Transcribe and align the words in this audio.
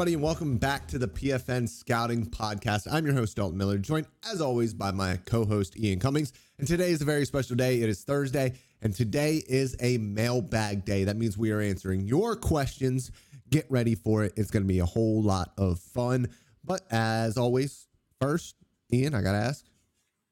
everybody, 0.00 0.14
and 0.14 0.22
welcome 0.22 0.56
back 0.56 0.88
to 0.88 0.98
the 0.98 1.06
PFN 1.06 1.68
Scouting 1.68 2.24
Podcast. 2.24 2.88
I'm 2.90 3.04
your 3.04 3.14
host, 3.14 3.36
Dalton 3.36 3.58
Miller, 3.58 3.76
joined 3.76 4.06
as 4.32 4.40
always 4.40 4.72
by 4.72 4.90
my 4.92 5.18
co 5.26 5.44
host, 5.44 5.78
Ian 5.78 5.98
Cummings. 5.98 6.32
And 6.58 6.66
today 6.66 6.90
is 6.90 7.02
a 7.02 7.04
very 7.04 7.26
special 7.26 7.54
day. 7.54 7.82
It 7.82 7.90
is 7.90 8.02
Thursday, 8.02 8.54
and 8.80 8.94
today 8.94 9.42
is 9.46 9.76
a 9.78 9.98
mailbag 9.98 10.86
day. 10.86 11.04
That 11.04 11.18
means 11.18 11.36
we 11.36 11.50
are 11.50 11.60
answering 11.60 12.06
your 12.06 12.34
questions. 12.34 13.10
Get 13.50 13.66
ready 13.68 13.94
for 13.94 14.24
it. 14.24 14.32
It's 14.38 14.50
going 14.50 14.62
to 14.62 14.66
be 14.66 14.78
a 14.78 14.86
whole 14.86 15.22
lot 15.22 15.52
of 15.58 15.78
fun. 15.78 16.28
But 16.64 16.80
as 16.90 17.36
always, 17.36 17.86
first, 18.22 18.54
Ian, 18.90 19.14
I 19.14 19.20
got 19.20 19.32
to 19.32 19.38
ask, 19.38 19.66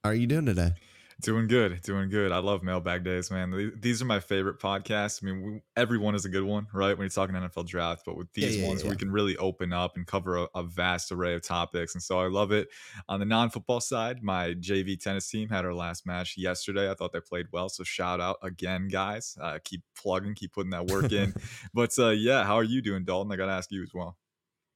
how 0.02 0.08
are 0.08 0.14
you 0.14 0.26
doing 0.26 0.46
today? 0.46 0.72
Doing 1.20 1.48
good, 1.48 1.82
doing 1.82 2.10
good. 2.10 2.30
I 2.30 2.38
love 2.38 2.62
mailbag 2.62 3.02
days, 3.02 3.28
man. 3.28 3.72
These 3.80 4.00
are 4.00 4.04
my 4.04 4.20
favorite 4.20 4.60
podcasts. 4.60 5.20
I 5.20 5.26
mean, 5.26 5.42
we, 5.42 5.60
everyone 5.76 6.14
is 6.14 6.24
a 6.24 6.28
good 6.28 6.44
one, 6.44 6.68
right? 6.72 6.96
When 6.96 7.00
you're 7.00 7.08
talking 7.08 7.34
NFL 7.34 7.66
draft, 7.66 8.02
but 8.06 8.16
with 8.16 8.32
these 8.34 8.56
yeah, 8.56 8.62
yeah, 8.62 8.68
ones, 8.68 8.84
yeah. 8.84 8.90
we 8.90 8.96
can 8.96 9.10
really 9.10 9.36
open 9.36 9.72
up 9.72 9.96
and 9.96 10.06
cover 10.06 10.36
a, 10.36 10.48
a, 10.54 10.62
vast 10.62 11.10
array 11.10 11.34
of 11.34 11.42
topics. 11.42 11.96
And 11.96 12.02
so 12.02 12.20
I 12.20 12.28
love 12.28 12.52
it. 12.52 12.68
On 13.08 13.18
the 13.18 13.26
non-football 13.26 13.80
side, 13.80 14.22
my 14.22 14.54
JV 14.54 14.96
tennis 14.96 15.28
team 15.28 15.48
had 15.48 15.64
our 15.64 15.74
last 15.74 16.06
match 16.06 16.36
yesterday. 16.38 16.88
I 16.88 16.94
thought 16.94 17.12
they 17.12 17.20
played 17.20 17.46
well, 17.52 17.68
so 17.68 17.82
shout 17.82 18.20
out 18.20 18.38
again, 18.44 18.86
guys. 18.86 19.36
Uh, 19.40 19.58
keep 19.64 19.82
plugging, 20.00 20.36
keep 20.36 20.52
putting 20.52 20.70
that 20.70 20.86
work 20.86 21.10
in. 21.10 21.34
but 21.74 21.90
uh, 21.98 22.10
yeah, 22.10 22.44
how 22.44 22.54
are 22.54 22.62
you 22.62 22.80
doing, 22.80 23.02
Dalton? 23.02 23.32
I 23.32 23.36
got 23.36 23.46
to 23.46 23.52
ask 23.52 23.72
you 23.72 23.82
as 23.82 23.90
well. 23.92 24.16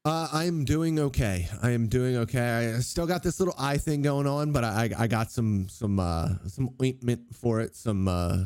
Uh, 0.05 0.29
I'm 0.33 0.65
doing 0.65 0.99
okay. 0.99 1.49
I 1.63 1.71
am 1.71 1.87
doing 1.87 2.17
okay. 2.19 2.75
I 2.77 2.81
still 2.81 3.07
got 3.07 3.23
this 3.23 3.39
little 3.39 3.55
eye 3.57 3.79
thing 3.79 4.03
going 4.03 4.27
on, 4.27 4.51
but 4.51 4.65
I 4.65 4.91
I 4.99 5.07
got 5.07 5.31
some 5.31 5.69
some 5.69 6.01
uh 6.01 6.31
some 6.49 6.71
ointment 6.83 7.35
for 7.35 7.61
it, 7.61 7.77
some 7.77 8.09
uh 8.09 8.39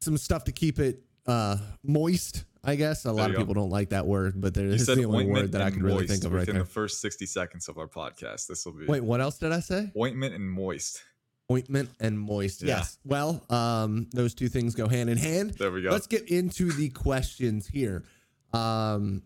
some 0.00 0.16
stuff 0.16 0.44
to 0.44 0.52
keep 0.52 0.78
it 0.78 1.02
uh 1.26 1.56
moist. 1.82 2.44
I 2.62 2.76
guess 2.76 3.04
a 3.04 3.12
lot 3.12 3.30
of 3.30 3.36
people 3.36 3.54
don't 3.54 3.70
like 3.70 3.88
that 3.88 4.06
word, 4.06 4.40
but 4.40 4.54
there 4.54 4.66
is 4.66 4.86
the 4.86 5.04
only 5.04 5.26
word 5.26 5.52
that 5.52 5.62
I 5.62 5.70
can 5.70 5.82
really 5.82 6.06
think 6.06 6.24
of 6.24 6.32
right 6.32 6.44
there. 6.46 6.54
In 6.54 6.60
the 6.60 6.66
first 6.66 7.00
60 7.00 7.24
seconds 7.26 7.68
of 7.68 7.78
our 7.78 7.88
podcast, 7.88 8.46
this 8.46 8.66
will 8.66 8.74
be. 8.74 8.84
Wait, 8.84 9.02
what 9.02 9.20
else 9.20 9.38
did 9.38 9.50
I 9.50 9.60
say? 9.60 9.90
Ointment 9.98 10.34
and 10.34 10.48
moist. 10.48 11.02
Ointment 11.50 11.88
and 11.98 12.20
moist. 12.20 12.62
Yeah. 12.62 12.76
Yes. 12.76 12.98
Well, 13.02 13.42
um, 13.48 14.08
those 14.12 14.34
two 14.34 14.48
things 14.48 14.74
go 14.74 14.88
hand 14.88 15.08
in 15.08 15.16
hand. 15.16 15.54
There 15.58 15.72
we 15.72 15.80
go. 15.82 15.90
Let's 15.90 16.06
get 16.06 16.28
into 16.28 16.70
the 16.70 16.90
questions 16.90 17.66
here. 17.66 18.04
Um, 18.52 19.22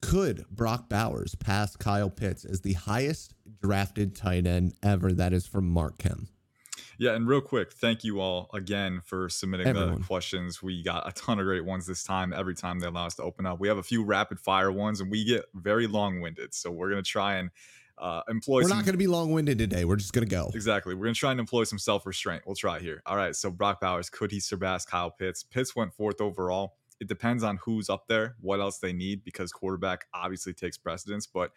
could 0.00 0.44
Brock 0.50 0.88
Bowers 0.88 1.34
pass 1.34 1.76
Kyle 1.76 2.10
Pitts 2.10 2.44
as 2.44 2.60
the 2.60 2.74
highest 2.74 3.34
drafted 3.60 4.14
tight 4.14 4.46
end 4.46 4.74
ever? 4.82 5.12
That 5.12 5.32
is 5.32 5.46
from 5.46 5.68
Mark 5.68 5.98
Kim. 5.98 6.28
Yeah, 6.98 7.14
and 7.14 7.26
real 7.26 7.40
quick, 7.40 7.72
thank 7.72 8.04
you 8.04 8.20
all 8.20 8.50
again 8.52 9.00
for 9.02 9.30
submitting 9.30 9.66
Everyone. 9.66 10.00
the 10.00 10.06
questions. 10.06 10.62
We 10.62 10.82
got 10.82 11.08
a 11.08 11.12
ton 11.12 11.38
of 11.38 11.46
great 11.46 11.64
ones 11.64 11.86
this 11.86 12.04
time. 12.04 12.34
Every 12.34 12.54
time 12.54 12.78
they 12.78 12.88
allow 12.88 13.06
us 13.06 13.14
to 13.14 13.22
open 13.22 13.46
up, 13.46 13.58
we 13.58 13.68
have 13.68 13.78
a 13.78 13.82
few 13.82 14.04
rapid 14.04 14.38
fire 14.38 14.70
ones, 14.70 15.00
and 15.00 15.10
we 15.10 15.24
get 15.24 15.46
very 15.54 15.86
long 15.86 16.20
winded. 16.20 16.52
So 16.52 16.70
we're 16.70 16.90
gonna 16.90 17.02
try 17.02 17.36
and 17.36 17.50
uh, 18.00 18.22
employ. 18.28 18.56
We're 18.56 18.68
some, 18.68 18.78
not 18.78 18.84
going 18.84 18.94
to 18.94 18.98
be 18.98 19.06
long 19.06 19.32
winded 19.32 19.58
today. 19.58 19.84
We're 19.84 19.96
just 19.96 20.12
going 20.12 20.26
to 20.26 20.30
go. 20.30 20.50
Exactly. 20.54 20.94
We're 20.94 21.04
going 21.04 21.14
to 21.14 21.20
try 21.20 21.30
and 21.30 21.40
employ 21.40 21.64
some 21.64 21.78
self 21.78 22.06
restraint. 22.06 22.42
We'll 22.46 22.56
try 22.56 22.80
here. 22.80 23.02
All 23.06 23.16
right. 23.16 23.36
So 23.36 23.50
Brock 23.50 23.80
Bowers, 23.80 24.08
could 24.08 24.30
he 24.30 24.40
surpass 24.40 24.84
Kyle 24.84 25.10
Pitts? 25.10 25.42
Pitts 25.42 25.76
went 25.76 25.92
fourth 25.92 26.20
overall 26.20 26.76
it 27.00 27.08
depends 27.08 27.42
on 27.42 27.58
who's 27.64 27.88
up 27.88 28.06
there, 28.06 28.36
what 28.40 28.60
else 28.60 28.78
they 28.78 28.92
need, 28.92 29.24
because 29.24 29.52
quarterback 29.52 30.06
obviously 30.12 30.52
takes 30.52 30.76
precedence. 30.78 31.26
But 31.26 31.52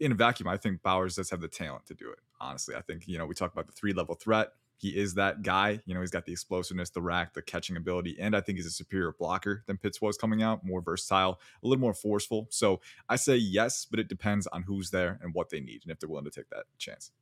in 0.00 0.12
a 0.12 0.14
vacuum, 0.14 0.48
I 0.48 0.56
think 0.56 0.82
Bowers 0.82 1.16
does 1.16 1.30
have 1.30 1.40
the 1.40 1.48
talent 1.48 1.86
to 1.86 1.94
do 1.94 2.10
it. 2.10 2.18
Honestly, 2.40 2.74
I 2.74 2.80
think, 2.80 3.06
you 3.06 3.16
know, 3.16 3.26
we 3.26 3.34
talk 3.34 3.52
about 3.52 3.66
the 3.66 3.72
three 3.72 3.92
level 3.92 4.16
threat. 4.16 4.52
He 4.76 4.88
is 4.88 5.14
that 5.14 5.42
guy. 5.42 5.80
You 5.86 5.94
know, 5.94 6.00
he's 6.00 6.10
got 6.10 6.26
the 6.26 6.32
explosiveness, 6.32 6.90
the 6.90 7.00
rack, 7.00 7.34
the 7.34 7.42
catching 7.42 7.76
ability, 7.76 8.16
and 8.18 8.34
I 8.34 8.40
think 8.40 8.58
he's 8.58 8.66
a 8.66 8.70
superior 8.70 9.14
blocker 9.16 9.62
than 9.66 9.78
Pitts 9.78 10.02
was 10.02 10.16
coming 10.18 10.42
out, 10.42 10.64
more 10.64 10.82
versatile, 10.82 11.40
a 11.62 11.66
little 11.66 11.80
more 11.80 11.94
forceful. 11.94 12.48
So 12.50 12.80
I 13.08 13.14
say 13.14 13.36
yes, 13.36 13.86
but 13.88 14.00
it 14.00 14.08
depends 14.08 14.48
on 14.48 14.64
who's 14.64 14.90
there 14.90 15.20
and 15.22 15.32
what 15.34 15.50
they 15.50 15.60
need 15.60 15.82
and 15.84 15.92
if 15.92 16.00
they're 16.00 16.08
willing 16.08 16.24
to 16.24 16.32
take 16.32 16.50
that 16.50 16.64
chance. 16.78 17.12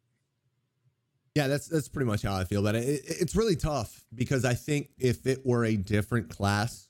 Yeah, 1.35 1.47
that's 1.47 1.69
that's 1.69 1.89
pretty 1.89 2.07
much 2.07 2.23
how 2.23 2.35
I 2.35 2.45
feel 2.45 2.61
about 2.67 2.75
it. 2.75 2.89
it. 2.89 3.03
It's 3.05 3.37
really 3.37 3.57
tough 3.57 4.05
because 4.15 4.45
I 4.45 4.55
think 4.55 4.89
if 4.99 5.27
it 5.27 5.45
were 5.45 5.65
a 5.65 5.77
different 5.77 6.31
class, 6.31 6.89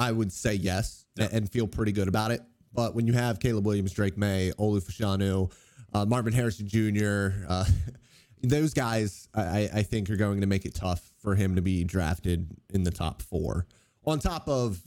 I 0.00 0.12
would 0.12 0.32
say 0.32 0.54
yes 0.54 1.06
yeah. 1.16 1.28
and 1.32 1.50
feel 1.50 1.66
pretty 1.66 1.92
good 1.92 2.08
about 2.08 2.30
it. 2.30 2.40
But 2.72 2.94
when 2.94 3.06
you 3.06 3.12
have 3.14 3.40
Caleb 3.40 3.66
Williams, 3.66 3.92
Drake 3.92 4.16
Maye, 4.16 4.52
Olu 4.58 4.82
Fashanu, 4.82 5.52
uh, 5.92 6.04
Marvin 6.04 6.32
Harrison 6.32 6.68
Jr., 6.68 7.44
uh, 7.48 7.64
those 8.42 8.74
guys, 8.74 9.28
I, 9.34 9.68
I, 9.74 9.82
think, 9.82 10.10
are 10.10 10.16
going 10.16 10.42
to 10.42 10.46
make 10.46 10.64
it 10.64 10.74
tough 10.74 11.10
for 11.18 11.34
him 11.34 11.56
to 11.56 11.62
be 11.62 11.82
drafted 11.84 12.46
in 12.72 12.84
the 12.84 12.90
top 12.90 13.22
four. 13.22 13.66
On 14.04 14.18
top 14.18 14.48
of 14.48 14.80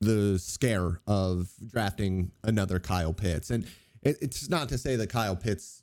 the 0.00 0.38
scare 0.38 1.00
of 1.06 1.50
drafting 1.72 2.30
another 2.44 2.78
Kyle 2.78 3.12
Pitts. 3.12 3.50
And 3.50 3.66
it, 4.02 4.18
it's 4.20 4.48
not 4.48 4.68
to 4.68 4.78
say 4.78 4.96
that 4.96 5.10
Kyle 5.10 5.36
Pitts 5.36 5.82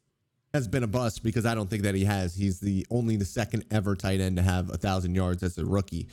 has 0.54 0.68
been 0.68 0.84
a 0.84 0.88
bust 0.88 1.24
because 1.24 1.46
I 1.46 1.56
don't 1.56 1.70
think 1.70 1.84
that 1.84 1.96
he 1.96 2.06
has. 2.06 2.36
He's 2.36 2.60
the 2.60 2.86
only 2.92 3.16
the 3.16 3.26
second 3.26 3.66
ever 3.72 3.96
tight 3.96 4.22
end 4.22 4.38
to 4.38 4.44
have 4.44 4.70
a 4.70 4.78
thousand 4.78 5.16
yards 5.16 5.42
as 5.42 5.58
a 5.58 5.66
rookie 5.66 6.08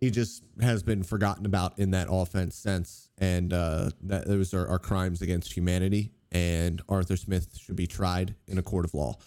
he 0.00 0.10
just 0.10 0.42
has 0.60 0.82
been 0.82 1.02
forgotten 1.02 1.44
about 1.44 1.78
in 1.78 1.90
that 1.90 2.08
offense 2.10 2.56
since. 2.56 3.10
And 3.18 3.52
uh, 3.52 3.90
that 4.02 4.26
those 4.26 4.54
are, 4.54 4.66
are 4.66 4.78
crimes 4.78 5.20
against 5.20 5.52
humanity. 5.52 6.12
And 6.32 6.80
Arthur 6.88 7.16
Smith 7.16 7.58
should 7.58 7.76
be 7.76 7.86
tried 7.86 8.34
in 8.48 8.56
a 8.56 8.62
court 8.62 8.84
of 8.86 8.94
law. 8.94 9.18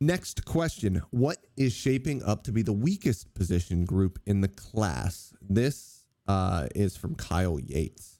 Next 0.00 0.44
question 0.44 1.02
What 1.10 1.38
is 1.56 1.72
shaping 1.72 2.22
up 2.22 2.44
to 2.44 2.52
be 2.52 2.62
the 2.62 2.72
weakest 2.72 3.34
position 3.34 3.84
group 3.84 4.18
in 4.26 4.40
the 4.40 4.48
class? 4.48 5.34
This 5.42 6.04
uh, 6.26 6.68
is 6.74 6.96
from 6.96 7.14
Kyle 7.14 7.58
Yates. 7.60 8.15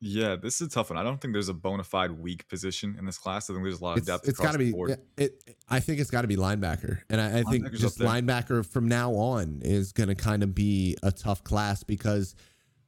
Yeah, 0.00 0.36
this 0.36 0.60
is 0.60 0.68
a 0.68 0.70
tough 0.70 0.90
one. 0.90 0.98
I 0.98 1.02
don't 1.02 1.20
think 1.20 1.32
there's 1.32 1.48
a 1.48 1.54
bona 1.54 1.82
fide 1.82 2.10
weak 2.10 2.46
position 2.48 2.96
in 2.98 3.06
this 3.06 3.16
class. 3.16 3.48
I 3.48 3.54
think 3.54 3.64
there's 3.64 3.80
a 3.80 3.84
lot 3.84 3.92
of 3.92 3.98
it's, 3.98 4.06
depth. 4.06 4.28
It's 4.28 4.38
got 4.38 4.52
to 4.52 4.58
be. 4.58 4.74
It, 5.16 5.42
I 5.68 5.80
think 5.80 6.00
it's 6.00 6.10
got 6.10 6.22
to 6.22 6.28
be 6.28 6.36
linebacker, 6.36 7.00
and 7.08 7.20
I, 7.20 7.38
I 7.38 7.42
think 7.44 7.72
just 7.72 7.98
linebacker 7.98 8.64
from 8.66 8.88
now 8.88 9.12
on 9.12 9.62
is 9.64 9.92
going 9.92 10.08
to 10.08 10.14
kind 10.14 10.42
of 10.42 10.54
be 10.54 10.96
a 11.02 11.10
tough 11.10 11.42
class 11.44 11.82
because 11.82 12.34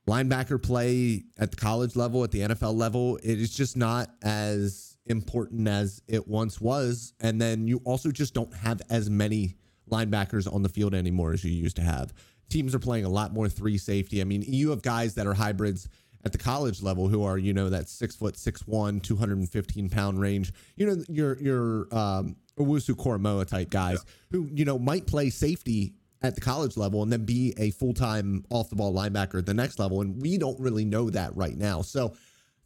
linebacker 0.09 0.61
play 0.61 1.25
at 1.39 1.51
the 1.51 1.57
college 1.57 1.95
level, 1.95 2.25
at 2.25 2.31
the 2.31 2.41
NFL 2.41 2.75
level, 2.75 3.17
it 3.19 3.39
is 3.39 3.55
just 3.55 3.77
not 3.77 4.11
as 4.23 4.97
important 5.07 5.69
as 5.69 6.03
it 6.09 6.27
once 6.27 6.61
was. 6.61 7.13
And 7.21 7.41
then 7.41 7.69
you 7.69 7.81
also 7.85 8.11
just 8.11 8.35
don't 8.35 8.53
have 8.55 8.81
as 8.91 9.11
many 9.11 9.57
linebackers 9.91 10.53
on 10.53 10.63
the 10.63 10.69
field 10.69 10.95
anymore 10.95 11.33
as 11.33 11.45
you 11.45 11.53
used 11.53 11.77
to 11.77 11.83
have. 11.83 12.13
Teams 12.49 12.75
are 12.75 12.79
playing 12.79 13.05
a 13.05 13.11
lot 13.11 13.35
more 13.35 13.49
three 13.49 13.77
safety. 13.77 14.21
I 14.23 14.25
mean, 14.25 14.43
you 14.47 14.71
have 14.71 14.83
guys 14.83 15.15
that 15.15 15.27
are 15.27 15.35
hybrids 15.35 15.89
at 16.25 16.33
the 16.33 16.39
college 16.39 16.83
level 16.83 17.09
who 17.09 17.23
are 17.23 17.39
you 17.39 17.53
know 17.53 17.71
that 17.71 17.89
six 17.89 18.17
foot 18.17 18.37
six 18.37 18.67
one 18.67 19.01
215 19.01 19.89
pound 19.89 20.21
range 20.21 20.53
you 20.77 20.87
know 20.87 21.03
your 21.09 21.39
your 21.41 21.95
um 21.95 22.37
Owusu 22.59 22.95
Koramoah 22.95 23.47
type 23.47 23.71
guys 23.71 24.05
yeah. 24.05 24.13
who 24.33 24.49
you 24.53 24.65
know 24.65 24.79
might 24.79 25.07
play 25.07 25.31
safety 25.31 25.95
at 26.23 26.35
the 26.35 26.41
college 26.41 26.77
level 26.77 27.03
and 27.03 27.13
then 27.13 27.25
be 27.25 27.55
a 27.59 27.71
full-time 27.71 28.45
off 28.51 28.71
the 28.71 28.77
ball 28.77 28.93
linebacker 28.93 29.39
at 29.39 29.47
the 29.47 29.55
next 29.55 29.79
level. 29.79 30.01
And 30.01 30.21
we 30.21 30.37
don't 30.37 30.59
really 30.59 30.85
know 30.85 31.11
that 31.11 31.37
right 31.37 31.57
now. 31.57 31.83
So 31.83 32.15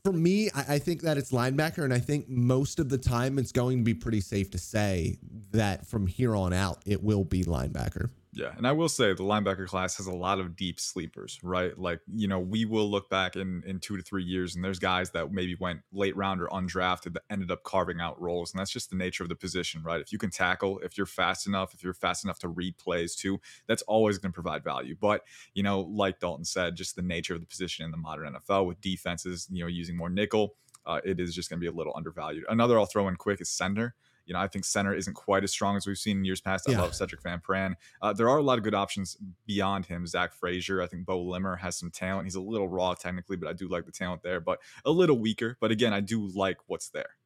for 0.03 0.13
me 0.13 0.49
I, 0.55 0.75
I 0.75 0.79
think 0.79 1.03
that 1.03 1.19
it's 1.19 1.33
linebacker. 1.33 1.85
And 1.85 1.93
I 1.93 1.99
think 1.99 2.29
most 2.29 2.79
of 2.79 2.89
the 2.89 2.99
time 2.99 3.39
it's 3.39 3.53
going 3.53 3.79
to 3.79 3.85
be 3.85 3.95
pretty 3.95 4.23
safe 4.23 4.51
to 4.53 4.59
say 4.59 5.19
that 5.51 5.87
from 5.87 6.07
here 6.07 6.35
on 6.35 6.53
out 6.53 6.83
it 6.87 7.03
will 7.03 7.25
be 7.25 7.45
linebacker 7.45 8.09
yeah, 8.35 8.55
and 8.57 8.67
I 8.67 8.73
will 8.73 8.89
say 8.89 9.13
the 9.13 9.23
linebacker 9.23 9.67
class 9.67 9.99
has 9.99 10.07
a 10.07 10.15
lot 10.15 10.41
of 10.41 10.57
deep 10.57 10.81
sleepers, 10.81 11.39
right? 11.43 11.79
Like, 11.79 12.01
you 12.11 12.27
know, 12.27 12.39
we 12.39 12.65
will 12.65 12.91
look 12.91 13.11
back 13.11 13.37
in 13.37 13.63
in 13.67 13.79
2 13.79 13.99
to 13.99 14.03
3 14.03 14.25
years 14.25 14.57
and 14.57 14.65
there's 14.65 14.79
guys 14.79 15.11
that 15.11 15.31
maybe 15.33 15.55
went 15.55 15.81
late 15.93 16.17
round 16.17 16.41
or 16.41 16.47
undrafted 16.49 17.13
that 17.13 17.25
ended 17.29 17.51
up 17.51 17.63
carving 17.63 18.01
out 18.01 18.19
roles, 18.19 18.53
and 18.53 18.59
that's 18.59 18.71
just 18.71 18.89
the 18.89 18.97
nature 18.97 19.23
of 19.23 19.29
the 19.29 19.37
position, 19.37 19.83
right? 19.83 20.01
If 20.01 20.13
you 20.13 20.19
can 20.19 20.31
tackle, 20.31 20.79
if 20.79 20.97
you're 20.97 21.05
fast 21.05 21.47
enough, 21.47 21.75
if 21.75 21.85
you're 21.85 21.93
fast 21.93 22.25
enough 22.25 22.39
to 22.39 22.49
read 22.49 22.79
plays 22.79 23.15
too, 23.15 23.39
that's 23.67 23.83
always 23.83 24.17
going 24.17 24.33
to 24.33 24.35
provide 24.35 24.65
value. 24.65 24.97
But, 24.99 25.25
you 25.53 25.63
know, 25.63 25.81
like 25.81 26.19
Dalton 26.19 26.47
said, 26.47 26.75
just 26.75 26.97
the 26.97 27.03
nature 27.03 27.35
of 27.35 27.41
the 27.41 27.47
position 27.47 27.85
in 27.85 27.91
the 27.91 27.99
modern 27.99 28.33
NFL 28.33 28.67
with 28.67 28.81
defenses, 28.81 29.47
you 29.51 29.63
know, 29.63 29.69
using 29.69 29.95
more 29.95 30.09
nickel, 30.09 30.55
uh, 30.87 31.01
it 31.05 31.21
is 31.21 31.35
just 31.35 31.51
going 31.51 31.59
to 31.59 31.61
be 31.61 31.69
a 31.69 31.77
little 31.77 31.93
undervalued. 31.95 32.45
Another 32.49 32.79
I'll 32.79 32.87
throw 32.87 33.09
in 33.09 33.17
quick 33.17 33.43
is 33.43 33.51
center. 33.51 33.95
You 34.27 34.35
know, 34.35 34.41
I 34.41 34.49
think 34.49 34.65
center 34.65 34.95
isn't 34.95 35.15
quite 35.15 35.45
as 35.45 35.51
strong 35.51 35.77
as 35.77 35.87
we've 35.87 35.99
seen 35.99 36.19
in 36.19 36.25
years 36.25 36.41
past. 36.41 36.69
I 36.69 36.73
yeah. 36.73 36.83
love 36.83 36.95
Cedric 36.95 37.23
Van 37.23 37.41
Pran. 37.41 37.75
Uh, 38.01 38.13
there 38.13 38.29
are 38.29 38.39
a 38.39 38.43
lot 38.43 38.59
of 38.59 38.65
good 38.65 38.75
options 38.75 39.17
beyond 39.47 39.87
him. 39.87 40.07
Zach 40.07 40.33
Frazier, 40.33 40.83
I 40.83 40.87
think 40.87 41.07
Beaux 41.07 41.23
Limmer 41.23 41.57
has 41.57 41.77
some 41.77 41.91
talent. 41.91 42.27
He's 42.27 42.35
a 42.35 42.41
little 42.41 42.69
raw 42.69 42.95
technically, 42.95 43.37
but 43.37 43.49
I 43.49 43.53
do 43.53 43.69
like 43.69 43.87
the 43.87 43.93
talent 43.93 44.23
there, 44.23 44.41
but 44.41 44.61
a 44.85 44.91
little 44.91 45.19
weaker. 45.19 45.57
But 45.61 45.71
again, 45.71 45.93
I 45.93 46.01
do 46.01 46.29
like 46.35 46.59
what's 46.67 46.89
there. 46.91 47.17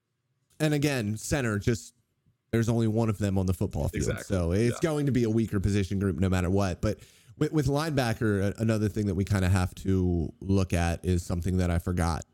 And 0.59 0.73
again, 0.73 1.17
center 1.17 1.59
just 1.59 1.95
there's 2.51 2.69
only 2.69 2.87
one 2.87 3.09
of 3.09 3.19
them 3.19 3.39
on 3.39 3.47
the 3.47 3.55
football 3.55 3.89
field. 3.89 4.09
Exactly. 4.09 4.25
So 4.25 4.53
it's 4.53 4.79
yeah. 4.83 4.89
going 4.89 5.07
to 5.07 5.13
be 5.13 5.25
a 5.25 5.31
weaker 5.31 5.61
position 5.61 5.99
group 5.99 6.19
no 6.19 6.29
matter 6.29 6.49
what. 6.49 6.81
But 6.81 7.01
with, 7.39 7.53
with 7.53 7.67
linebacker, 7.67 8.59
another 8.59 8.89
thing 8.89 9.07
that 9.07 9.15
we 9.15 9.25
kind 9.25 9.45
of 9.45 9.53
have 9.53 9.75
to 9.77 10.33
look 10.41 10.73
at 10.73 11.05
is 11.05 11.25
something 11.25 11.59
that 11.59 11.71
I 11.71 11.79
forgot 11.79 12.25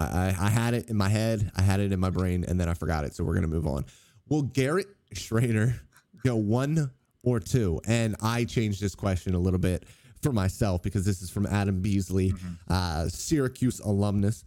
I, 0.00 0.34
I 0.38 0.48
had 0.48 0.74
it 0.74 0.88
in 0.88 0.96
my 0.96 1.08
head, 1.08 1.50
I 1.56 1.62
had 1.62 1.80
it 1.80 1.92
in 1.92 2.00
my 2.00 2.10
brain, 2.10 2.44
and 2.48 2.58
then 2.58 2.68
I 2.68 2.74
forgot 2.74 3.04
it. 3.04 3.14
So 3.14 3.24
we're 3.24 3.34
gonna 3.34 3.46
move 3.46 3.66
on. 3.66 3.84
Will 4.28 4.42
Garrett 4.42 4.88
Schrader 5.12 5.80
go 6.24 6.36
one 6.36 6.90
or 7.22 7.40
two? 7.40 7.80
And 7.86 8.16
I 8.22 8.44
changed 8.44 8.80
this 8.80 8.94
question 8.94 9.34
a 9.34 9.38
little 9.38 9.58
bit 9.58 9.84
for 10.22 10.32
myself 10.32 10.82
because 10.82 11.04
this 11.04 11.22
is 11.22 11.30
from 11.30 11.46
Adam 11.46 11.80
Beasley, 11.80 12.32
mm-hmm. 12.32 12.52
uh, 12.68 13.08
Syracuse 13.08 13.80
alumnus. 13.80 14.44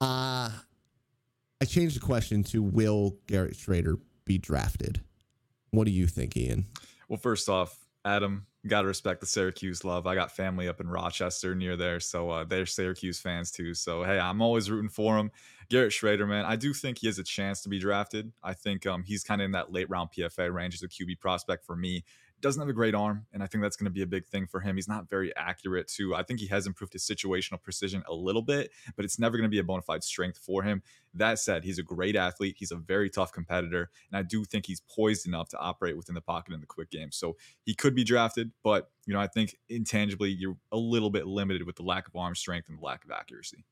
Uh, 0.00 0.50
I 1.60 1.64
changed 1.64 1.96
the 1.96 2.00
question 2.00 2.42
to 2.44 2.62
Will 2.62 3.16
Garrett 3.26 3.56
Schrader 3.56 3.98
be 4.24 4.38
drafted? 4.38 5.00
What 5.70 5.84
do 5.84 5.90
you 5.90 6.06
think, 6.06 6.36
Ian? 6.36 6.66
Well, 7.08 7.18
first 7.18 7.48
off, 7.48 7.85
Adam, 8.06 8.46
got 8.68 8.82
to 8.82 8.86
respect 8.86 9.20
the 9.20 9.26
Syracuse 9.26 9.84
love. 9.84 10.06
I 10.06 10.14
got 10.14 10.30
family 10.30 10.68
up 10.68 10.80
in 10.80 10.88
Rochester 10.88 11.54
near 11.54 11.76
there, 11.76 11.98
so 11.98 12.30
uh, 12.30 12.44
they're 12.44 12.64
Syracuse 12.64 13.20
fans 13.20 13.50
too. 13.50 13.74
So 13.74 14.04
hey, 14.04 14.18
I'm 14.18 14.40
always 14.40 14.70
rooting 14.70 14.88
for 14.88 15.16
them. 15.16 15.30
Garrett 15.68 15.92
Schrader, 15.92 16.26
man, 16.26 16.44
I 16.44 16.54
do 16.54 16.72
think 16.72 16.98
he 16.98 17.08
has 17.08 17.18
a 17.18 17.24
chance 17.24 17.62
to 17.62 17.68
be 17.68 17.80
drafted. 17.80 18.32
I 18.42 18.54
think 18.54 18.86
um, 18.86 19.02
he's 19.02 19.24
kind 19.24 19.40
of 19.40 19.46
in 19.46 19.50
that 19.52 19.72
late 19.72 19.90
round 19.90 20.10
PFA 20.16 20.54
range 20.54 20.74
as 20.74 20.82
a 20.82 20.88
QB 20.88 21.18
prospect 21.18 21.66
for 21.66 21.74
me 21.74 22.04
doesn't 22.40 22.60
have 22.60 22.68
a 22.68 22.74
great 22.74 22.94
arm, 22.94 23.26
and 23.32 23.42
I 23.42 23.46
think 23.46 23.62
that's 23.62 23.76
going 23.76 23.86
to 23.86 23.90
be 23.90 24.02
a 24.02 24.06
big 24.06 24.26
thing 24.26 24.46
for 24.46 24.60
him. 24.60 24.76
He's 24.76 24.88
not 24.88 25.08
very 25.08 25.34
accurate 25.36 25.88
too. 25.88 26.14
I 26.14 26.22
think 26.22 26.40
he 26.40 26.46
has 26.48 26.66
improved 26.66 26.92
his 26.92 27.02
situational 27.02 27.62
precision 27.62 28.02
a 28.06 28.14
little 28.14 28.42
bit, 28.42 28.70
but 28.94 29.04
it's 29.04 29.18
never 29.18 29.36
going 29.36 29.48
to 29.48 29.54
be 29.54 29.58
a 29.58 29.64
bona 29.64 29.82
fide 29.82 30.04
strength 30.04 30.38
for 30.38 30.62
him. 30.62 30.82
That 31.14 31.38
said, 31.38 31.64
he's 31.64 31.78
a 31.78 31.82
great 31.82 32.14
athlete. 32.14 32.56
He's 32.58 32.72
a 32.72 32.76
very 32.76 33.08
tough 33.08 33.32
competitor, 33.32 33.90
and 34.10 34.18
I 34.18 34.22
do 34.22 34.44
think 34.44 34.66
he's 34.66 34.80
poised 34.80 35.26
enough 35.26 35.48
to 35.50 35.58
operate 35.58 35.96
within 35.96 36.14
the 36.14 36.20
pocket 36.20 36.52
in 36.52 36.60
the 36.60 36.66
quick 36.66 36.90
game. 36.90 37.10
So 37.10 37.36
he 37.64 37.74
could 37.74 37.94
be 37.94 38.04
drafted, 38.04 38.52
but 38.62 38.90
you 39.06 39.14
know, 39.14 39.20
I 39.20 39.28
think 39.28 39.56
intangibly 39.68 40.30
you're 40.30 40.56
a 40.72 40.76
little 40.76 41.10
bit 41.10 41.26
limited 41.26 41.64
with 41.64 41.76
the 41.76 41.84
lack 41.84 42.06
of 42.08 42.16
arm 42.16 42.34
strength 42.34 42.68
and 42.68 42.78
the 42.78 42.84
lack 42.84 43.04
of 43.04 43.10
accuracy. 43.10 43.64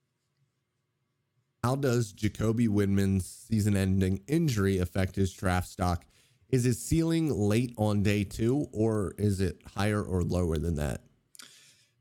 How 1.63 1.77
does 1.77 2.13
Jacoby 2.13 2.69
Windmon's 2.69 3.27
season-ending 3.27 4.21
injury 4.27 4.79
affect 4.79 5.17
his 5.17 5.33
draft 5.33 5.69
stock? 5.69 6.05
Is 6.51 6.65
his 6.65 6.81
ceiling 6.81 7.31
late 7.31 7.73
on 7.77 8.03
day 8.03 8.25
two, 8.25 8.67
or 8.73 9.15
is 9.19 9.41
it 9.41 9.61
higher 9.75 10.03
or 10.03 10.23
lower 10.23 10.59
than 10.59 10.77
that? 10.77 11.03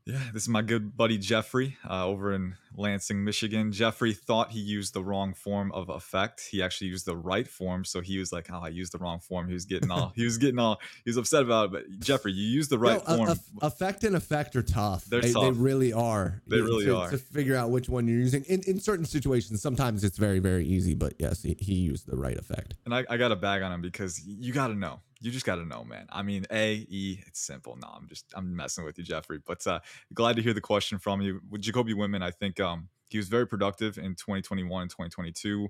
Yeah, 0.06 0.20
this 0.34 0.42
is 0.42 0.48
my 0.50 0.60
good 0.60 0.98
buddy 0.98 1.16
Jeffrey 1.16 1.78
uh, 1.88 2.06
over 2.06 2.34
in 2.34 2.56
Lansing, 2.76 3.24
Michigan. 3.24 3.72
Jeffrey 3.72 4.12
thought 4.12 4.50
he 4.50 4.60
used 4.60 4.92
the 4.92 5.02
wrong 5.02 5.32
form 5.32 5.72
of 5.72 5.88
effect. 5.88 6.46
He 6.50 6.62
actually 6.62 6.88
used 6.88 7.06
the 7.06 7.16
right 7.16 7.48
form, 7.48 7.86
so 7.86 8.02
he 8.02 8.18
was 8.18 8.30
like, 8.30 8.48
"Oh, 8.52 8.60
I 8.62 8.68
used 8.68 8.92
the 8.92 8.98
wrong 8.98 9.18
form." 9.20 9.48
He 9.48 9.54
was 9.54 9.64
getting 9.64 9.90
all, 9.90 10.12
he 10.14 10.24
was 10.24 10.36
getting 10.36 10.58
all, 10.58 10.78
he 11.04 11.08
was 11.08 11.16
upset 11.16 11.42
about 11.42 11.66
it. 11.66 11.72
But 11.72 12.00
Jeffrey, 12.00 12.32
you 12.32 12.46
used 12.46 12.68
the 12.68 12.78
right 12.78 13.00
no, 13.08 13.16
form. 13.16 13.38
effect 13.62 14.04
and 14.04 14.14
effect 14.14 14.54
are 14.56 14.62
tough. 14.62 15.06
They're 15.06 15.22
they, 15.22 15.32
tough. 15.32 15.42
They 15.42 15.50
really 15.52 15.94
are. 15.94 16.42
They 16.46 16.60
really 16.60 16.84
to, 16.84 16.98
are. 16.98 17.10
To 17.10 17.16
figure 17.16 17.56
out 17.56 17.70
which 17.70 17.88
one 17.88 18.06
you're 18.06 18.18
using 18.18 18.44
in 18.44 18.60
in 18.66 18.80
certain 18.80 19.06
situations, 19.06 19.62
sometimes 19.62 20.04
it's 20.04 20.18
very 20.18 20.38
very 20.38 20.66
easy. 20.66 20.92
But 20.92 21.14
yes, 21.18 21.42
he, 21.42 21.56
he 21.58 21.76
used 21.76 22.06
the 22.06 22.16
right 22.16 22.36
effect. 22.36 22.74
And 22.84 22.94
I, 22.94 23.06
I 23.08 23.16
got 23.16 23.32
a 23.32 23.36
bag 23.36 23.62
on 23.62 23.72
him 23.72 23.80
because 23.80 24.22
you 24.26 24.52
got 24.52 24.66
to 24.66 24.74
know 24.74 25.00
you 25.24 25.30
just 25.30 25.46
got 25.46 25.56
to 25.56 25.64
know, 25.64 25.84
man. 25.84 26.06
I 26.10 26.22
mean, 26.22 26.44
A, 26.50 26.86
E, 26.88 27.20
it's 27.26 27.40
simple. 27.40 27.78
No, 27.80 27.88
I'm 27.88 28.06
just, 28.08 28.26
I'm 28.34 28.54
messing 28.54 28.84
with 28.84 28.98
you, 28.98 29.04
Jeffrey. 29.04 29.38
But 29.44 29.66
uh, 29.66 29.80
glad 30.12 30.36
to 30.36 30.42
hear 30.42 30.52
the 30.52 30.60
question 30.60 30.98
from 30.98 31.22
you. 31.22 31.40
With 31.48 31.62
Jacoby 31.62 31.94
Windmon, 31.94 32.22
I 32.22 32.30
think 32.30 32.60
um, 32.60 32.88
he 33.08 33.16
was 33.16 33.28
very 33.28 33.46
productive 33.46 33.96
in 33.96 34.16
2021 34.16 34.82
and 34.82 34.90
2022 34.90 35.68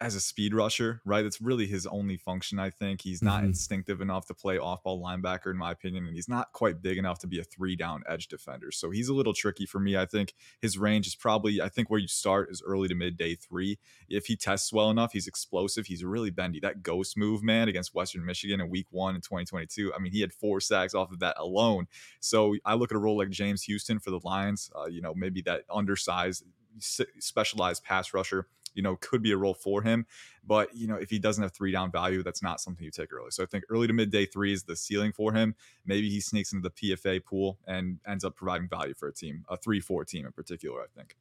as 0.00 0.14
a 0.14 0.20
speed 0.20 0.54
rusher, 0.54 1.00
right? 1.04 1.22
That's 1.22 1.40
really 1.40 1.66
his 1.66 1.84
only 1.86 2.16
function, 2.16 2.60
I 2.60 2.70
think. 2.70 3.02
He's 3.02 3.20
not 3.20 3.38
mm-hmm. 3.38 3.48
instinctive 3.48 4.00
enough 4.00 4.26
to 4.26 4.34
play 4.34 4.56
off 4.56 4.84
ball 4.84 5.02
linebacker, 5.02 5.50
in 5.50 5.56
my 5.56 5.72
opinion, 5.72 6.06
and 6.06 6.14
he's 6.14 6.28
not 6.28 6.52
quite 6.52 6.80
big 6.80 6.98
enough 6.98 7.18
to 7.20 7.26
be 7.26 7.40
a 7.40 7.44
three 7.44 7.74
down 7.74 8.04
edge 8.08 8.28
defender. 8.28 8.70
So 8.70 8.90
he's 8.90 9.08
a 9.08 9.14
little 9.14 9.34
tricky 9.34 9.66
for 9.66 9.80
me. 9.80 9.96
I 9.96 10.06
think 10.06 10.34
his 10.60 10.78
range 10.78 11.08
is 11.08 11.16
probably, 11.16 11.60
I 11.60 11.68
think 11.68 11.90
where 11.90 11.98
you 11.98 12.06
start 12.06 12.48
is 12.50 12.62
early 12.64 12.86
to 12.88 12.94
mid 12.94 13.16
day 13.16 13.34
three. 13.34 13.78
If 14.08 14.26
he 14.26 14.36
tests 14.36 14.72
well 14.72 14.90
enough, 14.90 15.12
he's 15.12 15.26
explosive. 15.26 15.86
He's 15.86 16.04
really 16.04 16.30
bendy. 16.30 16.60
That 16.60 16.82
ghost 16.84 17.16
move, 17.16 17.42
man, 17.42 17.68
against 17.68 17.94
Western 17.94 18.24
Michigan 18.24 18.60
in 18.60 18.70
week 18.70 18.86
one 18.90 19.16
in 19.16 19.20
2022. 19.20 19.92
I 19.94 19.98
mean, 19.98 20.12
he 20.12 20.20
had 20.20 20.32
four 20.32 20.60
sacks 20.60 20.94
off 20.94 21.10
of 21.10 21.18
that 21.20 21.36
alone. 21.38 21.88
So 22.20 22.54
I 22.64 22.74
look 22.74 22.92
at 22.92 22.96
a 22.96 23.00
role 23.00 23.18
like 23.18 23.30
James 23.30 23.64
Houston 23.64 23.98
for 23.98 24.10
the 24.10 24.20
Lions, 24.22 24.70
uh, 24.76 24.86
you 24.86 25.00
know, 25.00 25.14
maybe 25.14 25.42
that 25.42 25.62
undersized, 25.68 26.44
specialized 26.78 27.82
pass 27.82 28.14
rusher 28.14 28.46
you 28.74 28.82
know, 28.82 28.96
could 28.96 29.22
be 29.22 29.32
a 29.32 29.36
role 29.36 29.54
for 29.54 29.82
him. 29.82 30.06
But, 30.46 30.74
you 30.74 30.86
know, 30.86 30.96
if 30.96 31.10
he 31.10 31.18
doesn't 31.18 31.42
have 31.42 31.52
three 31.52 31.72
down 31.72 31.90
value, 31.90 32.22
that's 32.22 32.42
not 32.42 32.60
something 32.60 32.84
you 32.84 32.90
take 32.90 33.12
early. 33.12 33.30
So 33.30 33.42
I 33.42 33.46
think 33.46 33.64
early 33.68 33.86
to 33.86 33.92
mid 33.92 34.10
day 34.10 34.26
three 34.26 34.52
is 34.52 34.62
the 34.62 34.76
ceiling 34.76 35.12
for 35.12 35.32
him. 35.32 35.54
Maybe 35.84 36.08
he 36.08 36.20
sneaks 36.20 36.52
into 36.52 36.68
the 36.68 36.94
PFA 36.94 37.24
pool 37.24 37.58
and 37.66 37.98
ends 38.06 38.24
up 38.24 38.36
providing 38.36 38.68
value 38.68 38.94
for 38.94 39.08
a 39.08 39.12
team, 39.12 39.44
a 39.48 39.56
3 39.56 39.80
4 39.80 40.04
team 40.04 40.26
in 40.26 40.32
particular, 40.32 40.80
I 40.80 40.86
think. 40.96 41.16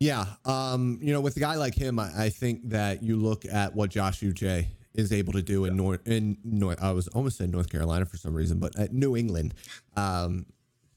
Yeah. 0.00 0.26
Um, 0.44 0.98
you 1.00 1.12
know, 1.12 1.20
with 1.20 1.36
a 1.36 1.40
guy 1.40 1.54
like 1.54 1.74
him, 1.74 1.98
I, 1.98 2.10
I 2.24 2.28
think 2.28 2.68
that 2.70 3.02
you 3.02 3.16
look 3.16 3.44
at 3.44 3.74
what 3.74 3.90
Josh 3.90 4.20
Uche 4.20 4.66
is 4.94 5.12
able 5.12 5.32
to 5.34 5.42
do 5.42 5.64
in 5.66 5.76
North 5.76 6.06
in 6.06 6.38
North 6.42 6.82
I 6.82 6.90
was 6.90 7.06
almost 7.08 7.40
in 7.40 7.50
North 7.50 7.70
Carolina 7.70 8.06
for 8.06 8.16
some 8.16 8.34
reason, 8.34 8.58
but 8.58 8.76
at 8.78 8.92
New 8.92 9.16
England. 9.16 9.54
Um, 9.96 10.46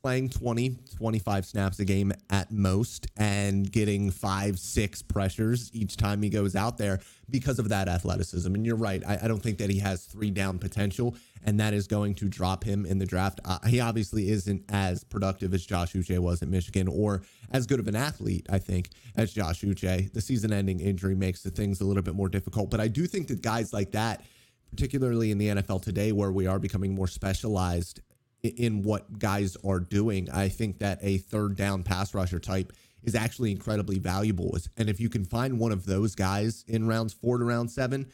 playing 0.01 0.29
20, 0.29 0.77
25 0.95 1.45
snaps 1.45 1.79
a 1.79 1.85
game 1.85 2.13
at 2.29 2.51
most 2.51 3.07
and 3.17 3.69
getting 3.69 4.11
five, 4.11 4.57
six 4.57 5.01
pressures 5.01 5.69
each 5.73 5.97
time 5.97 6.21
he 6.21 6.29
goes 6.29 6.55
out 6.55 6.77
there 6.77 6.99
because 7.29 7.59
of 7.59 7.69
that 7.69 7.87
athleticism. 7.87 8.53
And 8.53 8.65
you're 8.65 8.75
right. 8.75 9.03
I, 9.05 9.19
I 9.23 9.27
don't 9.27 9.41
think 9.41 9.57
that 9.57 9.69
he 9.69 9.79
has 9.79 10.05
three 10.05 10.31
down 10.31 10.57
potential, 10.57 11.15
and 11.43 11.59
that 11.59 11.73
is 11.73 11.87
going 11.87 12.15
to 12.15 12.29
drop 12.29 12.63
him 12.63 12.85
in 12.85 12.97
the 12.97 13.05
draft. 13.05 13.41
Uh, 13.43 13.59
he 13.67 13.79
obviously 13.79 14.29
isn't 14.29 14.63
as 14.69 15.03
productive 15.03 15.53
as 15.53 15.65
Josh 15.65 15.93
Uche 15.93 16.17
was 16.19 16.41
at 16.41 16.47
Michigan 16.47 16.87
or 16.87 17.21
as 17.51 17.65
good 17.65 17.79
of 17.79 17.87
an 17.87 17.95
athlete, 17.95 18.45
I 18.49 18.59
think, 18.59 18.89
as 19.15 19.33
Josh 19.33 19.61
Uche. 19.61 20.11
The 20.13 20.21
season 20.21 20.53
ending 20.53 20.79
injury 20.79 21.15
makes 21.15 21.43
the 21.43 21.51
things 21.51 21.81
a 21.81 21.85
little 21.85 22.03
bit 22.03 22.15
more 22.15 22.29
difficult. 22.29 22.69
But 22.69 22.79
I 22.79 22.87
do 22.87 23.05
think 23.05 23.27
that 23.27 23.41
guys 23.41 23.73
like 23.73 23.91
that, 23.91 24.23
particularly 24.71 25.31
in 25.31 25.37
the 25.37 25.47
NFL 25.47 25.81
today, 25.81 26.11
where 26.13 26.31
we 26.31 26.47
are 26.47 26.59
becoming 26.59 26.95
more 26.95 27.07
specialized 27.07 28.01
in 28.43 28.83
what 28.83 29.19
guys 29.19 29.57
are 29.65 29.79
doing. 29.79 30.29
I 30.31 30.49
think 30.49 30.79
that 30.79 30.99
a 31.01 31.17
third 31.17 31.55
down 31.55 31.83
pass 31.83 32.13
rusher 32.13 32.39
type 32.39 32.73
is 33.03 33.15
actually 33.15 33.51
incredibly 33.51 33.99
valuable. 33.99 34.57
And 34.77 34.89
if 34.89 34.99
you 34.99 35.09
can 35.09 35.25
find 35.25 35.59
one 35.59 35.71
of 35.71 35.85
those 35.85 36.15
guys 36.15 36.63
in 36.67 36.87
rounds 36.87 37.13
four 37.13 37.37
to 37.37 37.45
round 37.45 37.71
seven, 37.71 38.07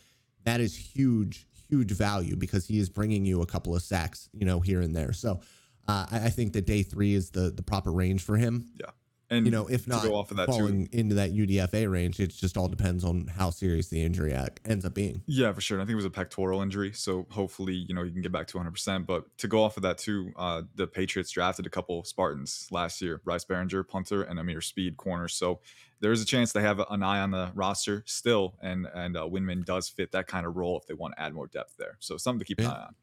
that 0.43 0.59
is 0.59 0.75
huge, 0.75 1.47
huge 1.69 1.91
value 1.91 2.35
because 2.35 2.67
he 2.67 2.79
is 2.79 2.89
bringing 2.89 3.25
you 3.25 3.41
a 3.41 3.45
couple 3.45 3.75
of 3.75 3.81
sacks, 3.81 4.29
you 4.33 4.45
know, 4.45 4.59
here 4.59 4.81
and 4.81 4.95
there. 4.95 5.13
So 5.13 5.41
uh, 5.87 6.05
I, 6.11 6.29
think 6.29 6.53
that 6.53 6.65
day 6.65 6.81
three 6.83 7.13
is 7.13 7.29
the 7.29 7.51
the 7.51 7.61
proper 7.61 7.91
range 7.91 8.23
for 8.23 8.37
him. 8.37 8.65
Yeah. 8.79 8.89
And 9.29 9.45
you 9.45 9.51
know, 9.51 9.67
if 9.67 9.87
not 9.87 10.05
off 10.05 10.29
of 10.29 10.37
that 10.37 10.47
falling 10.47 10.87
too, 10.87 10.99
into 10.99 11.15
that 11.15 11.33
UDFA 11.33 11.91
range, 11.91 12.19
it 12.19 12.27
just 12.27 12.57
all 12.57 12.67
depends 12.67 13.03
on 13.03 13.27
how 13.27 13.49
serious 13.49 13.87
the 13.87 14.01
injury 14.03 14.37
ends 14.65 14.85
up 14.85 14.93
being. 14.93 15.23
Yeah, 15.25 15.51
for 15.51 15.61
sure. 15.61 15.77
And 15.77 15.83
I 15.83 15.85
think 15.85 15.93
it 15.93 15.97
was 15.97 16.05
a 16.05 16.11
pectoral 16.11 16.61
injury, 16.61 16.91
so 16.93 17.25
hopefully, 17.31 17.73
you 17.73 17.95
know, 17.95 18.03
you 18.03 18.11
can 18.11 18.21
get 18.21 18.31
back 18.31 18.45
to 18.47 18.57
100. 18.57 18.71
percent 18.71 19.07
But 19.07 19.25
to 19.39 19.47
go 19.47 19.63
off 19.63 19.77
of 19.77 19.83
that 19.83 19.97
too, 19.97 20.31
uh, 20.35 20.61
the 20.75 20.85
Patriots 20.85 21.31
drafted 21.31 21.65
a 21.65 21.69
couple 21.69 22.03
Spartans 22.03 22.67
last 22.71 23.01
year: 23.01 23.21
Bryce 23.23 23.45
Baringer, 23.45 23.87
punter, 23.87 24.23
and 24.23 24.39
Ameer 24.39 24.61
Speed, 24.61 24.97
corner. 24.97 25.27
So 25.27 25.59
there 26.01 26.11
is 26.11 26.21
a 26.21 26.25
chance 26.25 26.51
they 26.51 26.61
have 26.61 26.79
an 26.91 27.01
eye 27.01 27.19
on 27.19 27.31
the 27.31 27.51
roster 27.55 28.03
still, 28.05 28.55
and 28.61 28.87
and 28.93 29.17
uh, 29.17 29.21
Windmon 29.21 29.65
does 29.65 29.89
fit 29.89 30.11
that 30.11 30.27
kind 30.27 30.45
of 30.45 30.55
role 30.55 30.77
if 30.77 30.85
they 30.85 30.93
want 30.93 31.15
to 31.15 31.21
add 31.21 31.33
more 31.33 31.47
depth 31.47 31.77
there. 31.77 31.97
So 31.99 32.17
something 32.17 32.39
to 32.39 32.45
keep 32.45 32.59
yeah. 32.59 32.67
an 32.67 32.71
eye 32.71 32.81
on. 32.81 32.95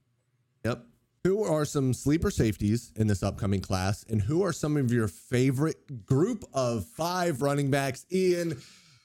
Yep. 0.65 0.87
Who 1.25 1.45
are 1.45 1.65
some 1.65 1.95
sleeper 1.95 2.33
safeties 2.33 2.91
in 2.97 3.07
this 3.07 3.23
upcoming 3.23 3.61
class, 3.61 4.05
and 4.09 4.21
who 4.21 4.43
are 4.43 4.53
some 4.53 4.77
of 4.77 4.91
your 4.91 5.07
favorite 5.07 6.05
group 6.05 6.45
of 6.53 6.85
five 6.85 7.43
running 7.43 7.71
backs? 7.71 8.05
Ian, 8.11 8.61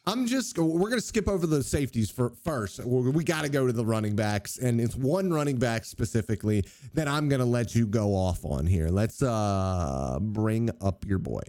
I'm 0.08 0.26
just 0.26 0.58
we're 0.58 0.90
gonna 0.90 1.00
skip 1.00 1.28
over 1.28 1.46
the 1.46 1.62
safeties 1.62 2.10
for 2.10 2.32
first. 2.44 2.84
We 2.84 3.24
got 3.24 3.44
to 3.44 3.50
go 3.50 3.68
to 3.68 3.74
the 3.74 3.86
running 3.86 4.16
backs, 4.16 4.58
and 4.58 4.82
it's 4.82 4.96
one 4.96 5.32
running 5.32 5.58
back 5.58 5.86
specifically 5.86 6.66
that 6.96 7.08
I'm 7.08 7.30
gonna 7.30 7.46
let 7.46 7.76
you 7.76 7.86
go 7.86 8.16
off 8.16 8.44
on 8.44 8.66
here. 8.66 8.88
Let's 8.88 9.22
uh 9.22 10.18
bring 10.20 10.72
up 10.82 11.06
your 11.06 11.20
boy. 11.20 11.44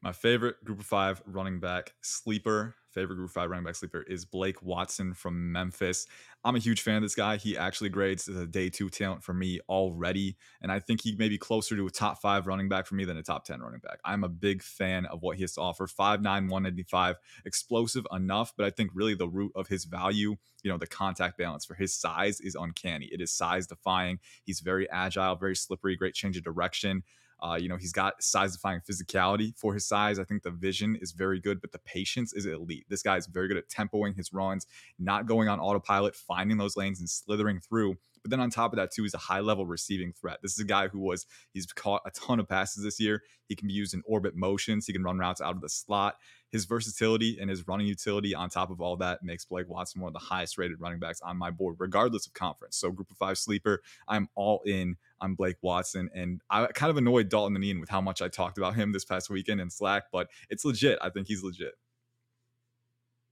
My 0.00 0.12
favorite 0.12 0.64
group 0.64 0.80
of 0.80 0.86
five 0.86 1.20
running 1.26 1.60
back 1.60 1.92
sleeper 2.00 2.74
favorite 2.96 3.16
group 3.16 3.30
five 3.30 3.50
running 3.50 3.64
back 3.64 3.74
sleeper 3.74 4.02
is 4.08 4.24
Blake 4.24 4.62
Watson 4.62 5.12
from 5.12 5.52
Memphis. 5.52 6.06
I'm 6.44 6.56
a 6.56 6.58
huge 6.58 6.80
fan 6.80 6.96
of 6.96 7.02
this 7.02 7.14
guy. 7.14 7.36
He 7.36 7.54
actually 7.54 7.90
grades 7.90 8.26
as 8.26 8.36
a 8.36 8.46
day 8.46 8.70
two 8.70 8.88
talent 8.88 9.22
for 9.22 9.34
me 9.34 9.60
already. 9.68 10.38
And 10.62 10.72
I 10.72 10.78
think 10.78 11.02
he 11.02 11.14
may 11.14 11.28
be 11.28 11.36
closer 11.36 11.76
to 11.76 11.86
a 11.86 11.90
top 11.90 12.22
five 12.22 12.46
running 12.46 12.70
back 12.70 12.86
for 12.86 12.94
me 12.94 13.04
than 13.04 13.18
a 13.18 13.22
top 13.22 13.44
10 13.44 13.60
running 13.60 13.80
back. 13.80 13.98
I'm 14.02 14.24
a 14.24 14.30
big 14.30 14.62
fan 14.62 15.04
of 15.06 15.20
what 15.20 15.36
he 15.36 15.42
has 15.42 15.52
to 15.54 15.60
offer. 15.60 15.86
5'9, 15.86 16.22
185, 16.24 17.16
explosive 17.44 18.06
enough, 18.10 18.54
but 18.56 18.64
I 18.64 18.70
think 18.70 18.92
really 18.94 19.14
the 19.14 19.28
root 19.28 19.52
of 19.54 19.68
his 19.68 19.84
value, 19.84 20.36
you 20.62 20.70
know, 20.70 20.78
the 20.78 20.86
contact 20.86 21.36
balance 21.36 21.66
for 21.66 21.74
his 21.74 21.94
size 21.94 22.40
is 22.40 22.54
uncanny. 22.54 23.10
It 23.12 23.20
is 23.20 23.30
size 23.30 23.66
defying. 23.66 24.20
He's 24.42 24.60
very 24.60 24.88
agile, 24.88 25.36
very 25.36 25.54
slippery, 25.54 25.96
great 25.96 26.14
change 26.14 26.38
of 26.38 26.44
direction. 26.44 27.02
Uh, 27.40 27.58
you 27.60 27.68
know, 27.68 27.76
he's 27.76 27.92
got 27.92 28.22
size 28.22 28.54
defying 28.54 28.80
physicality 28.80 29.56
for 29.56 29.74
his 29.74 29.86
size. 29.86 30.18
I 30.18 30.24
think 30.24 30.42
the 30.42 30.50
vision 30.50 30.96
is 31.00 31.12
very 31.12 31.40
good, 31.40 31.60
but 31.60 31.72
the 31.72 31.78
patience 31.78 32.32
is 32.32 32.46
elite. 32.46 32.86
This 32.88 33.02
guy 33.02 33.16
is 33.16 33.26
very 33.26 33.48
good 33.48 33.56
at 33.56 33.68
tempoing 33.68 34.16
his 34.16 34.32
runs, 34.32 34.66
not 34.98 35.26
going 35.26 35.48
on 35.48 35.60
autopilot, 35.60 36.14
finding 36.14 36.56
those 36.56 36.76
lanes 36.76 37.00
and 37.00 37.08
slithering 37.08 37.60
through. 37.60 37.96
But 38.22 38.30
then 38.30 38.40
on 38.40 38.50
top 38.50 38.72
of 38.72 38.78
that, 38.78 38.90
too, 38.90 39.02
he's 39.02 39.14
a 39.14 39.18
high 39.18 39.40
level 39.40 39.66
receiving 39.66 40.12
threat. 40.12 40.38
This 40.42 40.52
is 40.52 40.58
a 40.58 40.64
guy 40.64 40.88
who 40.88 40.98
was, 40.98 41.26
he's 41.52 41.66
caught 41.66 42.02
a 42.04 42.10
ton 42.10 42.40
of 42.40 42.48
passes 42.48 42.82
this 42.82 42.98
year. 42.98 43.22
He 43.46 43.54
can 43.54 43.68
be 43.68 43.74
used 43.74 43.94
in 43.94 44.02
orbit 44.04 44.34
motions. 44.34 44.86
He 44.86 44.92
can 44.92 45.04
run 45.04 45.18
routes 45.18 45.40
out 45.40 45.54
of 45.54 45.60
the 45.60 45.68
slot 45.68 46.16
his 46.50 46.64
versatility 46.64 47.38
and 47.40 47.50
his 47.50 47.66
running 47.66 47.86
utility 47.86 48.34
on 48.34 48.48
top 48.48 48.70
of 48.70 48.80
all 48.80 48.96
that 48.96 49.22
makes 49.22 49.44
Blake 49.44 49.68
Watson 49.68 50.00
one 50.00 50.08
of 50.08 50.12
the 50.14 50.26
highest 50.26 50.58
rated 50.58 50.80
running 50.80 50.98
backs 50.98 51.20
on 51.20 51.36
my 51.36 51.50
board, 51.50 51.76
regardless 51.78 52.26
of 52.26 52.34
conference. 52.34 52.76
So, 52.76 52.90
group 52.90 53.10
of 53.10 53.16
five 53.16 53.38
sleeper, 53.38 53.82
I'm 54.08 54.28
all 54.34 54.62
in 54.64 54.96
on 55.20 55.34
Blake 55.34 55.56
Watson. 55.62 56.08
And 56.14 56.40
I 56.50 56.66
kind 56.66 56.90
of 56.90 56.96
annoyed 56.96 57.28
Dalton 57.28 57.56
and 57.56 57.64
Ian 57.64 57.80
with 57.80 57.88
how 57.88 58.00
much 58.00 58.22
I 58.22 58.28
talked 58.28 58.58
about 58.58 58.74
him 58.74 58.92
this 58.92 59.04
past 59.04 59.30
weekend 59.30 59.60
in 59.60 59.70
Slack, 59.70 60.04
but 60.12 60.28
it's 60.50 60.64
legit. 60.64 60.98
I 61.02 61.10
think 61.10 61.26
he's 61.26 61.42
legit. 61.42 61.74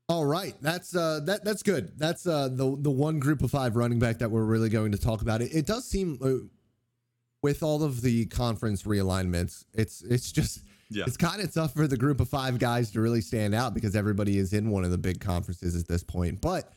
All 0.08 0.26
right, 0.26 0.54
that's 0.60 0.94
uh, 0.94 1.20
that 1.24 1.44
that's 1.44 1.62
good. 1.62 1.98
That's 1.98 2.26
uh, 2.26 2.48
the 2.48 2.76
the 2.78 2.90
one 2.90 3.20
group 3.20 3.42
of 3.42 3.50
five 3.50 3.74
running 3.74 3.98
back 3.98 4.18
that 4.18 4.30
we're 4.30 4.44
really 4.44 4.68
going 4.68 4.92
to 4.92 4.98
talk 4.98 5.22
about. 5.22 5.40
It, 5.40 5.54
it 5.54 5.66
does 5.66 5.88
seem 5.88 6.18
uh, 6.22 6.46
with 7.44 7.62
all 7.62 7.82
of 7.82 8.00
the 8.00 8.24
conference 8.24 8.84
realignments, 8.84 9.66
it's 9.74 10.00
it's 10.02 10.32
just 10.32 10.62
yeah. 10.90 11.04
it's 11.06 11.18
kind 11.18 11.42
of 11.42 11.52
tough 11.52 11.74
for 11.74 11.86
the 11.86 11.96
group 11.98 12.18
of 12.18 12.26
five 12.26 12.58
guys 12.58 12.90
to 12.92 13.02
really 13.02 13.20
stand 13.20 13.54
out 13.54 13.74
because 13.74 13.94
everybody 13.94 14.38
is 14.38 14.54
in 14.54 14.70
one 14.70 14.82
of 14.82 14.90
the 14.90 14.96
big 14.96 15.20
conferences 15.20 15.76
at 15.76 15.86
this 15.86 16.02
point. 16.02 16.40
But 16.40 16.72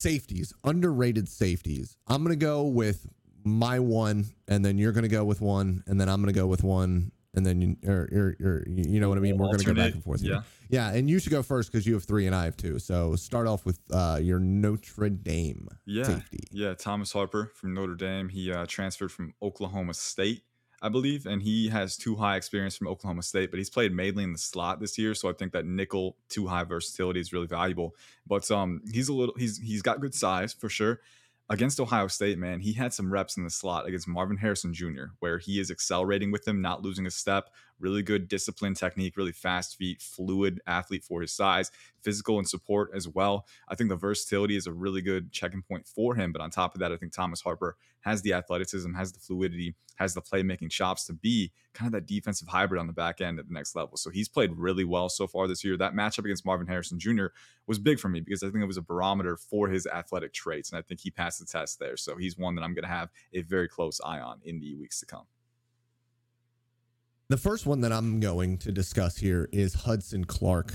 safeties, 0.00 0.52
underrated 0.64 1.28
safeties. 1.28 1.96
I'm 2.08 2.24
gonna 2.24 2.34
go 2.34 2.64
with 2.64 3.06
my 3.44 3.78
one, 3.78 4.26
and 4.48 4.64
then 4.64 4.78
you're 4.78 4.92
gonna 4.92 5.08
go 5.08 5.24
with 5.24 5.40
one, 5.40 5.82
and 5.86 6.00
then 6.00 6.08
I'm 6.08 6.20
gonna 6.20 6.32
go 6.32 6.46
with 6.46 6.62
one, 6.62 7.12
and 7.34 7.46
then 7.46 7.60
you, 7.60 7.76
or, 7.86 8.08
or, 8.12 8.46
or 8.46 8.64
you 8.66 9.00
know 9.00 9.08
what 9.08 9.18
I 9.18 9.20
mean. 9.20 9.38
We're 9.38 9.46
gonna 9.46 9.64
go 9.64 9.74
back 9.74 9.94
and 9.94 10.04
forth. 10.04 10.22
Yeah, 10.22 10.42
yeah, 10.68 10.92
and 10.92 11.08
you 11.08 11.18
should 11.18 11.32
go 11.32 11.42
first 11.42 11.72
because 11.72 11.86
you 11.86 11.94
have 11.94 12.04
three 12.04 12.26
and 12.26 12.34
I 12.34 12.44
have 12.44 12.56
two. 12.56 12.78
So 12.78 13.16
start 13.16 13.46
off 13.46 13.64
with 13.64 13.78
uh, 13.90 14.18
your 14.20 14.38
Notre 14.38 15.08
Dame 15.08 15.68
yeah. 15.86 16.04
safety. 16.04 16.44
Yeah, 16.50 16.74
Thomas 16.74 17.12
Harper 17.12 17.52
from 17.54 17.74
Notre 17.74 17.94
Dame. 17.94 18.28
He 18.28 18.52
uh, 18.52 18.66
transferred 18.66 19.12
from 19.12 19.34
Oklahoma 19.42 19.94
State. 19.94 20.42
I 20.84 20.88
believe, 20.88 21.26
and 21.26 21.40
he 21.40 21.68
has 21.68 21.96
too 21.96 22.16
high 22.16 22.34
experience 22.34 22.76
from 22.76 22.88
Oklahoma 22.88 23.22
State, 23.22 23.52
but 23.52 23.58
he's 23.58 23.70
played 23.70 23.92
mainly 23.94 24.24
in 24.24 24.32
the 24.32 24.38
slot 24.38 24.80
this 24.80 24.98
year, 24.98 25.14
so 25.14 25.30
I 25.30 25.32
think 25.32 25.52
that 25.52 25.64
nickel 25.64 26.16
too 26.28 26.48
high 26.48 26.64
versatility 26.64 27.20
is 27.20 27.32
really 27.32 27.46
valuable. 27.46 27.94
But 28.26 28.50
um, 28.50 28.82
he's 28.92 29.08
a 29.08 29.12
little 29.12 29.34
he's 29.38 29.58
he's 29.58 29.80
got 29.80 30.00
good 30.00 30.14
size 30.14 30.52
for 30.52 30.68
sure 30.68 30.98
against 31.52 31.78
Ohio 31.78 32.08
State, 32.08 32.38
man, 32.38 32.60
he 32.60 32.72
had 32.72 32.94
some 32.94 33.12
reps 33.12 33.36
in 33.36 33.44
the 33.44 33.50
slot 33.50 33.86
against 33.86 34.08
Marvin 34.08 34.38
Harrison 34.38 34.72
Jr., 34.72 35.04
where 35.20 35.38
he 35.38 35.60
is 35.60 35.70
accelerating 35.70 36.30
with 36.32 36.48
him, 36.48 36.62
not 36.62 36.82
losing 36.82 37.06
a 37.06 37.10
step. 37.10 37.50
Really 37.82 38.02
good 38.02 38.28
discipline 38.28 38.74
technique, 38.74 39.16
really 39.16 39.32
fast 39.32 39.76
feet, 39.76 40.00
fluid 40.00 40.60
athlete 40.68 41.02
for 41.02 41.20
his 41.20 41.32
size, 41.32 41.72
physical 42.00 42.38
and 42.38 42.48
support 42.48 42.90
as 42.94 43.08
well. 43.08 43.44
I 43.68 43.74
think 43.74 43.90
the 43.90 43.96
versatility 43.96 44.56
is 44.56 44.68
a 44.68 44.72
really 44.72 45.02
good 45.02 45.32
checking 45.32 45.62
point 45.62 45.86
for 45.86 46.14
him. 46.14 46.32
But 46.32 46.40
on 46.42 46.50
top 46.50 46.74
of 46.74 46.80
that, 46.80 46.92
I 46.92 46.96
think 46.96 47.12
Thomas 47.12 47.40
Harper 47.40 47.76
has 48.02 48.22
the 48.22 48.34
athleticism, 48.34 48.94
has 48.94 49.12
the 49.12 49.18
fluidity, 49.18 49.74
has 49.96 50.14
the 50.14 50.22
playmaking 50.22 50.70
chops 50.70 51.06
to 51.06 51.12
be 51.12 51.52
kind 51.74 51.88
of 51.88 51.92
that 51.92 52.06
defensive 52.06 52.48
hybrid 52.48 52.80
on 52.80 52.86
the 52.86 52.92
back 52.92 53.20
end 53.20 53.38
at 53.38 53.48
the 53.48 53.54
next 53.54 53.74
level. 53.74 53.96
So 53.96 54.10
he's 54.10 54.28
played 54.28 54.52
really 54.56 54.84
well 54.84 55.08
so 55.08 55.26
far 55.26 55.48
this 55.48 55.64
year. 55.64 55.76
That 55.76 55.94
matchup 55.94 56.24
against 56.24 56.46
Marvin 56.46 56.66
Harrison 56.66 56.98
Jr. 56.98 57.26
was 57.66 57.78
big 57.78 57.98
for 57.98 58.08
me 58.08 58.20
because 58.20 58.42
I 58.42 58.50
think 58.50 58.62
it 58.62 58.66
was 58.66 58.76
a 58.76 58.82
barometer 58.82 59.36
for 59.36 59.68
his 59.68 59.86
athletic 59.86 60.32
traits. 60.32 60.70
And 60.70 60.78
I 60.78 60.82
think 60.82 61.00
he 61.00 61.10
passed 61.10 61.40
the 61.40 61.46
test 61.46 61.78
there. 61.78 61.96
So 61.96 62.16
he's 62.16 62.38
one 62.38 62.54
that 62.54 62.62
I'm 62.62 62.74
going 62.74 62.84
to 62.84 62.88
have 62.88 63.10
a 63.32 63.42
very 63.42 63.68
close 63.68 64.00
eye 64.04 64.20
on 64.20 64.40
in 64.44 64.60
the 64.60 64.74
weeks 64.76 65.00
to 65.00 65.06
come. 65.06 65.26
The 67.32 67.38
first 67.38 67.64
one 67.64 67.80
that 67.80 67.92
I'm 67.92 68.20
going 68.20 68.58
to 68.58 68.70
discuss 68.70 69.16
here 69.16 69.48
is 69.52 69.72
Hudson 69.72 70.26
Clark, 70.26 70.74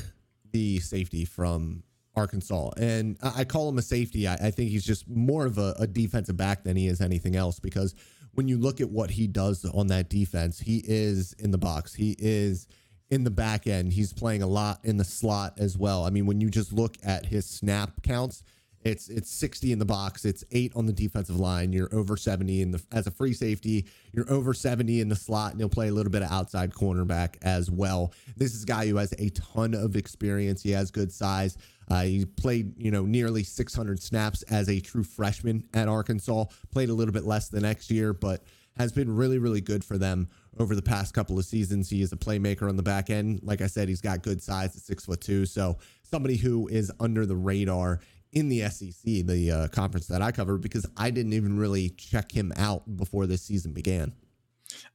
the 0.50 0.80
safety 0.80 1.24
from 1.24 1.84
Arkansas. 2.16 2.72
And 2.78 3.16
I 3.22 3.44
call 3.44 3.70
him 3.70 3.78
a 3.78 3.84
safety. 3.84 4.28
I, 4.28 4.34
I 4.34 4.50
think 4.50 4.72
he's 4.72 4.84
just 4.84 5.08
more 5.08 5.46
of 5.46 5.60
a, 5.60 5.76
a, 5.78 5.86
defensive 5.86 6.36
back 6.36 6.64
than 6.64 6.76
he 6.76 6.88
is 6.88 7.00
anything 7.00 7.36
else 7.36 7.60
because 7.60 7.94
when 8.34 8.48
you 8.48 8.58
look 8.58 8.82
at 8.82 8.90
what 8.90 9.12
he 9.12 9.28
does 9.28 9.66
on 9.66 9.86
that 9.90 10.10
defense, 10.10 10.60
he 10.60 10.82
is 10.84 11.34
in 11.34 11.52
the 11.52 11.60
box. 11.60 11.94
He 11.94 12.16
is 12.18 12.68
in 13.12 13.24
the 13.24 13.30
back 13.30 13.68
end. 13.68 13.94
He's 13.94 14.12
playing 14.12 14.42
a 14.42 14.48
lot 14.48 14.80
in 14.84 14.98
the 14.98 15.06
slot 15.06 15.60
as 15.60 15.78
well. 15.78 16.06
I 16.06 16.10
mean, 16.10 16.26
when 16.26 16.42
you 16.42 16.50
just 16.50 16.74
look 16.74 16.96
at 17.04 17.28
his 17.28 17.46
snap 17.46 18.02
counts, 18.02 18.42
it's 18.88 19.10
it's 19.10 19.30
60 19.30 19.72
in 19.72 19.80
the 19.80 19.86
box. 19.86 20.26
It's 20.26 20.44
eight 20.52 20.72
on 20.76 20.86
the 20.86 20.94
defensive 20.94 21.40
line. 21.40 21.74
You're 21.74 21.94
over 21.94 22.16
70 22.16 22.62
in 22.62 22.72
the 22.72 22.82
as 22.92 23.08
a 23.08 23.12
free 23.12 23.34
safety. 23.34 23.86
You're 24.14 24.32
over 24.32 24.54
70 24.54 25.02
in 25.02 25.10
the 25.10 25.16
slot, 25.16 25.52
and 25.52 25.60
he'll 25.60 25.70
play 25.70 25.90
a 25.90 25.94
little 25.94 26.12
bit 26.12 26.22
of 26.22 26.32
outside 26.32 26.74
cornerback 26.74 27.36
as 27.42 27.70
well. 27.70 28.14
This 28.36 28.54
is 28.54 28.64
a 28.64 28.66
guy 28.66 28.88
who 28.88 28.96
has 28.98 29.14
a 29.20 29.30
ton 29.30 29.74
of 29.74 29.96
experience. 29.96 30.64
He 30.64 30.72
has 30.72 30.92
good 30.92 31.12
size. 31.12 31.58
Uh, 31.90 32.04
he 32.04 32.26
played, 32.26 32.74
you 32.78 32.92
know, 32.92 33.06
nearly 33.06 33.44
600 33.44 34.02
snaps 34.02 34.42
as 34.44 34.68
a 34.70 34.80
true 34.80 35.04
freshman 35.04 35.68
at 35.74 35.88
Arkansas. 35.88 36.46
Played 36.72 36.90
a 36.90 36.94
little 36.94 37.14
bit 37.14 37.24
less 37.24 37.50
the 37.50 37.62
next 37.62 37.90
year, 37.92 38.14
but 38.14 38.44
has 38.78 38.92
been 38.92 39.14
really, 39.14 39.38
really 39.38 39.62
good 39.62 39.84
for 39.84 39.98
them 39.98 40.28
over 40.60 40.76
the 40.76 40.82
past 40.82 41.14
couple 41.14 41.38
of 41.38 41.46
seasons. 41.46 41.90
He 41.90 42.02
is 42.02 42.12
a 42.12 42.18
playmaker 42.18 42.68
on 42.70 42.76
the 42.76 42.84
back 42.84 43.10
end. 43.10 43.40
Like 43.44 43.62
I 43.62 43.68
said, 43.68 43.88
he's 43.90 44.02
got 44.02 44.22
good 44.22 44.42
size 44.42 44.76
at 44.76 44.82
six 44.82 45.06
foot 45.06 45.22
two. 45.22 45.46
So 45.46 45.78
somebody 46.04 46.38
who 46.38 46.68
is 46.68 46.92
under 47.00 47.26
the 47.26 47.36
radar 47.36 48.02
in 48.32 48.50
the 48.50 48.62
SEC, 48.70 49.04
the 49.04 49.52
uh, 49.52 49.68
conference 49.70 50.08
that 50.08 50.22
I 50.22 50.32
cover, 50.32 50.58
because 50.58 50.86
I 50.98 51.10
didn't 51.12 51.34
even 51.34 51.58
really 51.58 51.90
check 51.90 52.32
him 52.32 52.52
out 52.56 52.98
before 52.98 53.26
this 53.26 53.42
season 53.42 53.74
began. 53.74 54.14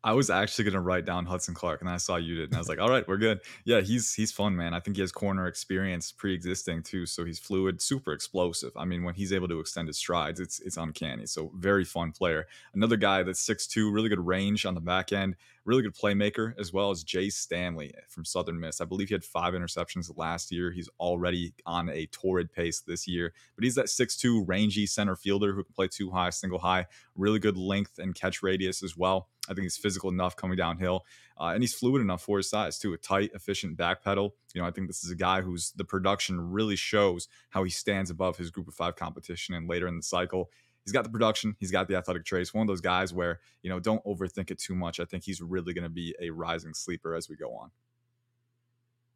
I 0.04 0.12
was 0.12 0.30
actually 0.30 0.64
gonna 0.64 0.80
write 0.80 1.04
down 1.04 1.26
Hudson 1.26 1.54
Clark, 1.54 1.80
and 1.80 1.88
I 1.88 1.96
saw 1.96 2.16
you 2.16 2.34
did, 2.34 2.50
and 2.50 2.54
I 2.56 2.58
was 2.58 2.68
like, 2.68 2.78
"All 2.78 2.88
right, 2.90 3.06
we're 3.06 3.16
good." 3.16 3.40
Yeah, 3.64 3.80
he's 3.80 4.12
he's 4.14 4.32
fun, 4.32 4.56
man. 4.56 4.74
I 4.74 4.80
think 4.80 4.96
he 4.96 5.00
has 5.00 5.12
corner 5.12 5.46
experience 5.46 6.12
pre-existing 6.12 6.82
too, 6.82 7.06
so 7.06 7.24
he's 7.24 7.38
fluid, 7.38 7.80
super 7.80 8.12
explosive. 8.12 8.72
I 8.76 8.84
mean, 8.84 9.04
when 9.04 9.14
he's 9.14 9.32
able 9.32 9.48
to 9.48 9.60
extend 9.60 9.88
his 9.88 9.96
strides, 9.98 10.40
it's 10.40 10.60
it's 10.60 10.76
uncanny. 10.76 11.26
So 11.26 11.52
very 11.56 11.84
fun 11.84 12.12
player. 12.12 12.46
Another 12.74 12.96
guy 12.96 13.22
that's 13.22 13.40
six 13.40 13.66
two, 13.66 13.90
really 13.90 14.08
good 14.08 14.24
range 14.24 14.66
on 14.66 14.74
the 14.74 14.80
back 14.80 15.12
end, 15.12 15.36
really 15.64 15.82
good 15.82 15.94
playmaker 15.94 16.54
as 16.58 16.72
well 16.72 16.90
as 16.90 17.04
Jay 17.04 17.30
Stanley 17.30 17.92
from 18.08 18.24
Southern 18.24 18.58
Miss. 18.60 18.80
I 18.80 18.84
believe 18.84 19.08
he 19.08 19.14
had 19.14 19.24
five 19.24 19.54
interceptions 19.54 20.10
last 20.16 20.50
year. 20.52 20.70
He's 20.70 20.88
already 20.98 21.54
on 21.66 21.88
a 21.88 22.06
torrid 22.06 22.52
pace 22.52 22.80
this 22.80 23.06
year, 23.06 23.32
but 23.54 23.64
he's 23.64 23.74
that 23.76 23.88
six 23.88 24.16
two 24.16 24.44
rangy 24.44 24.86
center 24.86 25.16
fielder 25.16 25.54
who 25.54 25.64
can 25.64 25.74
play 25.74 25.88
two 25.88 26.10
high, 26.10 26.30
single 26.30 26.58
high, 26.58 26.86
really 27.14 27.38
good 27.38 27.56
length 27.56 27.98
and 27.98 28.14
catch 28.14 28.42
radius 28.42 28.82
as 28.82 28.96
well. 28.96 29.28
I 29.49 29.54
think 29.54 29.64
he's 29.64 29.76
physical 29.76 30.11
enough 30.11 30.37
coming 30.37 30.56
downhill, 30.56 31.04
uh, 31.40 31.46
and 31.46 31.62
he's 31.62 31.75
fluid 31.75 32.00
enough 32.00 32.22
for 32.22 32.37
his 32.37 32.49
size 32.49 32.78
too. 32.78 32.92
A 32.92 32.99
tight, 32.99 33.30
efficient 33.34 33.76
back 33.76 34.02
pedal. 34.02 34.37
You 34.54 34.61
know, 34.61 34.68
I 34.68 34.70
think 34.70 34.87
this 34.87 35.02
is 35.02 35.11
a 35.11 35.16
guy 35.16 35.40
who's 35.40 35.72
the 35.72 35.84
production 35.84 36.52
really 36.52 36.76
shows 36.76 37.28
how 37.50 37.64
he 37.64 37.70
stands 37.70 38.11
above 38.11 38.37
his 38.37 38.50
group 38.50 38.68
of 38.68 38.75
five 38.75 38.94
competition. 38.94 39.54
And 39.54 39.68
later 39.68 39.88
in 39.88 39.96
the 39.96 40.02
cycle, 40.02 40.50
he's 40.84 40.92
got 40.92 41.04
the 41.04 41.11
production, 41.11 41.56
he's 41.58 41.72
got 41.72 41.88
the 41.88 41.96
athletic 41.96 42.25
traits. 42.25 42.54
One 42.54 42.62
of 42.62 42.68
those 42.68 42.80
guys 42.80 43.12
where 43.12 43.40
you 43.62 43.70
know 43.70 43.80
don't 43.80 44.04
overthink 44.04 44.50
it 44.50 44.58
too 44.58 44.76
much. 44.76 45.00
I 45.00 45.04
think 45.04 45.25
he's 45.25 45.40
really 45.40 45.75
going 45.75 45.84
to 45.84 45.90
be 45.90 46.14
a 46.20 46.30
rising 46.30 46.75
sleeper 46.75 47.14
as 47.14 47.28
we 47.28 47.37
go 47.37 47.52
on. 47.54 47.70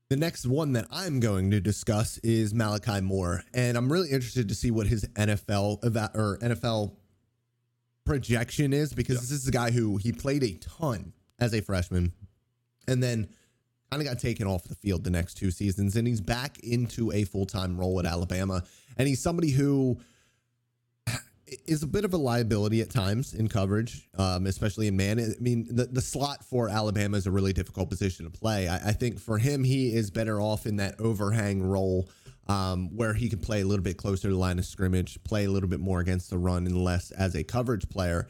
The 0.09 0.17
next 0.17 0.47
one 0.47 0.73
that 0.75 0.87
I'm 0.91 1.19
going 1.19 1.51
to 1.51 1.61
discuss 1.61 2.19
is 2.19 2.55
Malachi 2.55 3.01
Moore, 3.01 3.43
and 3.53 3.77
I'm 3.77 3.93
really 3.93 4.11
interested 4.11 4.49
to 4.49 4.55
see 4.55 4.71
what 4.71 4.87
his 4.87 5.05
NFL 5.15 5.79
or 5.83 6.39
NFL 6.39 6.95
projection 8.07 8.73
is 8.73 8.95
because 8.95 9.17
yeah. 9.17 9.21
this 9.21 9.33
is 9.33 9.49
a 9.49 9.53
guy 9.53 9.71
who 9.71 9.97
he 9.99 10.13
played 10.13 10.43
a 10.43 10.55
ton 10.55 11.13
as 11.39 11.53
a 11.53 11.61
freshman 11.61 12.13
and 12.89 13.03
then 13.03 13.29
kind 13.91 14.01
of 14.01 14.09
got 14.09 14.19
taken 14.19 14.47
off 14.47 14.65
the 14.65 14.75
field 14.75 15.05
the 15.05 15.11
next 15.11 15.35
two 15.35 15.51
seasons 15.51 15.97
and 15.97 16.09
he's 16.09 16.21
back 16.21 16.59
into 16.61 17.13
a 17.13 17.25
full-time 17.25 17.77
role 17.77 18.01
at 18.01 18.07
Alabama 18.07 18.63
and 18.97 19.07
he's 19.07 19.21
somebody 19.21 19.51
who 19.51 19.99
is 21.67 21.83
a 21.83 21.87
bit 21.87 22.05
of 22.05 22.13
a 22.13 22.17
liability 22.17 22.81
at 22.81 22.91
times 22.91 23.35
in 23.35 23.49
coverage, 23.49 24.09
um, 24.19 24.47
especially 24.47 24.89
in 24.89 24.97
man. 24.97 25.21
I 25.21 25.41
mean, 25.41 25.67
the, 25.71 25.85
the 25.85 26.01
slot 26.01 26.45
for 26.45 26.69
Alabama 26.69 27.17
is 27.17 27.27
a 27.27 27.31
really 27.31 27.53
difficult 27.53 27.89
position 27.89 28.25
to 28.25 28.37
play. 28.37 28.69
I, 28.69 28.89
I 28.89 28.93
think 28.93 29.21
for 29.21 29.39
him, 29.39 29.63
he 29.63 29.95
is 29.95 30.11
better 30.11 30.41
off 30.41 30.67
in 30.67 30.77
that 30.77 31.01
overhang 31.01 31.63
role 31.63 32.09
um, 32.49 32.95
where 32.97 33.15
he 33.15 33.29
can 33.29 33.39
play 33.39 33.61
a 33.61 33.67
little 33.67 33.83
bit 33.83 33.97
closer 33.97 34.23
to 34.23 34.29
the 34.29 34.37
line 34.37 34.59
of 34.59 34.65
scrimmage, 34.65 35.23
play 35.25 35.45
a 35.45 35.51
little 35.51 35.69
bit 35.69 35.81
more 35.81 36.01
against 36.01 36.31
the 36.31 36.39
run 36.39 36.67
and 36.67 36.83
less 36.83 37.11
as 37.11 37.35
a 37.35 37.43
coverage 37.43 37.89
player. 37.89 38.29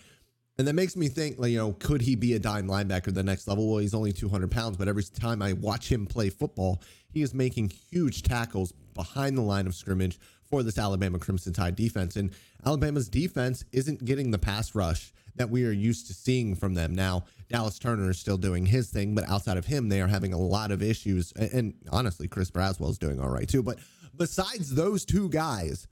And 0.58 0.66
that 0.66 0.72
makes 0.72 0.96
me 0.96 1.08
think, 1.08 1.36
you 1.38 1.58
know, 1.58 1.72
could 1.72 2.00
he 2.00 2.16
be 2.16 2.32
a 2.32 2.38
dime 2.38 2.66
linebacker 2.66 3.12
the 3.12 3.22
next 3.22 3.46
level? 3.46 3.68
Well, 3.68 3.78
he's 3.78 3.94
only 3.94 4.12
200 4.12 4.50
pounds, 4.50 4.78
but 4.78 4.88
every 4.88 5.02
time 5.02 5.42
I 5.42 5.52
watch 5.52 5.92
him 5.92 6.06
play 6.06 6.30
football, 6.30 6.80
he 7.12 7.20
is 7.20 7.34
making 7.34 7.72
huge 7.90 8.22
tackles 8.22 8.72
behind 8.94 9.36
the 9.36 9.42
line 9.42 9.66
of 9.66 9.74
scrimmage 9.74 10.18
for 10.48 10.62
this 10.62 10.78
Alabama 10.78 11.18
Crimson 11.18 11.52
Tide 11.52 11.76
defense. 11.76 12.16
And 12.16 12.30
Alabama's 12.64 13.08
defense 13.08 13.64
isn't 13.72 14.04
getting 14.04 14.30
the 14.30 14.38
pass 14.38 14.74
rush 14.74 15.12
that 15.34 15.50
we 15.50 15.66
are 15.66 15.72
used 15.72 16.06
to 16.06 16.14
seeing 16.14 16.54
from 16.54 16.74
them. 16.74 16.94
Now, 16.94 17.24
Dallas 17.48 17.78
Turner 17.78 18.10
is 18.10 18.18
still 18.18 18.38
doing 18.38 18.66
his 18.66 18.88
thing, 18.88 19.14
but 19.14 19.28
outside 19.28 19.58
of 19.58 19.66
him, 19.66 19.88
they 19.88 20.00
are 20.00 20.06
having 20.06 20.32
a 20.32 20.38
lot 20.38 20.70
of 20.70 20.82
issues. 20.82 21.32
And, 21.32 21.52
and 21.52 21.74
honestly, 21.92 22.26
Chris 22.26 22.50
Braswell 22.50 22.90
is 22.90 22.98
doing 22.98 23.20
all 23.20 23.28
right 23.28 23.48
too. 23.48 23.62
But 23.62 23.78
besides 24.16 24.74
those 24.74 25.04
two 25.04 25.28
guys, 25.28 25.86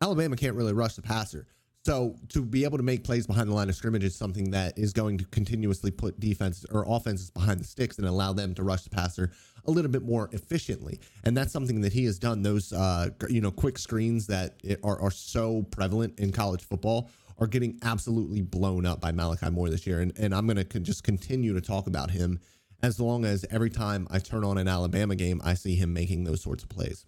Alabama 0.00 0.36
can't 0.36 0.56
really 0.56 0.72
rush 0.72 0.94
the 0.94 1.02
passer. 1.02 1.46
So 1.84 2.16
to 2.30 2.42
be 2.42 2.64
able 2.64 2.78
to 2.78 2.82
make 2.82 3.04
plays 3.04 3.26
behind 3.26 3.50
the 3.50 3.54
line 3.54 3.68
of 3.68 3.74
scrimmage 3.74 4.04
is 4.04 4.14
something 4.14 4.50
that 4.52 4.78
is 4.78 4.94
going 4.94 5.18
to 5.18 5.24
continuously 5.26 5.90
put 5.90 6.18
defenses 6.18 6.64
or 6.70 6.86
offenses 6.88 7.30
behind 7.30 7.60
the 7.60 7.64
sticks 7.64 7.98
and 7.98 8.06
allow 8.06 8.32
them 8.32 8.54
to 8.54 8.62
rush 8.62 8.84
the 8.84 8.90
passer 8.90 9.32
a 9.66 9.70
little 9.70 9.90
bit 9.90 10.02
more 10.02 10.30
efficiently. 10.32 10.98
And 11.24 11.36
that's 11.36 11.52
something 11.52 11.82
that 11.82 11.92
he 11.92 12.06
has 12.06 12.18
done. 12.18 12.42
Those 12.42 12.72
uh, 12.72 13.10
you 13.28 13.42
know 13.42 13.50
quick 13.50 13.78
screens 13.78 14.26
that 14.28 14.54
are 14.82 14.98
are 14.98 15.10
so 15.10 15.62
prevalent 15.70 16.18
in 16.18 16.32
college 16.32 16.62
football 16.62 17.10
are 17.38 17.46
getting 17.46 17.78
absolutely 17.82 18.40
blown 18.40 18.86
up 18.86 19.00
by 19.02 19.12
Malachi 19.12 19.50
Moore 19.50 19.68
this 19.68 19.86
year. 19.86 20.00
And 20.00 20.18
and 20.18 20.34
I'm 20.34 20.46
going 20.46 20.64
to 20.64 20.80
just 20.80 21.04
continue 21.04 21.52
to 21.52 21.60
talk 21.60 21.86
about 21.86 22.10
him 22.10 22.40
as 22.82 22.98
long 22.98 23.24
as 23.24 23.44
every 23.50 23.70
time 23.70 24.06
I 24.10 24.18
turn 24.18 24.44
on 24.44 24.58
an 24.58 24.68
Alabama 24.68 25.16
game, 25.16 25.40
I 25.44 25.54
see 25.54 25.74
him 25.74 25.92
making 25.92 26.24
those 26.24 26.42
sorts 26.42 26.62
of 26.62 26.68
plays. 26.68 27.06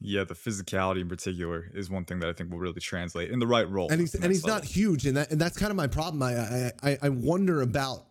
Yeah, 0.00 0.24
the 0.24 0.34
physicality 0.34 1.00
in 1.00 1.08
particular 1.08 1.70
is 1.74 1.90
one 1.90 2.04
thing 2.04 2.20
that 2.20 2.28
I 2.28 2.32
think 2.32 2.50
will 2.50 2.60
really 2.60 2.80
translate 2.80 3.30
in 3.30 3.40
the 3.40 3.46
right 3.46 3.68
role. 3.68 3.90
And 3.90 4.00
he's 4.00 4.14
and 4.14 4.26
he's 4.26 4.44
level. 4.44 4.60
not 4.60 4.64
huge, 4.64 5.06
and 5.06 5.16
that 5.16 5.30
and 5.30 5.40
that's 5.40 5.58
kind 5.58 5.70
of 5.70 5.76
my 5.76 5.88
problem. 5.88 6.22
I 6.22 6.72
I 6.82 6.98
I 7.02 7.08
wonder 7.08 7.62
about 7.62 8.04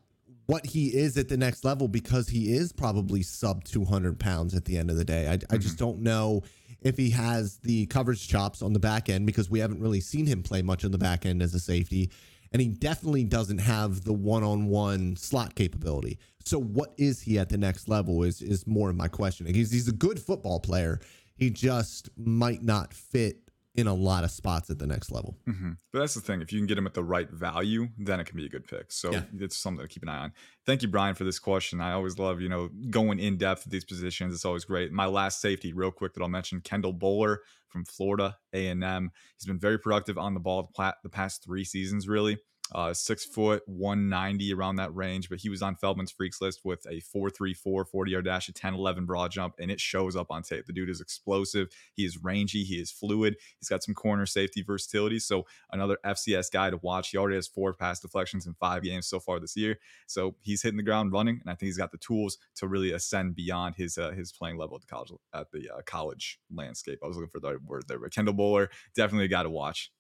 what 0.48 0.66
he 0.66 0.88
is 0.88 1.18
at 1.18 1.30
the 1.30 1.38
next 1.38 1.64
level 1.64 1.88
because 1.88 2.30
he 2.30 2.54
is 2.54 2.72
probably 2.72 3.22
sub 3.22 3.64
200 3.66 4.18
pounds 4.20 4.56
at 4.56 4.66
the 4.66 4.78
end 4.78 4.90
of 4.90 4.96
the 4.96 5.04
day. 5.04 5.28
I, 5.28 5.38
mm-hmm. 5.38 5.54
I 5.54 5.58
just 5.58 5.76
mm-hmm. 5.76 5.86
don't 5.86 6.00
know 6.02 6.44
if 6.82 6.98
he 6.98 7.10
has 7.12 7.58
the 7.60 7.86
coverage 7.88 8.28
chops 8.28 8.62
on 8.62 8.74
the 8.74 8.80
back 8.80 9.10
end, 9.10 9.26
because 9.26 9.50
we 9.50 9.60
haven't 9.60 9.82
really 9.82 10.02
seen 10.02 10.26
him 10.26 10.44
play 10.44 10.62
much 10.62 10.86
on 10.86 10.92
the 10.92 10.98
back 10.98 11.26
end 11.26 11.42
as 11.42 11.54
a 11.54 11.60
safety. 11.60 12.12
And 12.54 12.62
he 12.62 12.70
definitely 12.70 13.26
doesn't 13.26 13.58
have 13.58 14.04
the 14.04 14.14
one 14.14 14.44
on 14.44 14.68
one 14.68 15.18
slot 15.18 15.56
capability. 15.56 16.18
So, 16.46 16.60
what 16.60 16.94
is 16.98 17.22
he 17.22 17.38
at 17.40 17.50
the 17.50 17.58
next 17.58 17.90
level 17.90 18.24
is, 18.24 18.42
is 18.42 18.66
more 18.66 18.90
of 18.90 18.96
my 18.96 19.10
question. 19.10 19.46
He's, 19.48 19.70
he's 19.70 19.90
a 19.90 19.94
good 19.94 20.18
football 20.18 20.62
player. 20.62 21.02
He 21.38 21.50
just 21.50 22.10
might 22.18 22.64
not 22.64 22.94
fit 22.94 23.48
in 23.78 23.86
a 23.86 23.94
lot 23.94 24.24
of 24.24 24.32
spots 24.32 24.72
at 24.72 24.80
the 24.80 24.88
next 24.88 25.12
level. 25.12 25.38
Mm-hmm. 25.48 25.74
But 25.94 26.00
that's 26.00 26.16
the 26.16 26.22
thing. 26.22 26.42
If 26.42 26.52
you 26.52 26.60
can 26.60 26.66
get 26.66 26.80
him 26.80 26.88
at 26.88 26.96
the 26.96 27.04
right 27.04 27.30
value, 27.30 27.90
then 28.00 28.20
it 28.20 28.26
can 28.26 28.36
be 28.36 28.48
a 28.48 28.50
good 28.50 28.68
pick. 28.68 28.92
So 28.92 29.12
yeah. 29.12 29.22
it's 29.40 29.56
something 29.56 29.86
to 29.86 29.88
keep 29.88 30.02
an 30.02 30.10
eye 30.10 30.18
on. 30.18 30.34
Thank 30.66 30.82
you, 30.82 30.88
Brian, 30.88 31.14
for 31.14 31.24
this 31.24 31.38
question. 31.38 31.80
I 31.80 31.92
always 31.92 32.18
love, 32.18 32.42
you 32.42 32.50
know, 32.50 32.70
going 32.90 33.20
in 33.20 33.38
depth 33.38 33.68
at 33.68 33.72
these 33.72 33.86
positions. 33.86 34.34
It's 34.34 34.46
always 34.46 34.66
great. 34.66 34.92
My 34.92 35.06
last 35.06 35.42
safety, 35.42 35.74
real 35.74 35.92
quick, 35.92 36.16
that 36.16 36.24
I'll 36.24 36.28
mention, 36.28 36.60
Kendall 36.62 36.92
Bowler 36.92 37.42
from 37.68 37.86
Florida 37.86 38.36
A&M. 38.52 39.12
He's 39.38 39.46
been 39.46 39.60
very 39.60 39.78
productive 39.78 40.18
on 40.18 40.34
the 40.34 40.40
ball 40.40 40.72
the 41.04 41.10
past 41.10 41.44
three 41.44 41.64
seasons, 41.64 42.08
really 42.08 42.40
uh, 42.74 42.94
six 42.94 43.26
foot 43.26 43.64
190 43.68 44.54
around 44.54 44.76
that 44.78 44.94
range, 44.96 45.30
but 45.30 45.40
he 45.40 45.50
was 45.50 45.62
on 45.62 45.76
Feldman's 45.76 46.12
freaks 46.12 46.42
list 46.42 46.62
with 46.64 46.86
a 46.90 47.00
434 47.00 47.86
40 47.86 48.12
yard 48.12 48.26
dash, 48.26 48.50
a 48.50 48.54
10 48.54 48.74
11 48.74 49.06
broad 49.06 49.32
jump, 49.32 49.56
and 49.60 49.72
it 49.72 49.80
shows 49.80 50.16
up 50.16 50.28
on 50.30 50.44
tape. 50.44 50.66
The 50.66 50.74
dude 50.74 50.90
is 50.90 51.02
explosive. 51.02 51.70
He 51.94 52.06
is 52.06 52.18
rangy. 52.18 52.64
He 52.64 52.76
is 52.76 52.92
fluid. 52.92 53.38
He's 53.60 53.70
got 53.70 53.84
some 53.84 53.96
corner 53.96 54.26
safety 54.26 54.62
versatility. 54.62 55.20
So, 55.20 55.46
another 55.72 55.98
FCS 56.06 56.52
guy 56.52 56.70
to 56.70 56.78
watch. 56.78 57.10
He 57.10 57.18
already 57.18 57.36
has 57.36 57.48
four 57.48 57.74
pass 57.74 58.00
deflections 58.00 58.46
in 58.46 58.54
five 58.56 58.84
games 58.84 59.08
so 59.08 59.20
far 59.20 59.40
this 59.40 59.56
year. 59.56 59.80
So, 60.08 60.36
he's 60.42 60.62
hitting 60.62 60.78
the 60.78 60.84
ground 60.84 61.14
running, 61.14 61.40
and 61.42 61.50
I 61.50 61.54
think 61.54 61.68
he's 61.68 61.78
got 61.78 61.92
the 61.92 61.98
tools 61.98 62.38
to 62.56 62.68
really 62.68 62.92
ascend 62.92 63.36
beyond 63.36 63.76
his 63.76 63.98
uh, 63.98 64.12
his 64.12 64.32
playing 64.32 64.58
level 64.58 64.76
at 64.76 64.82
the 64.82 64.88
college 64.88 65.12
at 65.34 65.52
the 65.52 65.70
uh, 65.70 65.82
college 65.86 66.40
landscape. 66.54 67.00
I 67.04 67.08
was 67.08 67.18
looking 67.18 67.30
for 67.30 67.40
the 67.40 67.58
word 67.66 67.84
there, 67.88 68.00
but 68.00 68.14
Kendall 68.14 68.34
Bowler, 68.34 68.70
definitely 68.96 69.26
a 69.26 69.30
guy 69.30 69.44
to 69.44 69.50
watch. 69.50 69.92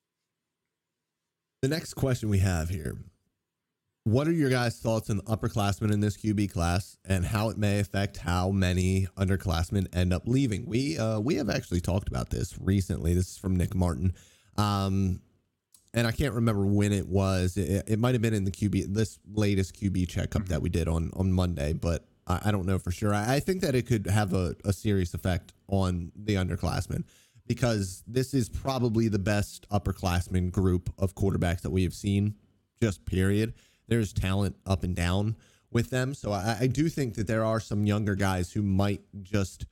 The 1.63 1.67
next 1.67 1.95
question 1.95 2.29
we 2.29 2.37
have 2.37 2.69
here 2.69 2.99
What 4.03 4.27
are 4.27 4.31
your 4.31 4.51
guys' 4.51 4.77
thoughts 4.77 5.09
on 5.09 5.17
the 5.17 5.23
upperclassmen 5.23 5.91
in 5.91 6.01
this 6.01 6.15
QB 6.15 6.51
class 6.51 6.97
and 7.03 7.25
how 7.25 7.49
it 7.49 7.57
may 7.57 7.79
affect 7.79 8.17
how 8.17 8.51
many 8.51 9.07
underclassmen 9.17 9.87
end 9.91 10.13
up 10.13 10.27
leaving? 10.27 10.67
We 10.67 10.99
uh, 10.99 11.19
we 11.19 11.33
have 11.35 11.49
actually 11.49 11.81
talked 11.81 12.09
about 12.09 12.29
this 12.29 12.55
recently. 12.61 13.15
This 13.15 13.29
is 13.31 13.37
from 13.39 13.55
Nick 13.55 13.73
Martin. 13.73 14.13
Um, 14.55 15.21
and 15.95 16.05
I 16.05 16.11
can't 16.11 16.35
remember 16.35 16.63
when 16.63 16.93
it 16.93 17.07
was. 17.07 17.57
It, 17.57 17.85
it 17.87 17.97
might 17.97 18.13
have 18.13 18.21
been 18.21 18.35
in 18.35 18.43
the 18.43 18.51
QB, 18.51 18.93
this 18.93 19.17
latest 19.33 19.81
QB 19.81 20.09
checkup 20.09 20.49
that 20.49 20.61
we 20.61 20.69
did 20.69 20.87
on 20.87 21.09
on 21.15 21.31
Monday, 21.31 21.73
but 21.73 22.05
I, 22.27 22.41
I 22.45 22.51
don't 22.51 22.67
know 22.67 22.77
for 22.77 22.91
sure. 22.91 23.15
I, 23.15 23.35
I, 23.35 23.39
think 23.39 23.61
that 23.61 23.73
it 23.73 23.87
could 23.87 24.05
have 24.05 24.33
a, 24.33 24.55
a 24.63 24.73
serious 24.73 25.15
effect 25.15 25.53
on 25.67 26.11
the 26.15 26.35
underclassmen 26.35 27.05
because 27.47 28.03
this 28.07 28.33
is 28.33 28.49
probably 28.49 29.07
the 29.07 29.19
best 29.19 29.67
upperclassmen 29.69 30.51
group 30.51 30.89
of 30.97 31.15
quarterbacks 31.15 31.61
that 31.61 31.69
we 31.69 31.83
have 31.83 31.93
seen, 31.93 32.35
just 32.81 33.05
period. 33.05 33.53
There's 33.87 34.13
talent 34.13 34.55
up 34.65 34.83
and 34.83 34.95
down 34.95 35.37
with 35.71 35.89
them. 35.89 36.13
So 36.13 36.31
I, 36.31 36.57
I, 36.61 36.67
do 36.67 36.89
think 36.89 37.15
that 37.15 37.27
there 37.27 37.43
are 37.43 37.59
some 37.59 37.85
younger 37.85 38.15
guys 38.15 38.51
who 38.51 38.61
might 38.61 39.01
just 39.21 39.65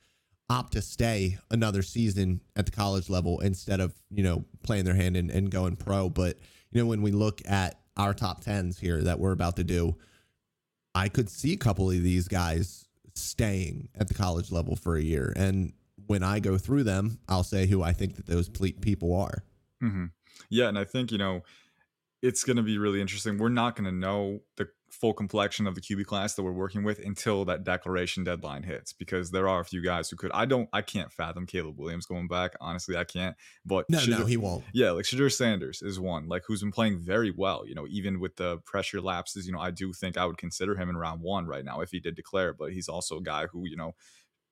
opt 0.48 0.74
to 0.74 0.82
stay 0.82 1.38
another 1.50 1.82
season 1.82 2.40
at 2.54 2.66
the 2.66 2.72
college 2.72 3.10
level 3.10 3.40
instead 3.40 3.80
of, 3.80 3.94
you 4.10 4.22
know, 4.22 4.44
playing 4.62 4.84
their 4.84 4.94
hand 4.94 5.16
and, 5.16 5.30
and 5.30 5.50
going 5.50 5.76
pro. 5.76 6.08
But, 6.08 6.38
you 6.70 6.80
know, 6.80 6.86
when 6.86 7.02
we 7.02 7.12
look 7.12 7.40
at 7.46 7.80
our 7.96 8.14
top 8.14 8.42
tens 8.42 8.78
here 8.78 9.02
that 9.02 9.18
we're 9.18 9.32
about 9.32 9.56
to 9.56 9.64
do, 9.64 9.96
I 10.94 11.08
could 11.08 11.28
see 11.28 11.52
a 11.52 11.58
couple 11.58 11.90
of 11.90 12.02
these 12.02 12.28
guys 12.28 12.86
staying 13.14 13.88
at 13.94 14.08
the 14.08 14.14
college 14.14 14.52
level 14.52 14.76
for 14.76 14.96
a 14.96 15.02
year. 15.02 15.32
And 15.36 15.72
when 16.06 16.22
I 16.22 16.40
go 16.40 16.58
through 16.58 16.84
them, 16.84 17.18
I'll 17.28 17.44
say 17.44 17.66
who 17.66 17.82
I 17.82 17.92
think 17.92 18.16
that 18.16 18.26
those 18.26 18.48
people 18.48 19.14
are. 19.14 19.44
Mm-hmm. 19.82 20.06
Yeah, 20.50 20.68
and 20.68 20.78
I 20.78 20.84
think 20.84 21.12
you 21.12 21.18
know 21.18 21.42
it's 22.22 22.44
going 22.44 22.56
to 22.56 22.62
be 22.62 22.78
really 22.78 23.00
interesting. 23.00 23.38
We're 23.38 23.48
not 23.48 23.76
going 23.76 23.84
to 23.84 23.96
know 23.96 24.40
the 24.56 24.68
full 24.90 25.12
complexion 25.12 25.66
of 25.66 25.74
the 25.74 25.80
QB 25.80 26.06
class 26.06 26.34
that 26.34 26.42
we're 26.42 26.52
working 26.52 26.82
with 26.82 26.98
until 27.04 27.44
that 27.44 27.64
declaration 27.64 28.24
deadline 28.24 28.62
hits 28.62 28.92
because 28.92 29.30
there 29.30 29.48
are 29.48 29.60
a 29.60 29.64
few 29.64 29.82
guys 29.82 30.08
who 30.08 30.16
could. 30.16 30.30
I 30.32 30.46
don't. 30.46 30.68
I 30.72 30.82
can't 30.82 31.12
fathom 31.12 31.46
Caleb 31.46 31.78
Williams 31.78 32.06
going 32.06 32.28
back. 32.28 32.54
Honestly, 32.60 32.96
I 32.96 33.04
can't. 33.04 33.36
But 33.64 33.86
no, 33.88 33.98
Shedeur, 33.98 34.20
no, 34.20 34.24
he 34.26 34.36
won't. 34.36 34.64
Yeah, 34.72 34.92
like 34.92 35.04
Shedeur 35.04 35.32
Sanders 35.32 35.82
is 35.82 36.00
one 36.00 36.28
like 36.28 36.42
who's 36.46 36.62
been 36.62 36.72
playing 36.72 36.98
very 36.98 37.30
well. 37.30 37.66
You 37.66 37.74
know, 37.74 37.86
even 37.88 38.20
with 38.20 38.36
the 38.36 38.58
pressure 38.58 39.00
lapses, 39.00 39.46
you 39.46 39.52
know, 39.52 39.60
I 39.60 39.70
do 39.70 39.92
think 39.92 40.16
I 40.16 40.24
would 40.24 40.38
consider 40.38 40.74
him 40.74 40.88
in 40.88 40.96
round 40.96 41.20
one 41.20 41.46
right 41.46 41.64
now 41.64 41.80
if 41.80 41.90
he 41.90 42.00
did 42.00 42.16
declare. 42.16 42.52
But 42.52 42.72
he's 42.72 42.88
also 42.88 43.18
a 43.18 43.22
guy 43.22 43.46
who 43.46 43.68
you 43.68 43.76
know 43.76 43.94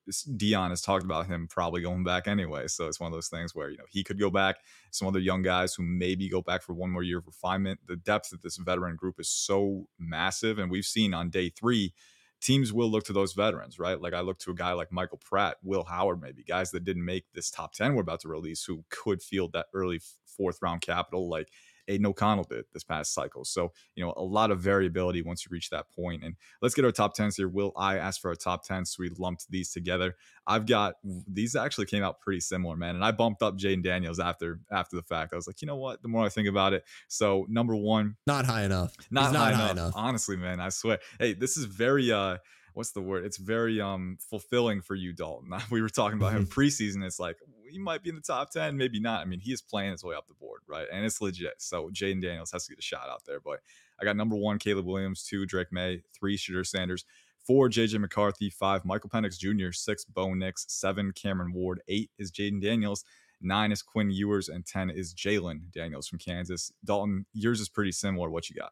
Deion 0.07 0.69
has 0.69 0.81
talked 0.81 1.03
about 1.03 1.27
him 1.27 1.47
probably 1.47 1.81
going 1.81 2.03
back 2.03 2.27
anyway. 2.27 2.67
So 2.67 2.87
it's 2.87 2.99
one 2.99 3.07
of 3.07 3.13
those 3.13 3.27
things 3.27 3.55
where, 3.55 3.69
you 3.69 3.77
know, 3.77 3.85
he 3.89 4.03
could 4.03 4.19
go 4.19 4.29
back. 4.29 4.57
Some 4.91 5.07
other 5.07 5.19
young 5.19 5.41
guys 5.41 5.73
who 5.73 5.83
maybe 5.83 6.29
go 6.29 6.41
back 6.41 6.61
for 6.61 6.73
one 6.73 6.91
more 6.91 7.03
year 7.03 7.19
of 7.19 7.27
refinement. 7.27 7.79
The 7.87 7.95
depth 7.95 8.31
of 8.33 8.41
this 8.41 8.57
veteran 8.57 8.95
group 8.95 9.19
is 9.19 9.29
so 9.29 9.87
massive. 9.99 10.59
And 10.59 10.69
we've 10.71 10.85
seen 10.85 11.13
on 11.13 11.29
day 11.29 11.49
three, 11.49 11.93
teams 12.41 12.71
will 12.71 12.89
look 12.89 13.03
to 13.05 13.13
those 13.13 13.33
veterans, 13.33 13.79
right? 13.79 13.99
Like 13.99 14.13
I 14.13 14.21
look 14.21 14.37
to 14.39 14.51
a 14.51 14.55
guy 14.55 14.73
like 14.73 14.91
Michael 14.91 15.17
Pratt, 15.17 15.57
Will 15.63 15.83
Howard, 15.83 16.21
maybe 16.21 16.43
guys 16.43 16.71
that 16.71 16.83
didn't 16.83 17.05
make 17.05 17.25
this 17.33 17.49
top 17.49 17.73
10 17.73 17.95
we're 17.95 18.01
about 18.01 18.21
to 18.21 18.27
release 18.27 18.63
who 18.63 18.83
could 18.89 19.21
field 19.21 19.53
that 19.53 19.67
early 19.73 20.01
fourth 20.25 20.61
round 20.61 20.81
capital. 20.81 21.29
Like 21.29 21.49
Aidan 21.87 22.05
O'Connell 22.05 22.45
did 22.45 22.65
this 22.73 22.83
past 22.83 23.13
cycle. 23.13 23.45
So, 23.45 23.71
you 23.95 24.03
know, 24.03 24.13
a 24.17 24.23
lot 24.23 24.51
of 24.51 24.59
variability 24.59 25.21
once 25.21 25.45
you 25.45 25.49
reach 25.51 25.69
that 25.69 25.89
point. 25.91 26.23
And 26.23 26.35
let's 26.61 26.75
get 26.75 26.85
our 26.85 26.91
top 26.91 27.15
10s 27.15 27.35
here. 27.37 27.47
Will 27.47 27.73
I 27.77 27.97
ask 27.97 28.21
for 28.21 28.29
our 28.29 28.35
top 28.35 28.65
10? 28.65 28.85
So 28.85 28.97
we 28.99 29.09
lumped 29.17 29.49
these 29.49 29.71
together. 29.71 30.15
I've 30.47 30.65
got 30.65 30.95
these 31.03 31.55
actually 31.55 31.85
came 31.85 32.03
out 32.03 32.21
pretty 32.21 32.39
similar, 32.39 32.75
man. 32.75 32.95
And 32.95 33.03
I 33.03 33.11
bumped 33.11 33.41
up 33.41 33.57
Jayden 33.57 33.83
Daniels 33.83 34.19
after 34.19 34.59
after 34.71 34.95
the 34.95 35.03
fact. 35.03 35.33
I 35.33 35.35
was 35.35 35.47
like, 35.47 35.61
you 35.61 35.67
know 35.67 35.75
what? 35.75 36.01
The 36.01 36.07
more 36.07 36.25
I 36.25 36.29
think 36.29 36.47
about 36.47 36.73
it. 36.73 36.83
So 37.07 37.45
number 37.49 37.75
one. 37.75 38.15
Not 38.27 38.45
high 38.45 38.63
enough. 38.63 38.93
Not, 39.09 39.33
not 39.33 39.53
high, 39.53 39.53
high 39.53 39.63
enough. 39.71 39.71
enough. 39.71 39.93
Honestly, 39.95 40.37
man, 40.37 40.59
I 40.59 40.69
swear. 40.69 40.99
Hey, 41.19 41.33
this 41.33 41.57
is 41.57 41.65
very 41.65 42.11
uh 42.11 42.37
what's 42.75 42.91
the 42.91 43.01
word? 43.01 43.25
It's 43.25 43.37
very 43.37 43.81
um 43.81 44.17
fulfilling 44.29 44.81
for 44.81 44.95
you, 44.95 45.13
Dalton. 45.13 45.51
We 45.71 45.81
were 45.81 45.89
talking 45.89 46.19
about 46.19 46.33
him 46.33 46.45
preseason. 46.45 47.03
It's 47.03 47.19
like 47.19 47.37
he 47.69 47.79
might 47.79 48.03
be 48.03 48.09
in 48.09 48.15
the 48.15 48.21
top 48.21 48.51
10, 48.51 48.77
maybe 48.77 48.99
not. 48.99 49.21
I 49.21 49.25
mean, 49.25 49.39
he 49.39 49.51
is 49.51 49.61
playing 49.61 49.91
his 49.91 50.03
way 50.03 50.15
up 50.15 50.27
the 50.27 50.33
board, 50.35 50.61
right? 50.67 50.87
And 50.91 51.05
it's 51.05 51.21
legit. 51.21 51.55
So 51.57 51.89
Jayden 51.89 52.21
Daniels 52.21 52.51
has 52.51 52.65
to 52.65 52.71
get 52.71 52.79
a 52.79 52.83
shot 52.83 53.09
out 53.09 53.25
there. 53.25 53.39
But 53.39 53.61
I 53.99 54.05
got 54.05 54.15
number 54.15 54.35
one, 54.35 54.59
Caleb 54.59 54.85
Williams, 54.85 55.23
two, 55.23 55.45
Drake 55.45 55.71
Maye, 55.71 56.03
three, 56.13 56.37
Shedeur 56.37 56.65
Sanders, 56.65 57.05
four, 57.45 57.69
JJ 57.69 57.99
McCarthy, 57.99 58.49
five, 58.49 58.85
Michael 58.85 59.09
Penix 59.09 59.37
Jr., 59.37 59.71
six, 59.71 60.05
Bo 60.05 60.33
Nix, 60.33 60.65
seven, 60.69 61.11
Cameron 61.13 61.53
Ward, 61.53 61.81
eight 61.87 62.11
is 62.17 62.31
Jayden 62.31 62.61
Daniels. 62.61 63.03
Nine 63.41 63.71
is 63.71 63.81
Quinn 63.81 64.09
Ewers, 64.09 64.49
and 64.49 64.65
10 64.65 64.89
is 64.89 65.13
Jalon 65.13 65.71
Daniels 65.71 66.07
from 66.07 66.19
Kansas. 66.19 66.71
Dalton, 66.83 67.25
yours 67.33 67.59
is 67.59 67.69
pretty 67.69 67.91
similar. 67.91 68.29
What 68.29 68.49
you 68.49 68.55
got? 68.55 68.71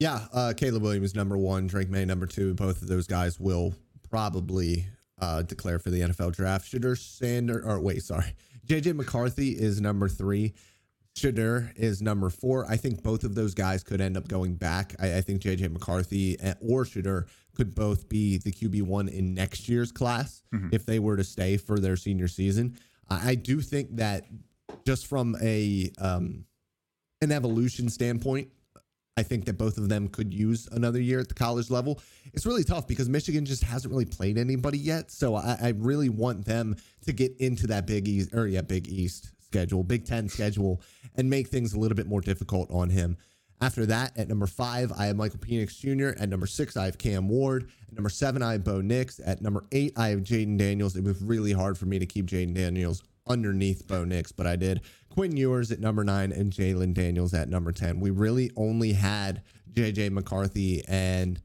Yeah, 0.00 0.26
uh, 0.32 0.54
Caleb 0.56 0.82
Williams 0.82 1.14
number 1.14 1.36
one, 1.36 1.66
Drake 1.66 1.90
Maye 1.90 2.06
number 2.06 2.26
two. 2.26 2.54
Both 2.54 2.80
of 2.80 2.88
those 2.88 3.06
guys 3.06 3.38
will 3.38 3.74
probably 4.08 4.86
uh, 5.20 5.42
declare 5.42 5.78
for 5.78 5.90
the 5.90 6.00
NFL 6.00 6.34
draft. 6.34 6.72
Shedeur 6.72 6.96
Sander, 6.96 7.62
or 7.62 7.78
wait, 7.80 8.02
sorry, 8.02 8.34
JJ 8.66 8.96
McCarthy 8.96 9.50
is 9.50 9.78
number 9.78 10.08
three. 10.08 10.54
Shedeur 11.14 11.76
is 11.76 12.00
number 12.00 12.30
four. 12.30 12.64
I 12.70 12.78
think 12.78 13.02
both 13.02 13.24
of 13.24 13.34
those 13.34 13.52
guys 13.52 13.82
could 13.82 14.00
end 14.00 14.16
up 14.16 14.26
going 14.26 14.54
back. 14.54 14.94
I, 14.98 15.18
I 15.18 15.20
think 15.20 15.42
JJ 15.42 15.70
McCarthy 15.70 16.38
or 16.60 16.84
Shedeur 16.84 17.26
could 17.54 17.74
both 17.74 18.08
be 18.08 18.38
the 18.38 18.52
QB 18.52 18.82
one 18.82 19.08
in 19.08 19.34
next 19.34 19.68
year's 19.68 19.92
class 19.92 20.42
mm-hmm. 20.54 20.68
if 20.72 20.86
they 20.86 20.98
were 20.98 21.18
to 21.18 21.24
stay 21.24 21.58
for 21.58 21.78
their 21.78 21.96
senior 21.96 22.28
season. 22.28 22.78
I, 23.10 23.30
I 23.30 23.34
do 23.34 23.60
think 23.60 23.96
that 23.96 24.24
just 24.86 25.06
from 25.06 25.36
a 25.42 25.90
um, 25.98 26.46
an 27.20 27.32
evolution 27.32 27.90
standpoint, 27.90 28.48
I 29.16 29.22
think 29.22 29.44
that 29.46 29.58
both 29.58 29.76
of 29.76 29.88
them 29.88 30.08
could 30.08 30.32
use 30.32 30.68
another 30.72 31.00
year 31.00 31.20
at 31.20 31.28
the 31.28 31.34
college 31.34 31.70
level. 31.70 32.00
It's 32.32 32.46
really 32.46 32.64
tough 32.64 32.86
because 32.86 33.08
Michigan 33.08 33.44
just 33.44 33.62
hasn't 33.62 33.92
really 33.92 34.04
played 34.06 34.38
anybody 34.38 34.78
yet. 34.78 35.10
So 35.10 35.34
I, 35.34 35.58
I 35.60 35.68
really 35.76 36.08
want 36.08 36.44
them 36.44 36.76
to 37.04 37.12
get 37.12 37.36
into 37.38 37.66
that 37.68 37.86
Big 37.86 38.08
East 38.08 38.32
or 38.32 38.46
yeah, 38.46 38.62
Big 38.62 38.88
East 38.88 39.32
schedule, 39.40 39.82
Big 39.82 40.06
Ten 40.06 40.28
schedule, 40.28 40.80
and 41.16 41.28
make 41.28 41.48
things 41.48 41.74
a 41.74 41.78
little 41.78 41.96
bit 41.96 42.06
more 42.06 42.20
difficult 42.20 42.70
on 42.70 42.88
him. 42.88 43.16
After 43.62 43.84
that, 43.86 44.16
at 44.16 44.28
number 44.28 44.46
five, 44.46 44.90
I 44.96 45.06
have 45.06 45.16
Michael 45.16 45.38
Penix 45.38 45.78
Jr. 45.78 46.18
At 46.18 46.30
number 46.30 46.46
six, 46.46 46.78
I 46.78 46.86
have 46.86 46.96
Cam 46.96 47.28
Ward. 47.28 47.70
At 47.88 47.94
number 47.94 48.08
seven, 48.08 48.42
I 48.42 48.52
have 48.52 48.64
Bo 48.64 48.80
Nix. 48.80 49.20
At 49.24 49.42
number 49.42 49.66
eight, 49.72 49.92
I 49.98 50.08
have 50.08 50.20
Jayden 50.20 50.56
Daniels. 50.56 50.96
It 50.96 51.04
was 51.04 51.20
really 51.20 51.52
hard 51.52 51.76
for 51.76 51.84
me 51.84 51.98
to 51.98 52.06
keep 52.06 52.24
Jayden 52.26 52.54
Daniels 52.54 53.02
underneath 53.26 53.86
Bo 53.86 54.04
Nix, 54.04 54.32
but 54.32 54.46
I 54.46 54.56
did. 54.56 54.80
Quinn 55.10 55.36
Ewers 55.36 55.70
at 55.70 55.80
number 55.80 56.04
nine 56.04 56.32
and 56.32 56.52
Jalon 56.52 56.94
Daniels 56.94 57.34
at 57.34 57.48
number 57.48 57.72
10. 57.72 58.00
We 58.00 58.10
really 58.10 58.50
only 58.56 58.92
had 58.92 59.42
JJ 59.72 60.10
McCarthy 60.10 60.82
and 60.88 61.40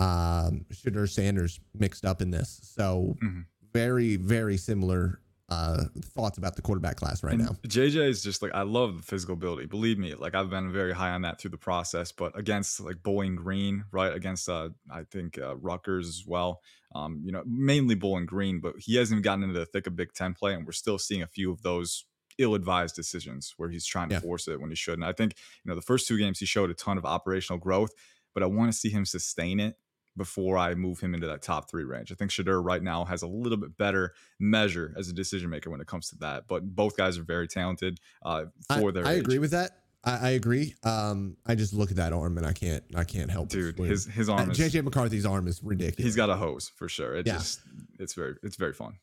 um, 0.00 0.64
Sanders 1.06 1.60
mixed 1.74 2.04
up 2.04 2.22
in 2.22 2.30
this. 2.30 2.60
So 2.62 3.16
mm-hmm. 3.22 3.40
very, 3.72 4.16
very 4.16 4.56
similar 4.56 5.20
uh, 5.50 5.84
thoughts 6.14 6.36
about 6.36 6.56
the 6.56 6.62
quarterback 6.62 6.96
class 6.96 7.22
right 7.22 7.38
now. 7.38 7.56
JJ 7.66 8.08
is 8.08 8.22
just 8.22 8.42
like 8.42 8.52
I 8.54 8.62
love 8.62 8.98
the 8.98 9.02
physical 9.02 9.32
ability. 9.32 9.66
Believe 9.66 9.98
me, 9.98 10.14
like 10.14 10.34
I've 10.34 10.50
been 10.50 10.70
very 10.72 10.92
high 10.92 11.10
on 11.10 11.22
that 11.22 11.40
through 11.40 11.50
the 11.50 11.58
process. 11.58 12.12
But 12.12 12.38
against 12.38 12.80
like 12.80 13.02
Bowling 13.02 13.34
Green, 13.34 13.84
right? 13.90 14.14
Against 14.14 14.48
uh, 14.48 14.68
I 14.90 15.04
think 15.10 15.38
uh, 15.38 15.56
Rutgers 15.56 16.06
as 16.06 16.24
well. 16.26 16.60
Um, 16.94 17.22
you 17.24 17.32
know, 17.32 17.42
mainly 17.46 17.94
Bowling 17.94 18.26
Green, 18.26 18.60
but 18.60 18.74
he 18.78 18.96
hasn't 18.96 19.16
even 19.16 19.22
gotten 19.22 19.44
into 19.44 19.58
the 19.58 19.66
thick 19.66 19.86
of 19.86 19.96
Big 19.96 20.12
Ten 20.12 20.34
play, 20.34 20.54
and 20.54 20.66
we're 20.66 20.72
still 20.72 20.98
seeing 20.98 21.22
a 21.22 21.26
few 21.26 21.50
of 21.50 21.62
those 21.62 22.04
ill-advised 22.38 22.94
decisions 22.96 23.54
where 23.56 23.68
he's 23.68 23.84
trying 23.86 24.08
to 24.10 24.14
Yeah. 24.16 24.20
force 24.20 24.48
it 24.48 24.60
when 24.60 24.70
he 24.70 24.76
shouldn't. 24.76 25.04
I 25.04 25.12
think 25.12 25.34
you 25.64 25.68
know 25.68 25.74
the 25.74 25.82
first 25.82 26.06
two 26.08 26.16
games 26.18 26.38
he 26.38 26.46
showed 26.46 26.70
a 26.70 26.74
ton 26.74 26.96
of 26.98 27.04
operational 27.04 27.58
growth, 27.58 27.90
but 28.34 28.42
I 28.42 28.46
want 28.46 28.72
to 28.72 28.78
see 28.78 28.90
him 28.90 29.04
sustain 29.04 29.60
it 29.60 29.76
before 30.16 30.56
I 30.58 30.74
move 30.74 30.98
him 30.98 31.14
into 31.14 31.28
that 31.28 31.42
top 31.42 31.70
three 31.70 31.84
range. 31.84 32.10
I 32.10 32.16
think 32.16 32.30
Shedeur 32.32 32.64
right 32.64 32.82
now 32.82 33.04
has 33.04 33.22
a 33.22 33.28
little 33.28 33.58
bit 33.58 33.76
better 33.76 34.14
measure 34.40 34.92
as 34.96 35.08
a 35.08 35.12
decision 35.12 35.48
maker 35.50 35.70
when 35.70 35.80
it 35.80 35.86
comes 35.86 36.08
to 36.10 36.16
that. 36.18 36.48
But 36.48 36.74
both 36.74 36.96
guys 36.96 37.18
are 37.18 37.22
very 37.22 37.46
talented 37.46 38.00
uh, 38.24 38.46
I, 38.68 38.80
for 38.80 38.90
their 38.90 39.06
I 39.06 39.12
age. 39.12 39.20
agree 39.20 39.38
with 39.38 39.52
that. 39.52 39.82
I, 40.02 40.16
I 40.16 40.28
agree. 40.30 40.74
Um, 40.84 41.36
I 41.46 41.54
just 41.54 41.72
look 41.72 41.90
at 41.90 41.96
that 41.98 42.12
arm 42.12 42.36
and 42.38 42.46
I 42.46 42.52
can't. 42.52 42.82
I 42.96 43.04
can't 43.04 43.30
help. 43.30 43.48
Dude, 43.48 43.78
his 43.78 44.06
his 44.06 44.28
Uh, 44.28 44.34
arm 44.34 44.50
is 44.50 44.58
JJ 44.58 44.82
McCarthy's 44.82 45.26
arm 45.26 45.46
is 45.48 45.62
ridiculous. 45.62 46.04
he's 46.04 46.16
got 46.16 46.30
a 46.30 46.36
hose 46.36 46.68
for 46.74 46.88
sure. 46.88 47.14
It 47.16 47.26
Yeah. 47.26 47.34
just 47.34 47.60
it's 48.00 48.14
very 48.14 48.34
it's 48.42 48.56
very 48.56 48.72
fun. 48.72 48.94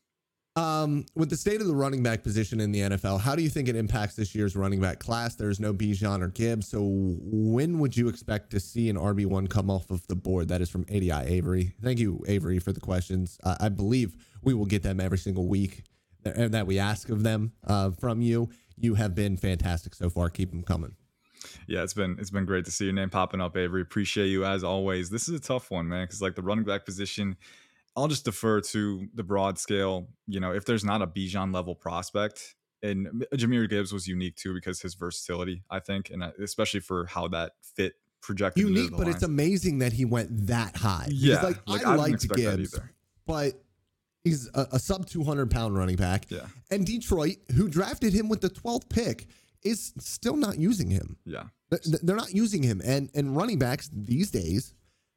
Um, 0.57 1.05
with 1.15 1.29
the 1.29 1.35
state 1.35 1.59
of 1.59 1.67
the 1.67 1.75
running 1.75 2.01
back 2.01 2.23
position 2.23 2.61
in 2.61 2.71
the 2.71 2.79
NFL, 2.79 3.19
how 3.19 3.35
do 3.35 3.43
you 3.43 3.49
think 3.49 3.67
it 3.67 3.75
impacts 3.75 4.15
this 4.15 4.33
year's 4.33 4.55
running 4.55 4.79
back 4.79 4.99
class? 4.99 5.35
There's 5.35 5.59
no 5.59 5.73
Bijan 5.73 6.21
or 6.21 6.29
Gibbs, 6.29 6.69
so 6.69 6.79
when 6.87 7.79
would 7.79 7.97
you 7.97 8.07
expect 8.07 8.51
to 8.51 8.61
see 8.61 8.89
an 8.89 8.95
RB 8.95 9.25
one 9.25 9.47
come 9.47 9.69
off 9.69 9.91
of 9.91 10.07
the 10.07 10.15
board? 10.15 10.47
That 10.47 10.61
is 10.61 10.69
from 10.69 10.85
ADI 10.89 11.11
Avery. 11.11 11.73
Thank 11.83 11.99
you, 11.99 12.23
Avery, 12.27 12.59
for 12.59 12.71
the 12.71 12.79
questions. 12.79 13.37
Uh, 13.43 13.57
I 13.59 13.67
believe 13.67 14.15
we 14.43 14.53
will 14.53 14.65
get 14.65 14.81
them 14.81 15.01
every 15.01 15.17
single 15.17 15.45
week, 15.49 15.83
and 16.23 16.53
that 16.53 16.67
we 16.67 16.79
ask 16.79 17.09
of 17.09 17.23
them 17.23 17.51
uh, 17.67 17.91
from 17.91 18.21
you. 18.21 18.49
You 18.77 18.95
have 18.95 19.13
been 19.13 19.35
fantastic 19.35 19.93
so 19.93 20.09
far. 20.09 20.29
Keep 20.29 20.51
them 20.51 20.63
coming. 20.63 20.95
Yeah, 21.67 21.83
it's 21.83 21.93
been 21.93 22.15
it's 22.17 22.31
been 22.31 22.45
great 22.45 22.63
to 22.65 22.71
see 22.71 22.85
your 22.85 22.93
name 22.93 23.09
popping 23.09 23.41
up, 23.41 23.57
Avery. 23.57 23.81
Appreciate 23.81 24.27
you 24.27 24.45
as 24.45 24.63
always. 24.63 25.09
This 25.09 25.27
is 25.27 25.35
a 25.35 25.39
tough 25.39 25.69
one, 25.69 25.87
man, 25.87 26.05
because 26.05 26.21
like 26.21 26.35
the 26.35 26.41
running 26.41 26.63
back 26.63 26.85
position, 26.85 27.35
I'll 27.95 28.07
just 28.07 28.25
defer 28.25 28.61
to 28.61 29.07
the 29.13 29.23
broad 29.23 29.57
scale. 29.57 30.07
You 30.27 30.39
know, 30.39 30.51
if 30.51 30.65
there's 30.65 30.83
not 30.83 31.01
a 31.01 31.07
Bijan 31.07 31.53
level 31.53 31.75
prospect, 31.75 32.55
and 32.83 33.25
Jahmyr 33.33 33.69
Gibbs 33.69 33.93
was 33.93 34.07
unique 34.07 34.35
too 34.35 34.53
because 34.53 34.81
his 34.81 34.95
versatility, 34.95 35.63
I 35.69 35.79
think, 35.79 36.09
and 36.09 36.23
uh, 36.23 36.31
especially 36.41 36.81
for 36.81 37.05
how 37.05 37.27
that 37.29 37.53
fit 37.61 37.93
projected. 38.21 38.63
Unique, 38.63 38.91
the 38.91 38.97
but 38.97 39.07
it's 39.07 39.23
amazing 39.23 39.79
that 39.79 39.93
he 39.93 40.05
went 40.05 40.47
that 40.47 40.75
high. 40.75 41.05
Because, 41.07 41.21
yeah. 41.21 41.41
like, 41.41 41.57
like, 41.67 41.85
I, 41.85 41.95
didn't 41.95 42.11
liked 42.11 42.29
Gibbs, 42.35 42.79
but 43.25 43.53
he's 44.23 44.49
a, 44.53 44.67
a 44.73 44.79
sub 44.79 45.05
200 45.05 45.49
pound 45.49 45.77
running 45.77 45.95
back. 45.95 46.25
Yeah, 46.29 46.41
And 46.69 46.85
Detroit, 46.85 47.37
who 47.55 47.69
drafted 47.69 48.13
him 48.13 48.27
with 48.27 48.41
the 48.41 48.49
12th 48.49 48.89
pick, 48.89 49.27
is 49.63 49.93
still 49.99 50.35
not 50.35 50.59
using 50.59 50.89
him. 50.89 51.17
yeah. 51.25 51.43
Th- 51.71 51.81
th- 51.81 52.01
They're 52.03 52.15
not 52.15 52.33
using 52.35 52.61
him. 52.61 52.79
And 52.85 53.09
and 53.15 53.35
running 53.35 53.57
backs 53.57 53.89
these 53.91 54.29
days 54.29 54.75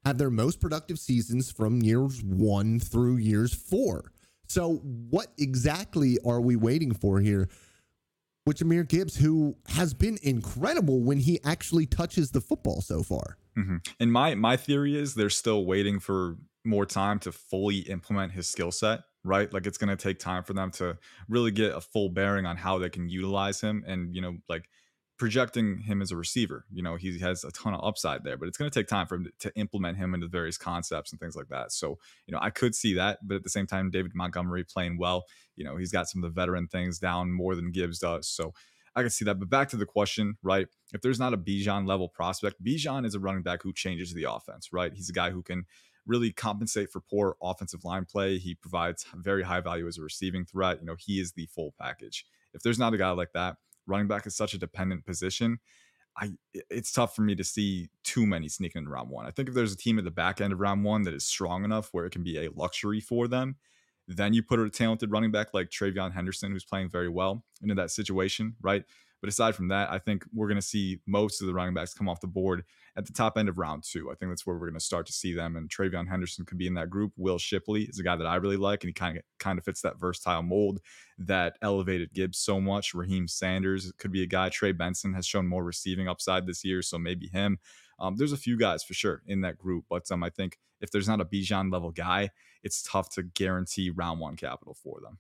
have 0.09 0.18
their 0.18 0.31
most 0.31 0.61
productive 0.61 0.99
seasons 0.99 1.53
from 1.53 1.83
years 1.83 2.23
one 2.25 2.81
through 2.81 3.16
years 3.18 3.55
four. 3.55 4.11
So 4.49 4.77
what 5.11 5.29
exactly 5.38 6.18
are 6.25 6.40
we 6.40 6.57
waiting 6.57 6.94
for 6.94 7.21
here? 7.21 7.49
With 8.47 8.59
Jahmyr 8.59 8.88
Gibbs, 8.88 9.16
who 9.16 9.57
has 9.68 9.92
been 9.92 10.18
incredible 10.23 11.03
when 11.03 11.18
he 11.18 11.38
actually 11.44 11.85
touches 11.85 12.31
the 12.31 12.40
football 12.40 12.81
so 12.81 13.03
far. 13.03 13.37
hmm 13.55 13.77
And 14.01 14.11
my 14.11 14.35
my 14.35 14.57
theory 14.57 14.97
is 14.97 15.14
they're 15.14 15.29
still 15.29 15.66
waiting 15.66 16.01
for 16.01 16.37
more 16.64 16.87
time 16.87 17.18
to 17.21 17.33
fully 17.33 17.81
implement 17.81 18.33
his 18.33 18.49
skill 18.49 18.73
set, 18.73 19.01
right? 19.25 19.53
Like 19.53 19.66
it's 19.66 19.79
going 19.79 19.94
to 19.94 20.03
take 20.03 20.18
time 20.18 20.42
for 20.44 20.55
them 20.55 20.71
to 20.73 20.97
really 21.29 21.51
get 21.51 21.75
a 21.75 21.81
full 21.81 22.09
bearing 22.09 22.47
on 22.47 22.57
how 22.57 22.79
they 22.79 22.88
can 22.88 23.09
utilize 23.11 23.61
him, 23.61 23.85
and 23.87 24.14
you 24.14 24.23
know, 24.23 24.38
like 24.49 24.68
projecting 25.18 25.81
him 25.81 26.00
as 26.00 26.12
a 26.12 26.16
receiver. 26.16 26.64
You 26.72 26.83
know, 26.83 26.96
he 26.96 27.18
has 27.18 27.44
a 27.44 27.50
ton 27.50 27.74
of 27.74 27.85
upside 27.85 28.24
there, 28.24 28.37
but 28.37 28.48
it's 28.48 28.57
going 28.57 28.70
to 28.70 28.78
take 28.81 28.87
time 28.87 29.07
for 29.07 29.16
him 29.16 29.24
to, 29.24 29.48
to 29.48 29.59
implement 29.59 29.98
him 29.98 30.14
into 30.14 30.28
various 30.28 30.57
concepts 30.57 31.11
and 31.11 31.20
things 31.20 31.37
like 31.37 31.48
that. 31.48 31.72
So, 31.72 31.98
you 32.26 32.33
know, 32.33 32.38
I 32.40 32.50
could 32.50 32.74
see 32.74 32.94
that, 32.94 33.18
but 33.26 33.37
at 33.37 33.42
the 33.42 33.50
same 33.50 33.66
time, 33.66 33.90
David 33.90 34.12
Montgomery 34.14 34.64
playing 34.64 34.96
well. 34.98 35.24
You 35.57 35.64
know, 35.64 35.76
he's 35.76 35.92
got 35.92 36.09
some 36.09 36.22
of 36.22 36.33
the 36.33 36.40
veteran 36.40 36.68
things 36.68 36.98
down 36.98 37.33
more 37.33 37.54
than 37.54 37.72
Gibbs 37.72 37.98
does. 37.98 38.28
So. 38.28 38.54
I 38.96 39.02
can 39.02 39.11
see 39.11 39.24
that. 39.26 39.38
But 39.38 39.48
back 39.48 39.68
to 39.68 39.76
the 39.76 39.87
question, 39.87 40.38
right? 40.42 40.66
If 40.92 41.02
there's 41.02 41.20
not 41.20 41.33
a 41.33 41.38
Bijan 41.38 41.87
level 41.87 42.09
prospect, 42.09 42.61
Bijan 42.64 43.07
is 43.07 43.14
a 43.14 43.20
running 43.20 43.44
back 43.44 43.62
who 43.62 43.72
changes 43.72 44.12
the 44.12 44.24
offense, 44.28 44.72
right? 44.72 44.92
He's 44.92 45.09
a 45.09 45.12
guy 45.12 45.31
who 45.31 45.40
can 45.40 45.66
really 46.04 46.33
compensate 46.33 46.90
for 46.90 47.00
poor 47.00 47.37
offensive 47.40 47.85
line 47.85 48.07
play. 48.07 48.38
He 48.38 48.57
provides 48.57 49.07
very 49.14 49.44
high 49.44 49.61
value 49.61 49.87
as 49.87 49.98
a 49.98 50.02
receiving 50.02 50.44
threat. 50.44 50.81
You 50.81 50.87
know, 50.87 50.96
he 50.98 51.20
is 51.20 51.33
the 51.33 51.46
full 51.46 51.74
package. 51.78 52.24
If 52.54 52.62
there's 52.62 52.78
not 52.78 52.94
a 52.94 52.98
guy 52.98 53.11
like 53.11 53.33
that, 53.35 53.57
running 53.88 54.07
back 54.07 54.27
is 54.27 54.37
such 54.37 54.55
a 54.55 54.59
dependent 54.59 55.05
position. 55.05 55.59
I 56.16 56.31
it's 56.53 56.92
tough 56.92 57.14
for 57.14 57.22
me 57.22 57.35
to 57.37 57.44
see 57.44 57.88
too 58.05 58.27
many 58.27 58.48
sneaking 58.48 58.83
in 58.83 58.88
round 58.88 59.11
one. 59.11 59.27
I 59.27 59.31
think 59.31 59.48
if 59.48 59.55
there's 59.55 59.72
a 59.72 59.77
team 59.77 59.98
at 59.98 60.05
the 60.05 60.11
back 60.11 60.40
end 60.40 60.53
of 60.53 60.61
round 60.61 60.85
one 60.85 61.03
that 61.03 61.14
is 61.14 61.24
strong 61.24 61.64
enough 61.64 61.88
where 61.92 62.07
it 62.07 62.11
can 62.11 62.22
be 62.22 62.44
a 62.44 62.51
luxury 62.51 63.01
for 63.01 63.29
them, 63.29 63.57
then 64.09 64.33
you 64.33 64.42
put 64.42 64.59
a 64.59 64.70
talented 64.70 65.12
running 65.12 65.31
back 65.31 65.55
like 65.55 65.70
TreVeyon 65.70 66.12
Henderson, 66.12 66.51
who's 66.51 66.64
playing 66.64 66.88
very 66.88 67.09
well, 67.09 67.44
into 67.62 67.74
that 67.74 67.90
situation, 67.90 68.57
right? 68.62 68.85
But 69.20 69.28
aside 69.28 69.54
from 69.54 69.68
that, 69.68 69.90
I 69.90 69.98
think 69.98 70.24
we're 70.33 70.48
going 70.48 70.61
to 70.61 70.62
see 70.62 71.00
most 71.07 71.40
of 71.40 71.46
the 71.46 71.54
running 71.54 71.74
backs 71.74 71.94
come 71.94 72.09
off 72.09 72.20
the 72.20 72.26
board 72.26 72.64
at 72.96 73.07
the 73.07 73.12
top 73.12 73.37
end 73.37 73.48
of 73.48 73.59
round 73.59 73.85
two. 73.85 74.11
I 74.11 74.14
think 74.14 74.31
that's 74.31 74.46
where 74.46 74.57
we're 74.57 74.68
going 74.68 74.78
to 74.78 74.81
start 74.81 75.07
to 75.07 75.12
see 75.12 75.35
them. 75.35 75.57
And 75.57 75.68
TreVeyon 75.68 76.09
Henderson 76.09 76.44
could 76.44 76.59
be 76.59 76.66
in 76.66 76.74
that 76.74 76.90
group. 76.90 77.12
Will 77.16 77.38
Shipley 77.38 77.85
is 77.85 77.98
a 77.98 78.02
guy 78.02 78.16
that 78.16 78.26
I 78.26 78.37
really 78.37 78.57
like, 78.57 78.83
and 78.83 78.88
he 78.88 78.92
kind 78.92 79.18
of 79.18 79.24
kind 79.38 79.59
of 79.59 79.64
fits 79.64 79.81
that 79.83 79.98
versatile 79.98 80.42
mold 80.42 80.81
that 81.18 81.57
elevated 81.62 82.12
Gibbs 82.12 82.38
so 82.38 82.61
much. 82.61 82.94
Raheim 82.94 83.28
Sanders 83.28 83.92
could 83.98 84.12
be 84.12 84.22
a 84.22 84.26
guy. 84.26 84.48
Trey 84.48 84.72
Benson 84.72 85.14
has 85.14 85.26
shown 85.26 85.46
more 85.46 85.64
receiving 85.64 86.09
upside 86.09 86.46
this 86.46 86.64
year, 86.64 86.83
so 86.83 86.98
maybe 86.98 87.28
him. 87.28 87.59
Um, 88.00 88.16
there's 88.16 88.33
a 88.33 88.37
few 88.37 88.57
guys 88.57 88.85
for 88.85 88.94
sure 88.94 89.22
in 89.26 89.40
that 89.40 89.59
group, 89.59 89.85
but 89.90 90.11
um, 90.12 90.22
I 90.22 90.31
think 90.31 90.59
if 90.81 90.90
there's 90.90 91.09
not 91.09 91.20
a 91.20 91.24
Bijan 91.24 91.72
level 91.72 91.90
guy, 91.90 92.31
it's 92.62 92.83
tough 92.83 93.11
to 93.11 93.22
guarantee 93.22 93.90
round 93.90 94.20
one 94.20 94.37
capital 94.37 94.74
for 94.74 95.00
them. 95.00 95.18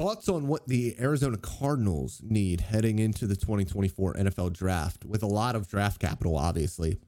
Thoughts 0.00 0.28
on 0.28 0.48
what 0.48 0.66
the 0.66 0.96
Arizona 0.98 1.36
Cardinals 1.36 2.20
need 2.24 2.60
heading 2.60 2.98
into 2.98 3.28
the 3.28 3.36
2024 3.36 4.14
NFL 4.14 4.52
draft 4.52 5.04
with 5.04 5.22
a 5.22 5.26
lot 5.26 5.54
of 5.54 5.68
draft 5.68 6.00
capital, 6.00 6.36
obviously. 6.36 6.98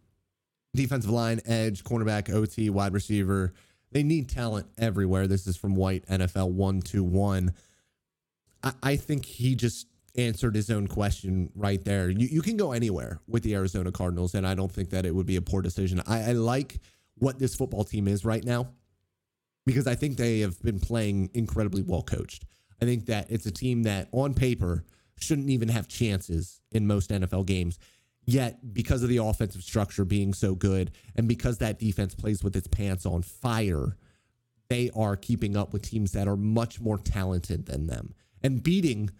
Defensive 0.72 1.10
line, 1.10 1.40
edge, 1.46 1.82
cornerback, 1.82 2.32
OT, 2.32 2.70
wide 2.70 2.92
receiver. 2.92 3.54
They 3.90 4.04
need 4.04 4.28
talent 4.28 4.68
everywhere. 4.78 5.26
This 5.26 5.48
is 5.48 5.56
from 5.56 5.74
White 5.74 6.06
NFL 6.06 6.52
121. 6.52 7.52
I, 8.62 8.72
I 8.82 8.96
think 8.96 9.24
he 9.24 9.56
just 9.56 9.88
answered 10.14 10.54
his 10.54 10.70
own 10.70 10.86
question 10.86 11.50
right 11.56 11.84
there. 11.84 12.08
You, 12.08 12.28
you 12.28 12.40
can 12.40 12.56
go 12.56 12.70
anywhere 12.70 13.20
with 13.26 13.42
the 13.42 13.56
Arizona 13.56 13.90
Cardinals, 13.90 14.34
and 14.36 14.46
I 14.46 14.54
don't 14.54 14.70
think 14.70 14.90
that 14.90 15.04
it 15.04 15.12
would 15.12 15.26
be 15.26 15.36
a 15.36 15.42
poor 15.42 15.60
decision. 15.60 16.02
I, 16.06 16.20
I 16.20 16.32
like 16.32 16.78
what 17.16 17.40
this 17.40 17.56
football 17.56 17.82
team 17.82 18.06
is 18.06 18.24
right 18.24 18.44
now 18.44 18.68
because 19.64 19.88
I 19.88 19.96
think 19.96 20.16
they 20.16 20.40
have 20.40 20.62
been 20.62 20.78
playing 20.78 21.30
incredibly 21.34 21.82
well 21.82 22.02
coached. 22.02 22.44
I 22.80 22.84
think 22.84 23.06
that 23.06 23.30
it's 23.30 23.46
a 23.46 23.50
team 23.50 23.84
that 23.84 24.08
on 24.12 24.34
paper 24.34 24.84
shouldn't 25.18 25.48
even 25.48 25.68
have 25.68 25.88
chances 25.88 26.60
in 26.72 26.86
most 26.86 27.10
NFL 27.10 27.46
games. 27.46 27.78
Yet, 28.26 28.74
because 28.74 29.02
of 29.02 29.08
the 29.08 29.18
offensive 29.18 29.62
structure 29.62 30.04
being 30.04 30.34
so 30.34 30.54
good 30.54 30.90
and 31.14 31.28
because 31.28 31.58
that 31.58 31.78
defense 31.78 32.14
plays 32.14 32.42
with 32.42 32.56
its 32.56 32.66
pants 32.66 33.06
on 33.06 33.22
fire, 33.22 33.96
they 34.68 34.90
are 34.96 35.16
keeping 35.16 35.56
up 35.56 35.72
with 35.72 35.82
teams 35.82 36.12
that 36.12 36.26
are 36.26 36.36
much 36.36 36.80
more 36.80 36.98
talented 36.98 37.66
than 37.66 37.86
them 37.86 38.14
and 38.42 38.62
beating 38.62 39.10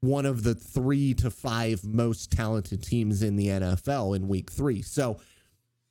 one 0.00 0.26
of 0.26 0.42
the 0.42 0.54
three 0.54 1.14
to 1.14 1.30
five 1.30 1.84
most 1.84 2.32
talented 2.32 2.82
teams 2.82 3.22
in 3.22 3.36
the 3.36 3.48
NFL 3.48 4.16
in 4.16 4.28
week 4.28 4.50
three. 4.50 4.82
So, 4.82 5.18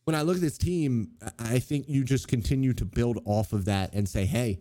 when 0.05 0.15
I 0.15 0.21
look 0.21 0.35
at 0.35 0.41
this 0.41 0.57
team, 0.57 1.11
I 1.39 1.59
think 1.59 1.87
you 1.87 2.03
just 2.03 2.27
continue 2.27 2.73
to 2.73 2.83
build 2.83 3.19
off 3.23 3.53
of 3.53 3.63
that 3.65 3.93
and 3.93 4.07
say, 4.07 4.25
hey, 4.25 4.59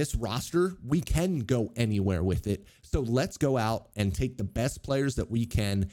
this 0.00 0.14
roster, 0.14 0.72
we 0.82 1.02
can 1.02 1.40
go 1.40 1.70
anywhere 1.76 2.22
with 2.22 2.46
it. 2.46 2.64
So 2.80 3.00
let's 3.00 3.36
go 3.36 3.58
out 3.58 3.90
and 3.96 4.14
take 4.14 4.38
the 4.38 4.44
best 4.44 4.82
players 4.82 5.16
that 5.16 5.30
we 5.30 5.44
can 5.44 5.90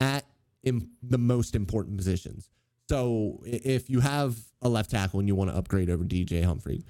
at 0.00 0.24
in 0.64 0.90
the 1.00 1.16
most 1.16 1.54
important 1.54 1.96
positions. 1.96 2.50
So 2.88 3.44
if 3.46 3.88
you 3.88 4.00
have 4.00 4.36
a 4.62 4.68
left 4.68 4.90
tackle 4.90 5.20
and 5.20 5.28
you 5.28 5.36
want 5.36 5.50
to 5.50 5.56
upgrade 5.56 5.90
over 5.90 6.02
DJ 6.02 6.42
Humphrey, 6.44 6.84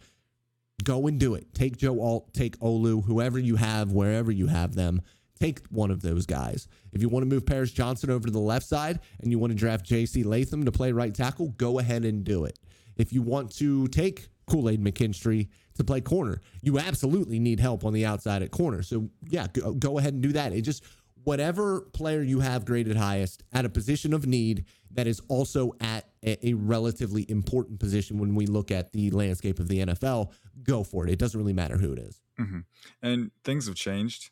go 0.83 1.07
and 1.07 1.21
do 1.21 1.35
it. 1.35 1.53
Take 1.53 1.77
Joe 1.77 2.01
Alt, 2.01 2.33
take 2.33 2.59
Olu, 2.61 3.05
whoever 3.05 3.39
you 3.39 3.57
have, 3.57 3.93
wherever 3.93 4.33
you 4.33 4.47
have 4.47 4.75
them. 4.75 5.03
Take 5.39 5.61
one 5.67 5.91
of 5.91 6.01
those 6.01 6.25
guys. 6.25 6.69
If 6.95 7.03
you 7.03 7.11
want 7.11 7.23
to 7.25 7.29
move 7.29 7.45
Paris 7.45 7.71
Johnson 7.71 8.09
over 8.09 8.25
to 8.25 8.33
the 8.33 8.39
left 8.39 8.65
side 8.65 9.01
and 9.21 9.31
you 9.31 9.39
want 9.39 9.51
to 9.51 9.59
draft 9.59 9.85
JC 9.85 10.25
Latham 10.25 10.65
to 10.65 10.73
play 10.73 10.93
right 10.93 11.15
tackle, 11.15 11.49
go 11.59 11.79
ahead 11.79 12.07
and 12.07 12.25
do 12.25 12.47
it. 12.47 12.59
If 12.97 13.13
you 13.13 13.21
want 13.21 13.55
to 13.57 13.89
take 13.89 14.29
Kool 14.47 14.71
Aid 14.71 14.83
McKinstry 14.83 15.49
to 15.77 15.85
play 15.85 16.01
corner, 16.01 16.41
you 16.63 16.79
absolutely 16.79 17.39
need 17.39 17.61
help 17.61 17.85
on 17.85 17.93
the 17.93 18.05
outside 18.05 18.43
at 18.43 18.51
corner. 18.51 18.83
So, 18.83 19.09
yeah, 19.29 19.47
go, 19.53 19.75
go 19.75 19.99
ahead 19.99 20.15
and 20.15 20.23
do 20.23 20.33
that. 20.33 20.53
It 20.53 20.63
just, 20.63 20.85
whatever 21.25 21.83
player 21.93 22.23
you 22.23 22.41
have 22.41 22.65
graded 22.65 22.97
highest 22.97 23.43
at 23.53 23.65
a 23.65 23.69
position 23.69 24.13
of 24.13 24.27
need 24.27 24.65
that 24.93 25.07
is 25.07 25.21
also 25.29 25.73
at 25.81 26.09
a, 26.25 26.51
a 26.51 26.55
relatively 26.55 27.27
important 27.29 27.81
position 27.81 28.19
when 28.19 28.35
we 28.35 28.47
look 28.47 28.71
at 28.71 28.93
the 28.93 29.11
landscape 29.11 29.59
of 29.59 29.69
the 29.69 29.85
NFL, 29.85 30.33
go 30.63 30.85
for 30.85 31.05
it. 31.05 31.11
It 31.11 31.19
doesn't 31.19 31.39
really 31.39 31.53
matter 31.53 31.77
who 31.77 31.93
it 31.93 31.99
is. 31.99 32.23
Mm-hmm. 32.39 32.61
And 33.03 33.31
things 33.45 33.67
have 33.67 33.75
changed 33.75 34.31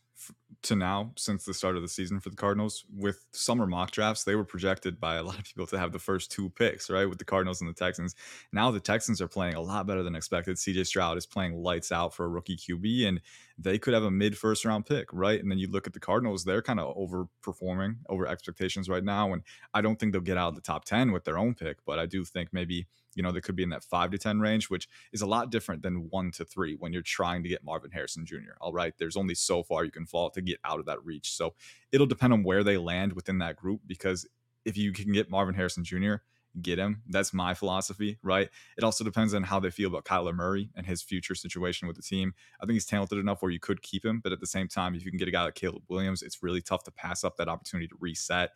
to 0.64 0.76
now 0.76 1.12
since 1.16 1.44
the 1.44 1.54
start 1.54 1.76
of 1.76 1.82
the 1.82 1.88
season 1.88 2.20
for 2.20 2.30
the 2.30 2.36
Cardinals. 2.36 2.84
With 2.96 3.24
summer 3.32 3.66
mock 3.66 3.90
drafts, 3.90 4.24
they 4.24 4.34
were 4.34 4.44
projected 4.44 4.98
by 5.00 5.16
a 5.16 5.22
lot 5.22 5.38
of 5.38 5.44
people 5.44 5.66
to 5.68 5.78
have 5.78 5.92
the 5.92 5.98
first 5.98 6.30
two 6.30 6.50
picks, 6.50 6.90
right? 6.90 7.08
With 7.08 7.18
the 7.18 7.24
Cardinals 7.24 7.60
and 7.60 7.70
the 7.70 7.74
Texans. 7.74 8.14
Now 8.52 8.70
the 8.70 8.80
Texans 8.80 9.20
are 9.20 9.28
playing 9.28 9.54
a 9.54 9.60
lot 9.60 9.86
better 9.86 10.02
than 10.02 10.14
expected. 10.14 10.56
CJ 10.56 10.86
Stroud 10.86 11.16
is 11.16 11.26
playing 11.26 11.62
lights 11.62 11.92
out 11.92 12.14
for 12.14 12.24
a 12.24 12.28
rookie 12.28 12.56
QB, 12.56 13.08
and 13.08 13.20
they 13.56 13.78
could 13.78 13.94
have 13.94 14.02
a 14.02 14.10
mid 14.10 14.36
first 14.36 14.64
round 14.64 14.86
pick, 14.86 15.08
right? 15.12 15.40
And 15.40 15.50
then 15.50 15.58
you 15.58 15.70
look 15.70 15.86
at 15.86 15.92
the 15.92 16.00
Cardinals, 16.00 16.44
they're 16.44 16.62
kind 16.62 16.80
of 16.80 16.96
overperforming 16.96 17.96
over 18.08 18.26
expectations 18.26 18.88
right 18.88 19.04
now. 19.04 19.32
And 19.32 19.42
I 19.72 19.80
don't 19.80 19.98
think 19.98 20.12
they'll 20.12 20.20
get 20.20 20.38
out 20.38 20.48
of 20.48 20.54
the 20.56 20.60
top 20.60 20.84
10 20.84 21.12
with 21.12 21.24
their 21.24 21.38
own 21.38 21.54
pick, 21.54 21.78
but 21.86 21.98
I 21.98 22.06
do 22.06 22.24
think 22.24 22.48
maybe 22.52 22.86
you 23.16 23.22
know, 23.22 23.32
they 23.32 23.40
could 23.40 23.56
be 23.56 23.62
in 23.62 23.70
that 23.70 23.84
five 23.84 24.10
to 24.10 24.18
10 24.18 24.40
range, 24.40 24.68
which 24.70 24.88
is 25.12 25.22
a 25.22 25.26
lot 25.26 25.50
different 25.50 25.82
than 25.82 26.08
one 26.10 26.30
to 26.32 26.44
three 26.44 26.76
when 26.78 26.92
you're 26.92 27.02
trying 27.02 27.42
to 27.42 27.48
get 27.48 27.64
Marvin 27.64 27.90
Harrison 27.90 28.26
Jr. 28.26 28.56
All 28.60 28.72
right. 28.72 28.94
There's 28.98 29.16
only 29.16 29.34
so 29.34 29.62
far 29.62 29.84
you 29.84 29.90
can 29.90 30.06
fall 30.06 30.30
to 30.30 30.42
get 30.42 30.58
out 30.64 30.80
of 30.80 30.86
that 30.86 31.04
reach. 31.04 31.32
So 31.32 31.54
it'll 31.92 32.06
depend 32.06 32.32
on 32.32 32.42
where 32.42 32.64
they 32.64 32.76
land 32.76 33.12
within 33.12 33.38
that 33.38 33.56
group 33.56 33.80
because 33.86 34.26
if 34.64 34.76
you 34.76 34.92
can 34.92 35.12
get 35.12 35.30
Marvin 35.30 35.54
Harrison 35.54 35.84
Jr., 35.84 36.16
get 36.60 36.78
him. 36.78 37.02
That's 37.08 37.32
my 37.32 37.54
philosophy, 37.54 38.18
right? 38.22 38.48
It 38.76 38.84
also 38.84 39.04
depends 39.04 39.34
on 39.34 39.42
how 39.42 39.60
they 39.60 39.70
feel 39.70 39.88
about 39.88 40.04
Kyler 40.04 40.34
Murray 40.34 40.70
and 40.76 40.86
his 40.86 41.02
future 41.02 41.34
situation 41.34 41.88
with 41.88 41.96
the 41.96 42.02
team. 42.02 42.34
I 42.60 42.66
think 42.66 42.74
he's 42.74 42.86
talented 42.86 43.18
enough 43.18 43.42
where 43.42 43.50
you 43.50 43.60
could 43.60 43.82
keep 43.82 44.04
him, 44.04 44.20
but 44.22 44.32
at 44.32 44.40
the 44.40 44.46
same 44.46 44.68
time, 44.68 44.94
if 44.94 45.04
you 45.04 45.10
can 45.10 45.18
get 45.18 45.28
a 45.28 45.32
guy 45.32 45.44
like 45.44 45.54
Caleb 45.54 45.82
Williams, 45.88 46.22
it's 46.22 46.42
really 46.42 46.60
tough 46.60 46.84
to 46.84 46.90
pass 46.90 47.24
up 47.24 47.36
that 47.36 47.48
opportunity 47.48 47.88
to 47.88 47.96
reset 47.98 48.50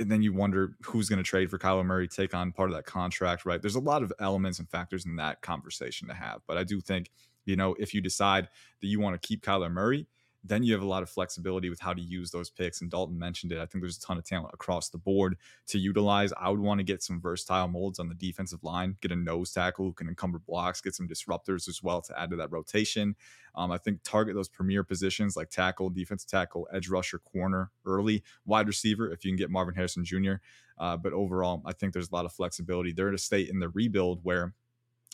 and 0.00 0.10
then 0.10 0.22
you 0.22 0.32
wonder 0.32 0.76
who's 0.82 1.08
going 1.08 1.18
to 1.18 1.22
trade 1.22 1.50
for 1.50 1.58
Kyler 1.58 1.84
Murray, 1.84 2.08
take 2.08 2.34
on 2.34 2.52
part 2.52 2.70
of 2.70 2.76
that 2.76 2.84
contract, 2.84 3.46
right? 3.46 3.60
There's 3.60 3.76
a 3.76 3.80
lot 3.80 4.02
of 4.02 4.12
elements 4.18 4.58
and 4.58 4.68
factors 4.68 5.06
in 5.06 5.16
that 5.16 5.40
conversation 5.40 6.08
to 6.08 6.14
have. 6.14 6.40
But 6.46 6.56
I 6.56 6.64
do 6.64 6.80
think, 6.80 7.10
you 7.44 7.56
know, 7.56 7.76
if 7.78 7.94
you 7.94 8.00
decide 8.00 8.48
that 8.80 8.86
you 8.86 8.98
want 8.98 9.20
to 9.20 9.26
keep 9.26 9.44
Kyler 9.44 9.70
Murray, 9.70 10.06
then 10.44 10.62
you 10.62 10.74
have 10.74 10.82
a 10.82 10.86
lot 10.86 11.02
of 11.02 11.08
flexibility 11.08 11.70
with 11.70 11.80
how 11.80 11.94
to 11.94 12.02
use 12.02 12.30
those 12.30 12.50
picks. 12.50 12.82
And 12.82 12.90
Dalton 12.90 13.18
mentioned 13.18 13.50
it. 13.50 13.58
I 13.58 13.66
think 13.66 13.82
there's 13.82 13.96
a 13.96 14.00
ton 14.00 14.18
of 14.18 14.24
talent 14.24 14.52
across 14.52 14.90
the 14.90 14.98
board 14.98 15.38
to 15.68 15.78
utilize. 15.78 16.34
I 16.38 16.50
would 16.50 16.60
want 16.60 16.80
to 16.80 16.84
get 16.84 17.02
some 17.02 17.18
versatile 17.18 17.68
molds 17.68 17.98
on 17.98 18.08
the 18.10 18.14
defensive 18.14 18.62
line, 18.62 18.96
get 19.00 19.10
a 19.10 19.16
nose 19.16 19.52
tackle 19.52 19.86
who 19.86 19.94
can 19.94 20.08
encumber 20.08 20.38
blocks, 20.38 20.82
get 20.82 20.94
some 20.94 21.08
disruptors 21.08 21.66
as 21.66 21.82
well 21.82 22.02
to 22.02 22.20
add 22.20 22.30
to 22.30 22.36
that 22.36 22.52
rotation. 22.52 23.16
Um, 23.54 23.72
I 23.72 23.78
think 23.78 24.00
target 24.04 24.34
those 24.34 24.48
premier 24.48 24.84
positions 24.84 25.34
like 25.34 25.48
tackle, 25.48 25.88
defensive 25.88 26.28
tackle, 26.28 26.68
edge 26.72 26.88
rusher, 26.88 27.18
corner, 27.18 27.70
early, 27.86 28.22
wide 28.44 28.66
receiver 28.66 29.10
if 29.10 29.24
you 29.24 29.30
can 29.30 29.36
get 29.36 29.50
Marvin 29.50 29.74
Harrison 29.74 30.04
Jr. 30.04 30.34
Uh, 30.76 30.96
but 30.96 31.14
overall, 31.14 31.62
I 31.64 31.72
think 31.72 31.94
there's 31.94 32.10
a 32.10 32.14
lot 32.14 32.26
of 32.26 32.32
flexibility. 32.32 32.92
They're 32.92 33.08
in 33.08 33.14
a 33.14 33.18
state 33.18 33.48
in 33.48 33.60
the 33.60 33.70
rebuild 33.70 34.20
where, 34.24 34.52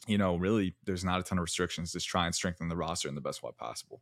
you 0.09 0.19
know, 0.19 0.37
really 0.37 0.75
there's 0.85 1.05
not 1.05 1.21
a 1.21 1.23
ton 1.23 1.39
of 1.39 1.43
restrictions. 1.43 1.93
Just 1.93 2.09
try 2.09 2.27
and 2.27 2.35
strengthen 2.35 2.69
the 2.69 2.77
roster 2.77 3.09
in 3.09 3.15
the 3.15 3.21
best 3.21 3.43
way 3.43 3.51
possible. 3.57 4.01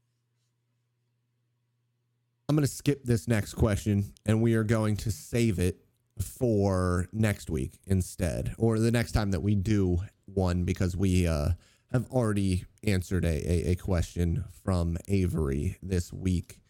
I'm 2.48 2.56
going 2.56 2.66
to 2.66 2.72
skip 2.72 3.04
this 3.04 3.28
next 3.28 3.54
question 3.54 4.14
and 4.24 4.40
we 4.40 4.54
are 4.54 4.64
going 4.64 4.96
to 4.98 5.10
save 5.10 5.58
it 5.58 5.84
for 6.18 7.06
next 7.12 7.50
week 7.50 7.78
instead, 7.86 8.54
or 8.56 8.78
the 8.78 8.90
next 8.90 9.12
time 9.12 9.32
that 9.32 9.40
we 9.40 9.54
do 9.54 9.98
one, 10.24 10.64
because 10.64 10.96
we 10.96 11.26
uh, 11.26 11.50
have 11.92 12.06
already 12.10 12.64
answered 12.82 13.26
a, 13.26 13.28
a, 13.28 13.72
a, 13.72 13.74
question 13.76 14.44
from 14.64 14.96
Avery 15.08 15.76
this 15.82 16.10
week. 16.10 16.60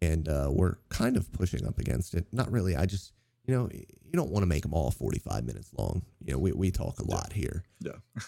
And 0.00 0.26
uh, 0.26 0.48
we're 0.50 0.76
kind 0.88 1.18
of 1.18 1.30
pushing 1.32 1.66
up 1.66 1.78
against 1.78 2.14
it. 2.14 2.26
Not 2.32 2.50
really. 2.50 2.74
I 2.74 2.86
just, 2.86 3.12
you 3.44 3.54
know, 3.54 3.68
you 3.70 4.12
don't 4.14 4.30
want 4.30 4.42
to 4.42 4.46
make 4.46 4.62
them 4.62 4.72
all 4.72 4.90
45 4.90 5.44
minutes 5.44 5.70
long. 5.76 6.02
You 6.24 6.32
know, 6.32 6.38
we, 6.38 6.52
we 6.52 6.70
talk 6.70 6.98
a 6.98 7.08
lot 7.10 7.34
here. 7.34 7.62
Yeah. 7.80 7.92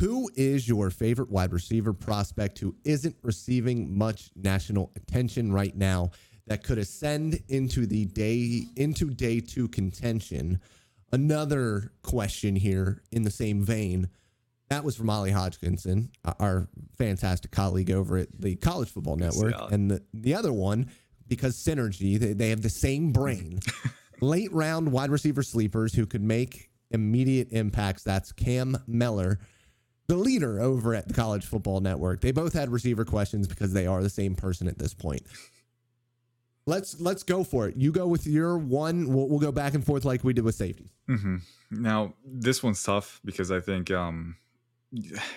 Who 0.00 0.30
is 0.34 0.66
your 0.66 0.90
favorite 0.90 1.30
wide 1.30 1.52
receiver 1.52 1.92
prospect 1.92 2.58
who 2.58 2.74
isn't 2.84 3.16
receiving 3.22 3.98
much 3.98 4.30
national 4.34 4.92
attention 4.96 5.52
right 5.52 5.76
now? 5.76 6.12
That 6.50 6.64
could 6.64 6.78
ascend 6.78 7.40
into 7.48 7.86
the 7.86 8.06
day 8.06 8.64
into 8.76 9.08
day 9.08 9.38
two 9.38 9.68
contention. 9.68 10.60
Another 11.12 11.92
question 12.02 12.56
here 12.56 13.02
in 13.12 13.22
the 13.22 13.30
same 13.30 13.62
vein. 13.62 14.08
That 14.68 14.82
was 14.82 14.96
from 14.96 15.10
Ollie 15.10 15.30
Hodgkinson, 15.30 16.10
our 16.40 16.68
fantastic 16.98 17.52
colleague 17.52 17.92
over 17.92 18.18
at 18.18 18.28
the 18.36 18.56
College 18.56 18.90
Football 18.90 19.16
Network. 19.16 19.54
And 19.70 19.92
the, 19.92 20.02
the 20.12 20.34
other 20.34 20.52
one, 20.52 20.90
because 21.28 21.56
synergy, 21.56 22.18
they, 22.18 22.32
they 22.32 22.50
have 22.50 22.62
the 22.62 22.68
same 22.68 23.12
brain. 23.12 23.60
Late 24.20 24.52
round 24.52 24.90
wide 24.90 25.10
receiver 25.10 25.44
sleepers 25.44 25.94
who 25.94 26.04
could 26.04 26.22
make 26.22 26.68
immediate 26.90 27.48
impacts. 27.52 28.02
That's 28.02 28.32
Cam 28.32 28.76
Mellor, 28.88 29.38
the 30.08 30.16
leader 30.16 30.60
over 30.60 30.96
at 30.96 31.06
the 31.06 31.14
College 31.14 31.46
Football 31.46 31.80
Network. 31.80 32.20
They 32.20 32.32
both 32.32 32.52
had 32.52 32.70
receiver 32.70 33.04
questions 33.04 33.46
because 33.46 33.72
they 33.72 33.86
are 33.86 34.02
the 34.02 34.10
same 34.10 34.34
person 34.34 34.66
at 34.66 34.78
this 34.78 34.94
point 34.94 35.22
let's 36.66 37.00
let's 37.00 37.22
go 37.22 37.44
for 37.44 37.68
it. 37.68 37.76
You 37.76 37.92
go 37.92 38.06
with 38.06 38.26
your 38.26 38.58
one. 38.58 39.12
We'll, 39.12 39.28
we'll 39.28 39.38
go 39.38 39.52
back 39.52 39.74
and 39.74 39.84
forth 39.84 40.04
like 40.04 40.24
we 40.24 40.32
did 40.32 40.44
with 40.44 40.54
safeties. 40.54 40.90
Mm-hmm. 41.08 41.36
Now 41.70 42.14
this 42.24 42.62
one's 42.62 42.82
tough 42.82 43.20
because 43.24 43.50
I 43.50 43.60
think 43.60 43.90
um, 43.90 44.36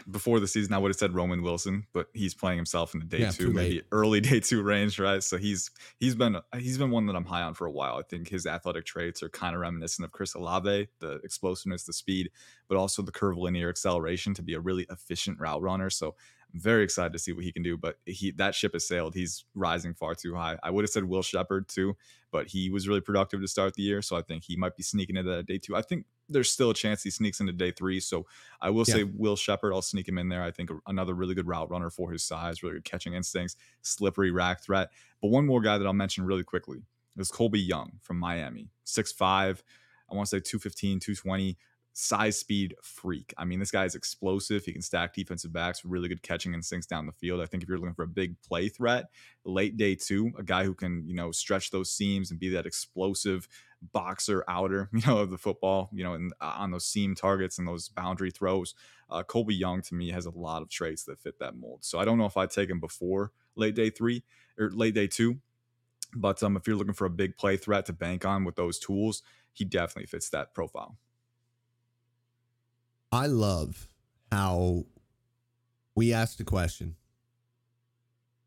before 0.09 0.39
the 0.39 0.47
season 0.47 0.73
I 0.73 0.79
would 0.79 0.89
have 0.89 0.97
said 0.97 1.13
Roman 1.13 1.43
Wilson, 1.43 1.85
but 1.93 2.07
he's 2.13 2.33
playing 2.33 2.57
himself 2.57 2.93
in 2.93 2.99
the 2.99 3.05
day 3.05 3.19
yeah, 3.19 3.31
two, 3.31 3.53
maybe 3.53 3.83
early 3.91 4.19
day 4.19 4.39
two 4.39 4.63
range, 4.63 4.99
right? 4.99 5.23
So 5.23 5.37
he's 5.37 5.69
he's 5.99 6.15
been 6.15 6.37
he's 6.57 6.77
been 6.77 6.89
one 6.89 7.05
that 7.05 7.15
I'm 7.15 7.25
high 7.25 7.43
on 7.43 7.53
for 7.53 7.67
a 7.67 7.71
while. 7.71 7.97
I 7.97 8.01
think 8.01 8.29
his 8.29 8.47
athletic 8.47 8.85
traits 8.85 9.21
are 9.21 9.29
kind 9.29 9.53
of 9.53 9.61
reminiscent 9.61 10.05
of 10.05 10.11
Chris 10.11 10.33
Olave, 10.33 10.87
the 10.99 11.19
explosiveness, 11.23 11.83
the 11.83 11.93
speed, 11.93 12.31
but 12.67 12.77
also 12.77 13.03
the 13.03 13.11
curvilinear 13.11 13.69
acceleration 13.69 14.33
to 14.33 14.41
be 14.41 14.55
a 14.55 14.59
really 14.59 14.87
efficient 14.89 15.39
route 15.39 15.61
runner. 15.61 15.89
So 15.89 16.15
very 16.53 16.83
excited 16.83 17.13
to 17.13 17.19
see 17.19 17.33
what 17.33 17.43
he 17.43 17.51
can 17.51 17.63
do. 17.63 17.77
But 17.77 17.97
he 18.05 18.31
that 18.31 18.55
ship 18.55 18.73
has 18.73 18.87
sailed. 18.87 19.15
He's 19.15 19.45
rising 19.55 19.93
far 19.93 20.15
too 20.15 20.35
high. 20.35 20.57
I 20.61 20.69
would 20.69 20.83
have 20.83 20.89
said 20.89 21.05
Will 21.05 21.23
Sheppard 21.23 21.67
too, 21.67 21.95
but 22.31 22.47
he 22.47 22.69
was 22.69 22.87
really 22.87 23.01
productive 23.01 23.41
to 23.41 23.47
start 23.47 23.73
the 23.73 23.83
year. 23.83 24.01
So 24.01 24.15
I 24.15 24.21
think 24.21 24.43
he 24.45 24.55
might 24.55 24.75
be 24.75 24.83
sneaking 24.83 25.17
into 25.17 25.31
that 25.31 25.45
day 25.45 25.57
two. 25.57 25.75
I 25.75 25.81
think 25.81 26.05
there's 26.29 26.51
still 26.51 26.69
a 26.69 26.73
chance 26.73 27.03
he 27.03 27.09
sneaks 27.09 27.39
into 27.39 27.53
day 27.53 27.71
three. 27.71 27.99
So 27.99 28.25
I 28.61 28.69
will 28.69 28.85
yeah. 28.87 28.95
say 28.95 29.03
Will 29.03 29.35
Sheppard. 29.35 29.73
I'll 29.73 29.81
sneak 29.81 30.07
him 30.07 30.17
in 30.17 30.29
there. 30.29 30.43
I 30.43 30.51
think 30.51 30.69
another 30.87 31.13
really 31.13 31.35
good 31.35 31.47
route 31.47 31.69
runner 31.69 31.89
for 31.89 32.11
his 32.11 32.23
size, 32.23 32.63
really 32.63 32.75
good 32.75 32.85
catching 32.85 33.13
instincts, 33.13 33.55
slippery 33.81 34.31
rack 34.31 34.61
threat. 34.63 34.89
But 35.21 35.29
one 35.29 35.45
more 35.45 35.61
guy 35.61 35.77
that 35.77 35.85
I'll 35.85 35.93
mention 35.93 36.25
really 36.25 36.43
quickly 36.43 36.83
is 37.17 37.31
Colbie 37.31 37.67
Young 37.67 37.93
from 38.01 38.17
Miami, 38.19 38.69
six 38.83 39.11
five. 39.11 39.63
I 40.11 40.15
want 40.15 40.27
to 40.27 40.35
say 40.35 40.39
215, 40.41 40.99
220 40.99 41.57
size 41.93 42.39
speed 42.39 42.75
freak. 42.81 43.33
I 43.37 43.45
mean, 43.45 43.59
this 43.59 43.71
guy 43.71 43.85
is 43.85 43.93
explosive. 43.93 44.65
He 44.65 44.73
can 44.73 44.81
stack 44.81 45.13
defensive 45.13 45.53
backs, 45.53 45.85
really 45.85 46.09
good 46.09 46.23
catching 46.23 46.53
instincts 46.53 46.87
down 46.87 47.05
the 47.05 47.11
field. 47.11 47.39
I 47.39 47.45
think 47.45 47.61
if 47.61 47.69
you're 47.69 47.77
looking 47.77 47.93
for 47.93 48.03
a 48.03 48.07
big 48.07 48.35
play 48.41 48.67
threat, 48.67 49.05
late 49.45 49.77
day 49.77 49.95
two, 49.95 50.31
a 50.37 50.43
guy 50.43 50.63
who 50.63 50.73
can, 50.73 51.07
you 51.07 51.13
know, 51.13 51.31
stretch 51.31 51.69
those 51.69 51.91
seams 51.91 52.31
and 52.31 52.39
be 52.39 52.49
that 52.49 52.65
explosive 52.65 53.47
boxer 53.91 54.43
outer, 54.47 54.89
you 54.93 55.01
know, 55.05 55.19
of 55.19 55.29
the 55.29 55.37
football, 55.37 55.89
you 55.93 56.03
know, 56.03 56.13
and 56.13 56.33
uh, 56.41 56.55
on 56.57 56.71
those 56.71 56.85
seam 56.85 57.13
targets 57.13 57.59
and 57.59 57.67
those 57.67 57.89
boundary 57.89 58.31
throws. 58.31 58.73
Uh, 59.09 59.21
Colbie 59.21 59.57
Young 59.57 59.81
to 59.83 59.93
me 59.93 60.09
has 60.09 60.25
a 60.25 60.31
lot 60.31 60.63
of 60.63 60.69
traits 60.69 61.03
that 61.03 61.19
fit 61.19 61.37
that 61.39 61.55
mold. 61.55 61.83
So 61.83 61.99
I 61.99 62.05
don't 62.05 62.17
know 62.17 62.25
if 62.25 62.35
I'd 62.35 62.49
take 62.49 62.69
him 62.69 62.79
before 62.79 63.31
late 63.55 63.75
day 63.75 63.91
three 63.91 64.23
or 64.57 64.71
late 64.71 64.95
day 64.95 65.07
two. 65.07 65.39
But 66.15 66.41
um, 66.41 66.57
if 66.57 66.67
you're 66.67 66.75
looking 66.75 66.93
for 66.93 67.05
a 67.05 67.11
big 67.11 67.37
play 67.37 67.57
threat 67.57 67.85
to 67.87 67.93
bank 67.93 68.25
on 68.25 68.43
with 68.43 68.55
those 68.55 68.79
tools, 68.79 69.21
he 69.51 69.65
definitely 69.65 70.07
fits 70.07 70.29
that 70.29 70.53
profile. 70.53 70.97
I 73.13 73.27
love 73.27 73.87
how 74.31 74.85
we 75.95 76.13
asked 76.13 76.39
a 76.39 76.43
question 76.43 76.95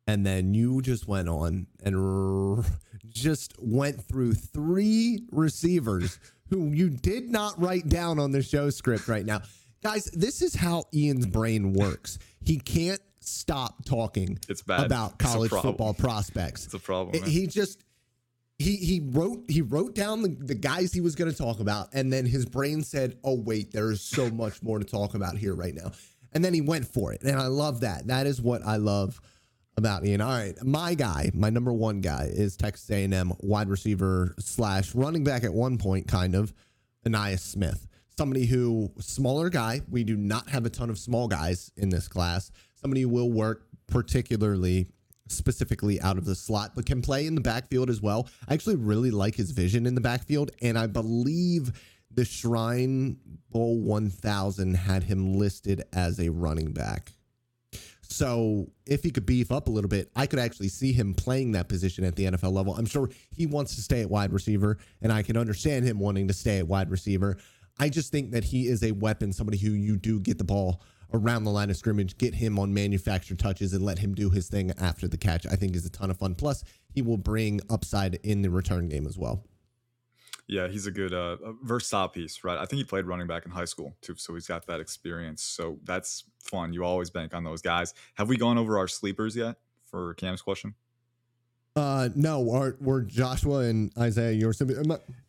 and 0.09 0.27
then 0.27 0.55
you 0.55 0.83
just 0.83 1.07
went 1.07 1.29
on 1.29 1.69
and 1.85 2.65
just 3.09 3.55
went 3.61 4.03
through 4.03 4.35
three 4.35 5.21
receivers 5.31 6.19
who 6.51 6.73
you 6.73 6.91
did 6.91 7.31
not 7.31 7.61
write 7.61 7.89
down 7.89 8.19
on 8.19 8.33
the 8.33 8.43
show 8.43 8.69
script 8.71 9.07
right 9.07 9.25
now. 9.25 9.43
Guys, 9.85 10.07
this 10.07 10.43
is 10.43 10.57
how 10.57 10.85
Ian's 10.93 11.27
brain 11.27 11.73
works. 11.73 12.19
He 12.45 12.59
can't 12.59 13.01
stop 13.21 13.85
talking 13.85 14.37
it's 14.49 14.63
bad. 14.63 14.85
about 14.85 15.17
college 15.21 15.53
football 15.53 15.95
prospects. 15.95 16.65
It's 16.65 16.75
a 16.75 16.81
problem. 16.81 17.21
Man. 17.21 17.31
He 17.31 17.47
just 17.47 17.85
he 18.59 18.77
he 18.77 19.01
wrote 19.05 19.45
he 19.49 19.61
wrote 19.61 19.95
down 19.95 20.23
the, 20.23 20.29
the 20.29 20.55
guys 20.55 20.93
he 20.93 21.01
was 21.01 21.15
going 21.15 21.31
to 21.31 21.37
talk 21.37 21.61
about 21.61 21.89
and 21.93 22.13
then 22.13 22.25
his 22.25 22.47
brain 22.47 22.83
said 22.83 23.19
oh 23.23 23.35
wait 23.35 23.73
there's 23.73 24.01
so 24.01 24.31
much 24.31 24.63
more 24.63 24.79
to 24.79 24.85
talk 24.85 25.15
about 25.15 25.37
here 25.37 25.55
right 25.55 25.75
now. 25.75 25.93
And 26.33 26.45
then 26.45 26.53
he 26.53 26.61
went 26.61 26.87
for 26.87 27.13
it 27.13 27.23
and 27.23 27.39
i 27.39 27.47
love 27.47 27.81
that. 27.81 28.07
That 28.07 28.27
is 28.27 28.41
what 28.41 28.63
i 28.65 28.77
love 28.77 29.21
about 29.77 30.07
ian. 30.07 30.23
All 30.23 30.31
right 30.31 30.55
my 30.63 30.95
guy 30.95 31.31
my 31.35 31.51
number 31.51 31.73
one 31.73 32.01
guy 32.01 32.31
is 32.33 32.57
texas 32.57 32.91
a&m 32.91 33.33
wide 33.41 33.69
receiver 33.69 34.35
slash 34.39 34.95
running 34.95 35.25
back 35.25 35.45
at 35.45 35.53
one 35.53 35.77
point 35.77 36.09
kind 36.09 36.35
of 36.35 36.55
Ainias 37.07 37.41
smith. 37.41 37.87
Somebody 38.17 38.47
who 38.47 38.91
smaller 38.99 39.51
guy 39.51 39.83
we 39.91 40.03
do 40.03 40.17
not 40.17 40.49
have 40.49 40.65
a 40.65 40.71
ton 40.71 40.89
of 40.89 40.99
small 40.99 41.29
guys 41.29 41.71
in 41.77 41.91
this 41.91 42.09
class. 42.09 42.51
Somebody 42.75 43.03
who 43.03 43.11
will 43.11 43.31
work 43.31 43.67
particularly 43.87 44.89
specifically 45.29 46.01
out 46.01 46.19
of 46.19 46.25
the 46.25 46.35
slot, 46.35 46.73
but 46.75 46.87
can 46.87 47.03
play 47.03 47.27
in 47.27 47.35
the 47.35 47.41
backfield 47.41 47.91
as 47.91 48.01
well. 48.01 48.29
I 48.49 48.55
actually 48.55 48.77
really 48.77 49.11
like 49.11 49.35
his 49.35 49.51
vision 49.51 49.87
in 49.87 49.95
the 49.95 50.01
backfield, 50.01 50.51
and 50.63 50.79
I 50.79 50.87
believe 50.87 51.73
the 52.11 52.25
Shrine 52.25 53.19
Bowl 53.51 53.81
1000 53.81 54.75
had 54.75 55.03
him 55.03 55.35
listed 55.35 55.83
as 55.93 56.19
a 56.19 56.31
running 56.31 56.73
back. 56.73 57.13
So 58.09 58.71
if 58.87 59.03
he 59.03 59.11
could 59.11 59.27
beef 59.27 59.51
up 59.51 59.67
a 59.67 59.71
little 59.71 59.89
bit, 59.89 60.11
I 60.15 60.27
could 60.27 60.39
actually 60.39 60.69
see 60.69 60.93
him 60.93 61.13
playing 61.13 61.53
that 61.53 61.69
position 61.69 62.05
at 62.05 62.15
the 62.15 62.27
NFL 62.27 62.53
level. 62.53 62.75
I'm 62.75 62.87
sure 62.87 63.11
he 63.33 63.47
wants 63.47 63.75
to 63.75 63.83
stay 63.83 64.01
at 64.01 64.09
wide 64.09 64.33
receiver, 64.33 64.79
and 65.03 65.13
I 65.13 65.23
can 65.23 65.37
understand 65.37 65.85
him 65.85 65.99
wanting 65.99 66.29
to 66.29 66.35
stay 66.35 66.59
at 66.59 66.69
wide 66.69 66.91
receiver. 66.91 67.37
I 67.79 67.89
just 67.89 68.13
think 68.13 68.31
that 68.31 68.45
he 68.45 68.69
is 68.69 68.83
a 68.83 68.93
weapon, 68.93 69.33
somebody 69.33 69.59
who 69.59 69.73
you 69.73 69.97
do 69.97 70.21
get 70.21 70.39
the 70.39 70.45
ball 70.45 70.83
around 71.13 71.45
the 71.45 71.51
line 71.51 71.71
of 71.71 71.77
scrimmage, 71.77 72.19
get 72.19 72.35
him 72.35 72.59
on 72.59 72.73
manufactured 72.73 73.39
touches, 73.39 73.73
and 73.73 73.85
let 73.85 73.99
him 73.99 74.15
do 74.15 74.31
his 74.31 74.49
thing 74.49 74.73
after 74.79 75.09
the 75.09 75.17
catch. 75.17 75.47
I 75.47 75.57
think 75.57 75.77
is 75.77 75.87
a 75.87 75.91
ton 75.91 76.11
of 76.11 76.19
fun. 76.19 76.35
Plus, 76.35 76.65
he 76.93 77.03
will 77.03 77.19
bring 77.19 77.61
upside 77.71 78.17
in 78.17 78.43
the 78.43 78.51
return 78.51 78.89
game 78.89 79.07
as 79.07 79.19
well. 79.19 79.45
Yeah, 80.49 80.69
he's 80.69 80.87
a 80.87 80.93
good 80.93 81.13
uh, 81.13 81.37
versatile 81.63 82.09
piece, 82.09 82.45
right? 82.45 82.57
I 82.57 82.67
think 82.67 82.79
he 82.79 82.85
played 82.85 83.05
running 83.05 83.27
back 83.27 83.47
in 83.47 83.51
high 83.51 83.65
school 83.65 83.97
too, 84.01 84.15
so 84.17 84.33
he's 84.35 84.47
got 84.47 84.67
that 84.67 84.79
experience. 84.79 85.43
So 85.43 85.79
that's 85.83 86.25
fun. 86.41 86.73
You 86.73 86.85
always 86.85 87.11
bank 87.11 87.35
on 87.35 87.43
those 87.43 87.63
guys. 87.63 87.95
Have 88.15 88.29
we 88.29 88.37
gone 88.37 88.57
over 88.57 88.79
our 88.79 88.87
sleepers 88.87 89.35
yet 89.35 89.57
for 89.87 90.15
Cam's 90.15 90.43
question? 90.43 90.75
Uh, 91.75 92.09
no, 92.15 92.51
are, 92.53 92.77
were 92.81 93.03
Joshua 93.03 93.59
and 93.61 93.93
Isaiah 93.99 94.33
yours? 94.33 94.63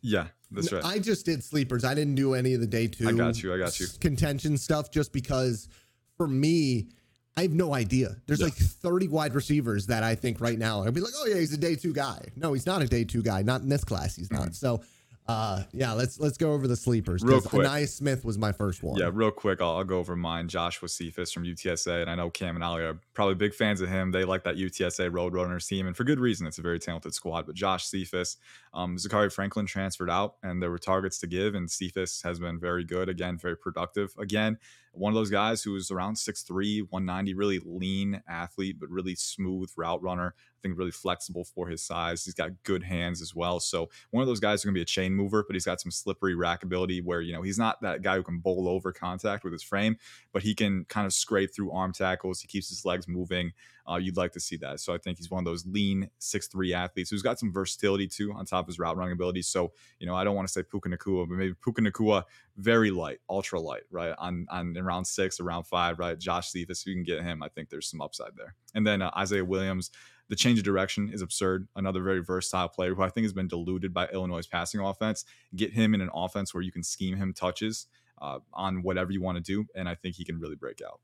Yeah, 0.00 0.28
that's 0.50 0.72
right. 0.72 0.84
I 0.84 0.98
just 0.98 1.26
did 1.26 1.44
sleepers. 1.44 1.84
I 1.84 1.94
didn't 1.94 2.14
do 2.14 2.34
any 2.34 2.54
of 2.54 2.60
the 2.60 2.66
day 2.66 2.86
two. 2.86 3.08
I 3.08 3.12
got 3.12 3.42
you. 3.42 3.52
I 3.54 3.58
got 3.58 3.78
you. 3.78 3.86
Contention 4.00 4.56
stuff, 4.56 4.90
just 4.90 5.12
because 5.12 5.68
for 6.16 6.26
me, 6.26 6.88
I 7.36 7.42
have 7.42 7.52
no 7.52 7.74
idea. 7.74 8.16
There's 8.26 8.40
yeah. 8.40 8.46
like 8.46 8.54
30 8.54 9.08
wide 9.08 9.34
receivers 9.34 9.86
that 9.86 10.02
I 10.02 10.14
think 10.14 10.40
right 10.40 10.58
now 10.58 10.82
I'd 10.82 10.94
be 10.94 11.00
like, 11.00 11.14
oh 11.18 11.26
yeah, 11.26 11.36
he's 11.36 11.52
a 11.52 11.58
day 11.58 11.76
two 11.76 11.92
guy. 11.92 12.20
No, 12.34 12.52
he's 12.52 12.66
not 12.66 12.82
a 12.82 12.86
day 12.86 13.04
two 13.04 13.22
guy. 13.22 13.42
Not 13.42 13.60
in 13.60 13.68
this 13.68 13.84
class. 13.84 14.16
He's 14.16 14.32
not. 14.32 14.42
Mm-hmm. 14.42 14.52
So 14.52 14.82
uh, 15.28 15.62
yeah, 15.72 15.92
let's 15.92 16.18
let's 16.18 16.38
go 16.38 16.52
over 16.54 16.66
the 16.66 16.74
sleepers. 16.74 17.22
Real 17.22 17.42
quick, 17.42 17.66
Ainias 17.66 17.90
Smith 17.90 18.24
was 18.24 18.38
my 18.38 18.50
first 18.50 18.82
one. 18.82 18.98
Yeah, 18.98 19.10
real 19.12 19.30
quick, 19.30 19.60
I'll, 19.60 19.76
I'll 19.76 19.84
go 19.84 19.98
over 19.98 20.16
mine. 20.16 20.48
Joshua 20.48 20.88
Cephus 20.88 21.32
from 21.32 21.44
UTSA, 21.44 22.00
and 22.00 22.08
I 22.08 22.14
know 22.14 22.30
Cam 22.30 22.54
and 22.54 22.64
Ali 22.64 22.82
are 22.82 22.98
probably 23.12 23.34
big 23.34 23.52
fans 23.52 23.82
of 23.82 23.90
him. 23.90 24.10
They 24.10 24.24
like 24.24 24.42
that 24.44 24.56
UTSA 24.56 25.10
Roadrunners 25.10 25.68
team, 25.68 25.86
and 25.86 25.94
for 25.94 26.04
good 26.04 26.18
reason. 26.18 26.46
It's 26.46 26.56
a 26.56 26.62
very 26.62 26.78
talented 26.78 27.12
squad. 27.12 27.44
But 27.44 27.56
Josh 27.56 27.84
Cephus, 27.84 28.38
um, 28.72 28.96
Zakhari 28.96 29.30
Franklin 29.30 29.66
transferred 29.66 30.08
out, 30.08 30.36
and 30.42 30.62
there 30.62 30.70
were 30.70 30.78
targets 30.78 31.18
to 31.18 31.26
give, 31.26 31.54
and 31.54 31.70
Cephus 31.70 32.22
has 32.22 32.38
been 32.38 32.58
very 32.58 32.84
good 32.84 33.10
again, 33.10 33.36
very 33.36 33.56
productive 33.56 34.14
again. 34.18 34.56
One 34.92 35.12
of 35.12 35.14
those 35.14 35.30
guys 35.30 35.62
who 35.62 35.72
was 35.72 35.90
around 35.90 36.14
6'3", 36.14 36.86
190, 36.90 37.34
really 37.34 37.60
lean 37.64 38.22
athlete, 38.28 38.78
but 38.80 38.90
really 38.90 39.14
smooth 39.14 39.70
route 39.76 40.02
runner. 40.02 40.34
I 40.36 40.60
think 40.60 40.76
really 40.76 40.90
flexible 40.90 41.44
for 41.44 41.68
his 41.68 41.82
size. 41.82 42.24
He's 42.24 42.34
got 42.34 42.50
good 42.64 42.82
hands 42.82 43.22
as 43.22 43.34
well. 43.34 43.60
So 43.60 43.88
one 44.10 44.22
of 44.22 44.26
those 44.26 44.40
guys 44.40 44.64
going 44.64 44.74
to 44.74 44.78
be 44.78 44.82
a 44.82 44.86
chain 44.86 45.14
mover, 45.14 45.44
but 45.46 45.54
he's 45.54 45.64
got 45.64 45.80
some 45.80 45.92
slippery 45.92 46.34
rack 46.34 46.64
ability 46.64 47.00
where, 47.00 47.20
you 47.20 47.32
know, 47.32 47.42
he's 47.42 47.58
not 47.58 47.80
that 47.82 48.02
guy 48.02 48.16
who 48.16 48.24
can 48.24 48.38
bowl 48.38 48.68
over 48.68 48.92
contact 48.92 49.44
with 49.44 49.52
his 49.52 49.62
frame, 49.62 49.96
but 50.32 50.42
he 50.42 50.54
can 50.54 50.84
kind 50.86 51.06
of 51.06 51.12
scrape 51.12 51.54
through 51.54 51.70
arm 51.70 51.92
tackles. 51.92 52.40
He 52.40 52.48
keeps 52.48 52.68
his 52.68 52.84
legs 52.84 53.06
moving. 53.06 53.52
Uh, 53.88 53.96
you'd 53.96 54.16
like 54.16 54.32
to 54.32 54.40
see 54.40 54.56
that. 54.56 54.80
So 54.80 54.92
I 54.92 54.98
think 54.98 55.16
he's 55.16 55.30
one 55.30 55.38
of 55.38 55.44
those 55.44 55.64
lean 55.66 56.10
six 56.18 56.46
three 56.46 56.74
athletes 56.74 57.10
who's 57.10 57.22
got 57.22 57.38
some 57.38 57.52
versatility 57.52 58.06
too 58.06 58.32
on 58.32 58.44
top 58.44 58.64
of 58.64 58.66
his 58.66 58.78
route 58.78 58.96
running 58.96 59.12
ability. 59.14 59.42
So, 59.42 59.72
you 59.98 60.06
know, 60.06 60.14
I 60.14 60.24
don't 60.24 60.34
want 60.34 60.46
to 60.46 60.52
say 60.52 60.62
Puka 60.62 60.90
Nacua, 60.90 61.26
but 61.26 61.36
maybe 61.36 61.54
Puka 61.54 61.80
Nacua 61.80 62.24
very 62.58 62.90
light, 62.90 63.18
ultra 63.30 63.58
light, 63.60 63.84
right? 63.90 64.14
On 64.18 64.46
on 64.50 64.74
round 64.88 65.06
six 65.06 65.38
or 65.38 65.44
round 65.44 65.66
five, 65.66 65.98
right? 65.98 66.18
Josh 66.18 66.50
Cephus, 66.50 66.80
if 66.80 66.86
you 66.86 66.94
can 66.94 67.04
get 67.04 67.22
him, 67.22 67.42
I 67.42 67.48
think 67.48 67.70
there's 67.70 67.88
some 67.88 68.00
upside 68.00 68.36
there. 68.36 68.54
And 68.74 68.86
then 68.86 69.02
uh, 69.02 69.10
Isaiah 69.16 69.44
Williams, 69.44 69.90
the 70.28 70.36
change 70.36 70.58
of 70.58 70.64
direction 70.64 71.10
is 71.12 71.22
absurd. 71.22 71.68
Another 71.76 72.02
very 72.02 72.22
versatile 72.22 72.68
player 72.68 72.94
who 72.94 73.02
I 73.02 73.08
think 73.08 73.24
has 73.24 73.32
been 73.32 73.48
diluted 73.48 73.94
by 73.94 74.08
Illinois' 74.08 74.46
passing 74.46 74.80
offense. 74.80 75.24
Get 75.54 75.72
him 75.72 75.94
in 75.94 76.00
an 76.00 76.10
offense 76.14 76.52
where 76.52 76.62
you 76.62 76.72
can 76.72 76.82
scheme 76.82 77.16
him 77.16 77.32
touches 77.32 77.86
uh, 78.20 78.40
on 78.52 78.82
whatever 78.82 79.12
you 79.12 79.22
want 79.22 79.36
to 79.36 79.42
do, 79.42 79.66
and 79.74 79.88
I 79.88 79.94
think 79.94 80.16
he 80.16 80.24
can 80.24 80.38
really 80.38 80.56
break 80.56 80.80
out. 80.84 81.00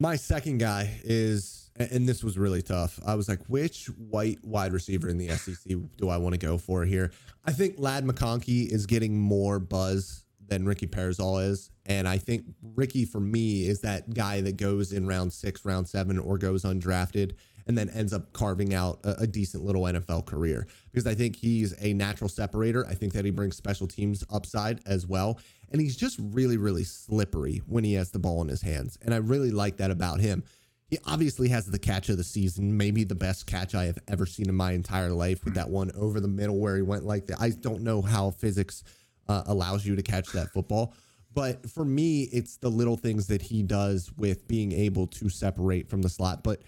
My 0.00 0.14
second 0.14 0.58
guy 0.58 1.00
is, 1.02 1.70
and 1.76 2.08
this 2.08 2.22
was 2.22 2.38
really 2.38 2.62
tough. 2.62 3.00
I 3.04 3.16
was 3.16 3.28
like, 3.28 3.40
which 3.46 3.86
white 3.86 4.38
wide 4.44 4.72
receiver 4.72 5.08
in 5.08 5.18
the 5.18 5.28
SEC 5.30 5.76
do 5.96 6.08
I 6.08 6.18
want 6.18 6.34
to 6.34 6.38
go 6.38 6.56
for 6.56 6.84
here? 6.84 7.10
I 7.44 7.52
think 7.52 7.76
Ladd 7.78 8.04
McConkey 8.04 8.70
is 8.70 8.86
getting 8.86 9.18
more 9.18 9.58
buzz 9.58 10.24
than 10.46 10.66
Ricky 10.66 10.86
Pearsall 10.86 11.38
is. 11.38 11.70
And 11.88 12.06
I 12.06 12.18
think 12.18 12.44
Ricky, 12.76 13.06
for 13.06 13.18
me, 13.18 13.66
is 13.66 13.80
that 13.80 14.12
guy 14.12 14.42
that 14.42 14.58
goes 14.58 14.92
in 14.92 15.06
round 15.06 15.32
six, 15.32 15.64
round 15.64 15.88
seven, 15.88 16.18
or 16.18 16.36
goes 16.36 16.62
undrafted 16.64 17.32
and 17.66 17.76
then 17.76 17.90
ends 17.90 18.12
up 18.12 18.32
carving 18.32 18.74
out 18.74 18.98
a, 19.04 19.22
a, 19.22 19.26
decent 19.26 19.62
little 19.62 19.82
NFL 19.82 20.24
career 20.24 20.66
because 20.90 21.06
I 21.06 21.14
think 21.14 21.36
he's 21.36 21.74
a 21.82 21.92
natural 21.92 22.28
separator. 22.28 22.86
I 22.86 22.94
think 22.94 23.12
that 23.12 23.26
he 23.26 23.30
brings 23.30 23.56
special 23.56 23.86
teams 23.86 24.24
upside 24.30 24.80
as 24.86 25.06
well. 25.06 25.38
And 25.70 25.80
he's 25.80 25.96
just 25.96 26.18
really, 26.18 26.56
really 26.56 26.84
slippery 26.84 27.60
when 27.66 27.84
he 27.84 27.92
has 27.94 28.10
the 28.10 28.18
ball 28.18 28.40
in 28.40 28.48
his 28.48 28.62
hands. 28.62 28.98
And 29.02 29.12
I 29.12 29.18
really 29.18 29.50
like 29.50 29.76
that 29.76 29.90
about 29.90 30.20
him. 30.20 30.44
He 30.88 30.98
obviously 31.06 31.50
has 31.50 31.66
the 31.66 31.78
catch 31.78 32.08
of 32.08 32.16
the 32.16 32.24
season, 32.24 32.74
maybe 32.78 33.04
the 33.04 33.14
best 33.14 33.46
catch 33.46 33.74
I 33.74 33.84
have 33.84 33.98
ever 34.08 34.24
seen 34.24 34.48
in 34.48 34.54
my 34.54 34.72
entire 34.72 35.10
life 35.10 35.44
with 35.44 35.54
that 35.54 35.68
one 35.68 35.90
over 35.94 36.20
the 36.20 36.28
middle 36.28 36.58
where 36.58 36.76
he 36.76 36.82
went 36.82 37.04
like 37.04 37.26
that. 37.26 37.38
I 37.38 37.50
don't 37.50 37.82
know 37.82 38.00
how 38.00 38.30
physics 38.30 38.82
uh, 39.28 39.42
allows 39.46 39.84
you 39.84 39.94
to 39.96 40.02
catch 40.02 40.32
that 40.32 40.50
football. 40.54 40.94
But 41.34 41.68
for 41.70 41.84
me, 41.84 42.22
it's 42.32 42.56
the 42.56 42.70
little 42.70 42.96
things 42.96 43.26
that 43.28 43.42
he 43.42 43.62
does 43.62 44.10
with 44.16 44.48
being 44.48 44.72
able 44.72 45.06
to 45.08 45.28
separate 45.28 45.88
from 45.88 46.02
the 46.02 46.08
slot. 46.08 46.42
But 46.42 46.62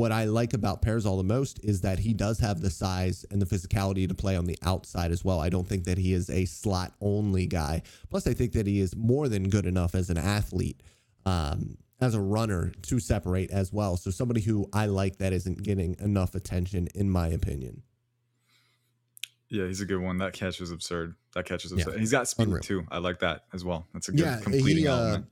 what 0.00 0.12
I 0.12 0.24
like 0.24 0.54
about 0.54 0.80
Pearsall 0.80 1.18
the 1.18 1.24
most 1.24 1.62
is 1.62 1.82
that 1.82 1.98
he 1.98 2.14
does 2.14 2.38
have 2.40 2.60
the 2.62 2.70
size 2.70 3.24
and 3.30 3.40
the 3.40 3.44
physicality 3.44 4.08
to 4.08 4.14
play 4.14 4.34
on 4.34 4.46
the 4.46 4.56
outside 4.62 5.12
as 5.12 5.24
well. 5.24 5.40
I 5.40 5.50
don't 5.50 5.68
think 5.68 5.84
that 5.84 5.98
he 5.98 6.14
is 6.14 6.30
a 6.30 6.46
slot 6.46 6.94
only 7.02 7.46
guy. 7.46 7.82
Plus, 8.08 8.26
I 8.26 8.32
think 8.32 8.52
that 8.52 8.66
he 8.66 8.80
is 8.80 8.96
more 8.96 9.28
than 9.28 9.50
good 9.50 9.66
enough 9.66 9.94
as 9.94 10.08
an 10.08 10.16
athlete, 10.16 10.82
um, 11.26 11.76
as 12.00 12.14
a 12.14 12.20
runner 12.20 12.72
to 12.82 12.98
separate 12.98 13.50
as 13.50 13.74
well. 13.74 13.98
So, 13.98 14.10
somebody 14.10 14.40
who 14.40 14.66
I 14.72 14.86
like 14.86 15.18
that 15.18 15.34
isn't 15.34 15.62
getting 15.62 15.96
enough 16.00 16.34
attention, 16.34 16.88
in 16.94 17.10
my 17.10 17.28
opinion. 17.28 17.82
Yeah, 19.50 19.66
he's 19.66 19.80
a 19.80 19.84
good 19.84 19.98
one. 20.00 20.18
That 20.18 20.32
catch 20.32 20.60
was 20.60 20.70
absurd. 20.70 21.16
That 21.34 21.44
catch 21.44 21.64
was 21.64 21.72
absurd. 21.72 21.94
Yeah, 21.94 21.98
he's 21.98 22.12
got 22.12 22.28
speed 22.28 22.46
unreal. 22.46 22.62
too. 22.62 22.86
I 22.88 22.98
like 22.98 23.18
that 23.18 23.44
as 23.52 23.64
well. 23.64 23.86
That's 23.92 24.08
a 24.08 24.12
good 24.12 24.20
yeah, 24.20 24.40
completing 24.40 24.84
he, 24.84 24.88
uh, 24.88 24.96
element. 24.96 25.26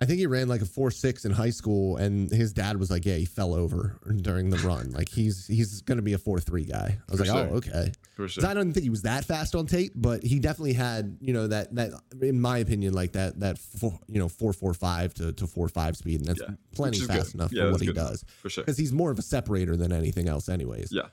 I 0.00 0.04
think 0.04 0.20
he 0.20 0.26
ran 0.26 0.46
like 0.46 0.62
a 0.62 0.66
four 0.66 0.92
six 0.92 1.24
in 1.24 1.32
high 1.32 1.50
school, 1.50 1.96
and 1.96 2.30
his 2.30 2.52
dad 2.52 2.78
was 2.78 2.88
like, 2.88 3.04
"Yeah, 3.04 3.16
he 3.16 3.24
fell 3.24 3.52
over 3.52 3.98
during 4.22 4.48
the 4.48 4.56
run. 4.58 4.92
Like 4.92 5.08
he's 5.08 5.46
he's 5.46 5.82
going 5.82 5.96
to 5.98 6.02
be 6.02 6.12
a 6.12 6.18
four 6.18 6.38
three 6.38 6.64
guy." 6.64 6.98
I 7.08 7.12
was 7.12 7.20
For 7.20 7.26
like, 7.26 7.36
sure. 7.36 7.48
"Oh, 7.52 7.56
okay." 7.56 7.92
For 8.14 8.28
sure. 8.28 8.46
I 8.46 8.54
don't 8.54 8.72
think 8.72 8.84
he 8.84 8.90
was 8.90 9.02
that 9.02 9.24
fast 9.24 9.56
on 9.56 9.66
tape, 9.66 9.92
but 9.96 10.22
he 10.22 10.38
definitely 10.38 10.74
had 10.74 11.18
you 11.20 11.32
know 11.32 11.48
that 11.48 11.74
that 11.74 11.90
in 12.22 12.40
my 12.40 12.58
opinion 12.58 12.94
like 12.94 13.12
that 13.12 13.40
that 13.40 13.58
four, 13.58 13.98
you 14.06 14.20
know 14.20 14.28
four 14.28 14.52
four 14.52 14.72
five 14.72 15.14
to 15.14 15.32
to 15.32 15.46
four 15.48 15.68
five 15.68 15.96
speed, 15.96 16.20
and 16.20 16.28
that's 16.28 16.40
yeah. 16.40 16.54
plenty 16.74 17.00
fast 17.00 17.32
good. 17.32 17.34
enough 17.34 17.52
yeah, 17.52 17.64
for 17.64 17.72
what 17.72 17.80
he 17.80 17.92
does. 17.92 18.24
For 18.40 18.48
sure, 18.48 18.62
because 18.62 18.78
he's 18.78 18.92
more 18.92 19.10
of 19.10 19.18
a 19.18 19.22
separator 19.22 19.76
than 19.76 19.92
anything 19.92 20.28
else, 20.28 20.48
anyways. 20.48 20.92
Yeah. 20.92 21.08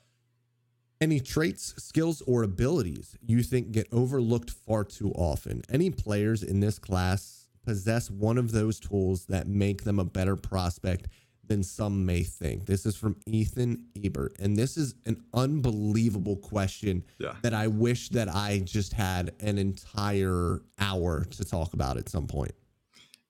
Any 1.01 1.19
traits, 1.19 1.73
skills, 1.77 2.21
or 2.21 2.43
abilities 2.43 3.17
you 3.25 3.43
think 3.43 3.71
get 3.71 3.87
overlooked 3.91 4.49
far 4.49 4.83
too 4.83 5.11
often? 5.11 5.61
Any 5.69 5.89
players 5.89 6.41
in 6.41 6.61
this 6.61 6.79
class 6.79 7.47
possess 7.65 8.09
one 8.09 8.37
of 8.37 8.51
those 8.51 8.79
tools 8.79 9.25
that 9.25 9.47
make 9.47 9.83
them 9.83 9.99
a 9.99 10.05
better 10.05 10.35
prospect 10.35 11.07
than 11.47 11.63
some 11.63 12.05
may 12.05 12.23
think. 12.23 12.65
This 12.65 12.85
is 12.85 12.95
from 12.95 13.17
Ethan 13.25 13.85
Ebert. 14.03 14.35
And 14.39 14.55
this 14.55 14.77
is 14.77 14.95
an 15.05 15.21
unbelievable 15.33 16.37
question 16.37 17.03
yeah. 17.19 17.35
that 17.41 17.53
I 17.53 17.67
wish 17.67 18.09
that 18.09 18.33
I 18.33 18.61
just 18.63 18.93
had 18.93 19.33
an 19.39 19.57
entire 19.57 20.61
hour 20.79 21.25
to 21.25 21.45
talk 21.45 21.73
about 21.73 21.97
at 21.97 22.09
some 22.09 22.27
point. 22.27 22.53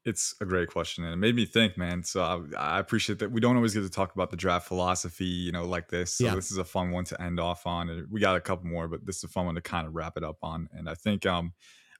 It's 0.06 0.36
a 0.40 0.46
great 0.46 0.70
question, 0.70 1.04
and 1.04 1.14
it 1.14 1.18
made 1.18 1.36
me 1.36 1.46
think, 1.46 1.78
man. 1.78 2.04
So 2.04 2.22
I, 2.22 2.76
I, 2.76 2.80
appreciate 2.80 3.18
that 3.20 3.32
we 3.32 3.42
don't 3.42 3.56
always 3.56 3.74
get 3.74 3.82
to 3.82 3.90
talk 3.90 4.14
about 4.14 4.30
the 4.30 4.38
draft 4.38 4.68
philosophy, 4.68 5.26
you 5.26 5.52
know, 5.52 5.66
like 5.66 5.90
this. 5.90 6.14
So 6.14 6.26
yeah. 6.26 6.36
this 6.36 6.52
is 6.52 6.58
a 6.58 6.64
fun 6.64 6.92
one 6.92 7.06
to 7.06 7.20
end 7.20 7.40
off 7.40 7.66
on. 7.66 7.90
And 7.90 8.08
we 8.12 8.20
got 8.20 8.36
a 8.36 8.42
couple 8.42 8.68
more, 8.68 8.88
but 8.88 9.04
this 9.04 9.18
is 9.18 9.24
a 9.24 9.28
fun 9.30 9.48
one 9.48 9.56
to 9.56 9.62
kind 9.62 9.88
of 9.88 9.96
wrap 9.96 10.16
it 10.16 10.24
up 10.24 10.38
on. 10.44 10.70
And 10.74 10.88
I 10.88 10.94
think, 10.94 11.26
um, 11.26 11.54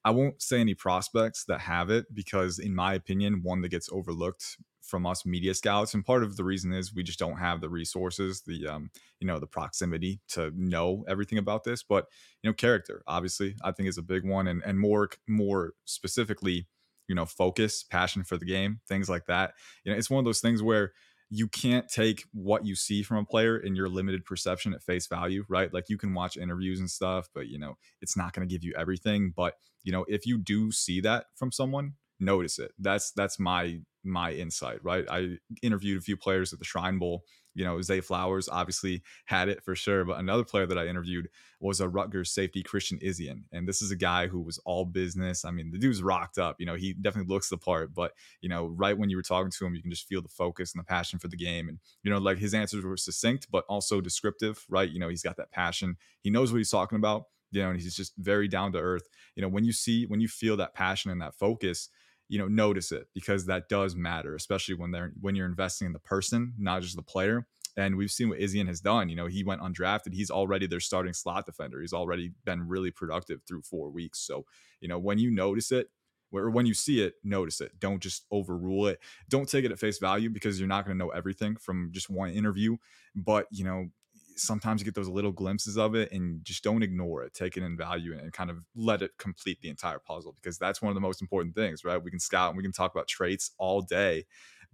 I 0.04 0.12
won't 0.12 0.40
say 0.40 0.60
any 0.60 0.76
prospects 0.76 1.46
that 1.46 1.62
have 1.62 1.90
it 1.90 2.06
because, 2.14 2.60
in 2.60 2.76
my 2.76 2.94
opinion, 2.94 3.42
one 3.42 3.62
that 3.62 3.70
gets 3.70 3.90
overlooked 3.92 4.58
from 4.84 5.08
us 5.08 5.26
media 5.26 5.56
scouts, 5.56 5.96
and 5.96 6.06
part 6.06 6.22
of 6.22 6.38
the 6.38 6.44
reason 6.44 6.72
is 6.72 6.94
we 6.94 7.02
just 7.02 7.18
don't 7.18 7.38
have 7.38 7.60
the 7.60 7.70
resources, 7.70 8.44
the 8.44 8.68
um, 8.68 8.92
you 9.20 9.26
know, 9.26 9.40
the 9.40 9.48
proximity 9.48 10.22
to 10.28 10.52
know 10.56 11.04
everything 11.08 11.40
about 11.40 11.64
this. 11.64 11.82
But 11.82 12.06
you 12.44 12.50
know, 12.50 12.54
character 12.54 13.02
obviously 13.08 13.56
I 13.64 13.72
think 13.72 13.90
is 13.90 13.98
a 13.98 14.04
big 14.04 14.24
one, 14.24 14.48
and 14.48 14.62
and 14.64 14.80
more 14.80 15.10
more 15.28 15.74
specifically, 15.86 16.68
you 17.08 17.16
know, 17.16 17.26
focus, 17.26 17.84
passion 17.84 18.24
for 18.24 18.38
the 18.38 18.46
game, 18.46 18.80
things 18.88 19.10
like 19.10 19.26
that. 19.26 19.54
You 19.84 19.92
know, 19.92 19.98
it's 19.98 20.10
one 20.10 20.20
of 20.20 20.26
those 20.26 20.42
things 20.42 20.62
where 20.62 20.94
you 21.30 21.48
can't 21.48 21.90
take 21.90 22.24
what 22.34 22.66
you 22.66 22.76
see 22.76 23.02
from 23.02 23.18
a 23.18 23.26
player 23.26 23.58
in 23.58 23.76
your 23.76 23.90
limited 23.90 24.26
perception 24.26 24.74
at 24.74 24.84
face 24.84 25.08
value, 25.08 25.44
right? 25.50 25.74
Like 25.74 25.90
you 25.90 25.98
can 25.98 26.14
watch 26.14 26.38
interviews 26.38 26.80
and 26.80 26.90
stuff, 26.90 27.30
but 27.34 27.48
you 27.48 27.58
know, 27.58 27.78
it's 28.02 28.16
not 28.16 28.34
going 28.34 28.48
to 28.48 28.54
give 28.54 28.64
you 28.64 28.74
everything. 28.78 29.34
But 29.36 29.56
you 29.84 29.92
know, 29.92 30.06
if 30.08 30.26
you 30.26 30.38
do 30.38 30.72
see 30.72 31.02
that 31.02 31.26
from 31.36 31.52
someone, 31.52 31.94
notice 32.20 32.60
it. 32.60 32.72
That's 32.80 33.12
that's 33.12 33.40
my 33.40 33.80
my 34.04 34.34
insight, 34.34 34.84
right? 34.84 35.06
I 35.10 35.38
interviewed 35.62 35.98
a 35.98 36.02
few 36.02 36.18
players 36.18 36.54
at 36.54 36.60
the 36.60 36.66
Shrine 36.66 37.00
Bowl 37.00 37.24
you 37.56 37.64
know, 37.64 37.82
Zay 37.82 38.02
Flowers 38.02 38.50
obviously 38.50 39.02
had 39.26 39.48
it 39.48 39.64
for 39.64 39.76
sure. 39.76 40.04
But 40.04 40.20
another 40.20 40.44
player 40.44 40.66
that 40.68 40.78
I 40.78 40.88
interviewed 40.88 41.30
was 41.62 41.80
a 41.80 41.88
Rutgers 41.88 42.32
safety, 42.32 42.62
Christian 42.62 43.00
Izien. 43.00 43.44
And 43.52 43.68
this 43.68 43.82
is 43.82 43.92
a 43.92 43.96
guy 43.96 44.28
who 44.28 44.42
was 44.42 44.60
all 44.66 44.84
business. 44.86 45.46
I 45.46 45.52
mean, 45.52 45.72
the 45.72 45.80
dude's 45.80 46.04
rocked 46.04 46.38
up. 46.38 46.58
You 46.60 46.66
know, 46.66 46.76
he 46.76 46.94
definitely 46.94 47.34
looks 47.34 47.50
the 47.50 47.58
part. 47.58 47.94
But, 47.94 48.12
you 48.42 48.50
know, 48.50 48.68
right 48.68 48.98
when 48.98 49.10
you 49.10 49.16
were 49.16 49.24
talking 49.24 49.52
to 49.52 49.66
him, 49.66 49.74
you 49.74 49.82
can 49.82 49.90
just 49.90 50.08
feel 50.08 50.22
the 50.22 50.28
focus 50.28 50.74
and 50.74 50.82
the 50.82 50.86
passion 50.86 51.18
for 51.18 51.30
the 51.30 51.38
game. 51.38 51.70
And, 51.70 51.80
you 52.04 52.12
know, 52.12 52.18
like 52.18 52.38
his 52.38 52.54
answers 52.54 52.84
were 52.84 52.98
succinct, 52.98 53.48
but 53.50 53.64
also 53.70 54.02
descriptive, 54.02 54.66
right? 54.70 54.90
You 54.90 55.00
know, 55.00 55.10
he's 55.10 55.24
got 55.24 55.38
that 55.38 55.52
passion. 55.52 55.96
He 56.22 56.30
knows 56.30 56.52
what 56.52 56.58
he's 56.58 56.72
talking 56.72 56.98
about. 56.98 57.24
You 57.52 57.62
know, 57.62 57.70
and 57.70 57.80
he's 57.80 57.96
just 57.96 58.14
very 58.18 58.50
down 58.50 58.74
to 58.74 58.80
earth. 58.80 59.08
You 59.36 59.42
know, 59.42 59.48
when 59.48 59.64
you 59.64 59.72
see, 59.72 60.06
when 60.08 60.20
you 60.20 60.28
feel 60.28 60.58
that 60.58 60.74
passion 60.74 61.10
and 61.10 61.22
that 61.22 61.36
focus, 61.36 61.88
you 62.28 62.40
know 62.40 62.48
notice 62.48 62.92
it 62.92 63.08
because 63.14 63.46
that 63.46 63.70
does 63.70 63.96
matter 63.96 64.36
especially 64.36 64.76
when 64.76 64.92
they're 64.92 65.14
when 65.22 65.36
you're 65.36 65.46
investing 65.46 65.86
in 65.86 65.94
the 65.94 66.00
person 66.00 66.54
not 66.58 66.82
just 66.82 66.96
the 66.96 67.02
player 67.02 67.46
and 67.78 67.96
we've 67.98 68.12
seen 68.12 68.30
what 68.30 68.40
Izien 68.40 68.68
has 68.68 68.80
done. 68.80 69.10
You 69.10 69.16
know, 69.16 69.28
he 69.28 69.44
went 69.44 69.62
undrafted. 69.62 70.14
He's 70.14 70.32
already 70.32 70.68
their 70.68 70.80
starting 70.80 71.14
slot 71.14 71.46
defender. 71.46 71.82
He's 71.82 71.94
already 71.94 72.32
been 72.46 72.68
really 72.68 72.92
productive 72.92 73.42
through 73.48 73.64
four 73.64 73.90
weeks. 73.90 74.20
So, 74.20 74.46
you 74.80 74.88
know, 74.88 75.00
when 75.00 75.18
you 75.18 75.32
notice 75.32 75.72
it, 75.72 75.90
or 76.32 76.50
when 76.50 76.66
you 76.66 76.74
see 76.74 77.02
it, 77.02 77.14
notice 77.24 77.62
it. 77.62 77.80
Don't 77.80 78.02
just 78.02 78.26
overrule 78.32 78.88
it. 78.88 79.00
Don't 79.30 79.48
take 79.48 79.64
it 79.64 79.72
at 79.72 79.80
face 79.80 80.00
value 80.00 80.30
because 80.30 80.60
you're 80.60 80.68
not 80.68 80.86
going 80.86 80.98
to 80.98 81.04
know 81.04 81.12
everything 81.12 81.56
from 81.56 81.90
just 81.94 82.10
one 82.10 82.30
interview. 82.32 82.76
But, 83.16 83.48
you 83.52 83.64
know, 83.64 83.90
sometimes 84.36 84.82
you 84.82 84.86
get 84.86 84.96
those 84.96 85.08
little 85.08 85.32
glimpses 85.32 85.78
of 85.78 85.96
it 85.96 86.12
and 86.12 86.44
just 86.44 86.64
don't 86.64 86.84
ignore 86.84 87.24
it 87.24 87.34
take 87.34 87.58
it 87.58 87.64
in 87.64 87.78
value 87.78 88.18
and 88.18 88.32
kind 88.34 88.50
of 88.50 88.58
let 88.76 89.02
it 89.02 89.12
complete 89.18 89.60
the 89.62 89.70
entire 89.70 90.00
puzzle 90.00 90.36
because 90.42 90.58
that's 90.58 90.82
one 90.82 90.90
of 90.90 90.96
the 90.96 91.02
most 91.02 91.22
important 91.22 91.56
things 91.56 91.84
right? 91.84 92.02
We 92.02 92.12
can 92.12 92.20
scout 92.20 92.50
and 92.50 92.58
we 92.58 92.64
can 92.64 92.72
talk 92.72 92.94
about 92.94 93.08
traits 93.08 93.52
all 93.58 93.82
day 93.82 94.26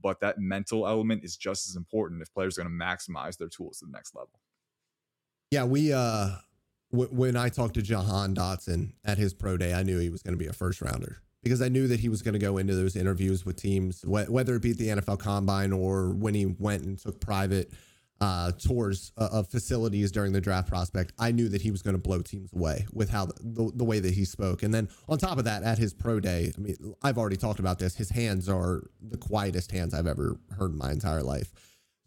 but 0.02 0.20
that 0.20 0.40
mental 0.40 0.88
element 0.88 1.24
is 1.24 1.38
just 1.38 1.68
as 1.68 1.76
important 1.76 2.22
if 2.22 2.34
players 2.34 2.58
are 2.58 2.64
going 2.64 2.78
to 2.78 2.86
maximize 2.86 3.38
their 3.38 3.50
tools 3.50 3.80
to 3.80 3.86
the 3.86 3.92
next 3.92 4.16
level. 4.16 4.40
Yeah 5.52 5.66
we 5.66 5.94
uh 5.94 6.30
w- 6.92 7.10
when 7.12 7.36
i 7.36 7.50
talked 7.50 7.74
to 7.76 7.82
jahan 7.82 8.34
dotson 8.36 8.94
at 9.04 9.18
his 9.18 9.34
pro 9.34 9.58
day 9.58 9.74
i 9.74 9.84
knew 9.84 10.00
he 10.00 10.10
was 10.10 10.24
going 10.24 10.34
to 10.34 10.44
be 10.44 10.48
a 10.48 10.54
first 10.54 10.82
rounder 10.82 11.22
because 11.44 11.62
I 11.62 11.70
knew 11.70 11.88
that 11.88 12.00
he 12.00 12.10
was 12.10 12.22
going 12.22 12.34
to 12.34 12.40
go 12.40 12.58
into 12.58 12.76
those 12.76 12.96
interviews 12.96 13.46
with 13.46 13.56
teams, 13.56 14.04
whether 14.06 14.56
it 14.56 14.62
be 14.62 14.74
the 14.74 14.90
NFL 14.90 15.20
Combine 15.20 15.72
or 15.72 16.10
when 16.10 16.36
he 16.36 16.46
went 16.46 16.84
and 16.84 16.98
took 16.98 17.20
private 17.20 17.72
uh, 18.22 18.52
tours 18.52 19.12
uh, 19.18 19.30
of 19.32 19.50
facilities 19.50 20.12
during 20.12 20.32
the 20.32 20.40
draft 20.40 20.70
prospect, 20.70 21.12
I 21.18 21.32
knew 21.32 21.50
that 21.50 21.62
he 21.62 21.72
was 21.72 21.82
going 21.82 21.96
to 21.96 22.02
blow 22.02 22.22
teams 22.22 22.54
away 22.54 22.86
with 22.94 23.10
how 23.10 23.26
the, 23.26 23.34
the, 23.40 23.72
the, 23.78 23.84
way 23.84 24.00
that 24.00 24.14
he 24.14 24.26
spoke. 24.26 24.62
And 24.62 24.72
then 24.72 24.90
on 25.10 25.18
top 25.18 25.40
of 25.40 25.46
that, 25.46 25.64
at 25.64 25.80
his 25.80 25.92
pro 25.92 26.20
day, 26.20 26.54
I 26.56 26.62
mean, 26.62 26.96
I've 27.02 27.18
already 27.18 27.36
talked 27.36 27.60
about 27.60 27.80
this. 27.80 27.96
His 27.96 28.12
hands 28.12 28.48
are 28.48 28.84
the 29.02 29.18
quietest 29.18 29.72
hands 29.72 29.96
I've 29.96 30.06
ever 30.06 30.38
heard 30.56 30.72
in 30.72 30.78
my 30.78 30.92
entire 30.92 31.24
life. 31.24 31.52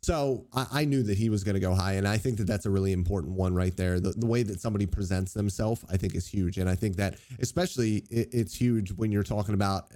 So 0.02 0.46
I, 0.54 0.66
I 0.72 0.84
knew 0.84 1.02
that 1.02 1.18
he 1.18 1.30
was 1.30 1.42
going 1.42 1.54
to 1.54 1.60
go 1.60 1.74
high, 1.74 1.94
and 1.94 2.06
I 2.06 2.16
think 2.16 2.38
that 2.38 2.46
that's 2.46 2.66
a 2.66 2.70
really 2.70 2.92
important 2.92 3.34
one 3.34 3.52
right 3.52 3.76
there. 3.76 3.98
The, 3.98 4.12
the 4.12 4.26
way 4.26 4.44
that 4.44 4.60
somebody 4.60 4.86
presents 4.86 5.32
themselves, 5.32 5.84
I 5.90 5.96
think, 5.96 6.14
is 6.14 6.28
huge, 6.28 6.58
and 6.58 6.70
I 6.70 6.76
think 6.76 6.96
that 6.96 7.16
especially 7.40 8.04
it, 8.08 8.28
it's 8.32 8.54
huge 8.54 8.92
when 8.92 9.10
you're 9.10 9.24
talking 9.24 9.54
about 9.54 9.88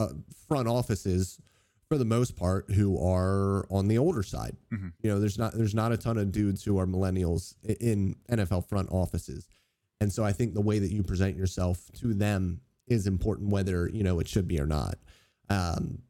uh, 0.00 0.08
front 0.48 0.68
offices 0.68 1.40
for 1.88 1.98
the 1.98 2.04
most 2.04 2.36
part 2.36 2.70
who 2.72 2.98
are 2.98 3.66
on 3.70 3.88
the 3.88 3.98
older 3.98 4.22
side. 4.22 4.56
Mm-hmm. 4.72 4.88
You 5.02 5.10
know, 5.10 5.20
there's 5.20 5.38
not 5.38 5.52
there's 5.54 5.74
not 5.74 5.92
a 5.92 5.96
ton 5.96 6.18
of 6.18 6.32
dudes 6.32 6.64
who 6.64 6.78
are 6.78 6.86
millennials 6.86 7.54
in 7.80 8.16
NFL 8.30 8.68
front 8.68 8.90
offices. 8.90 9.48
And 10.00 10.12
so 10.12 10.24
I 10.24 10.32
think 10.32 10.54
the 10.54 10.60
way 10.60 10.78
that 10.78 10.90
you 10.90 11.02
present 11.02 11.36
yourself 11.36 11.80
to 12.00 12.12
them 12.12 12.60
is 12.86 13.06
important 13.06 13.50
whether, 13.50 13.88
you 13.88 14.02
know, 14.02 14.20
it 14.20 14.28
should 14.28 14.46
be 14.46 14.60
or 14.60 14.66
not. 14.66 14.98
Um, 15.48 16.00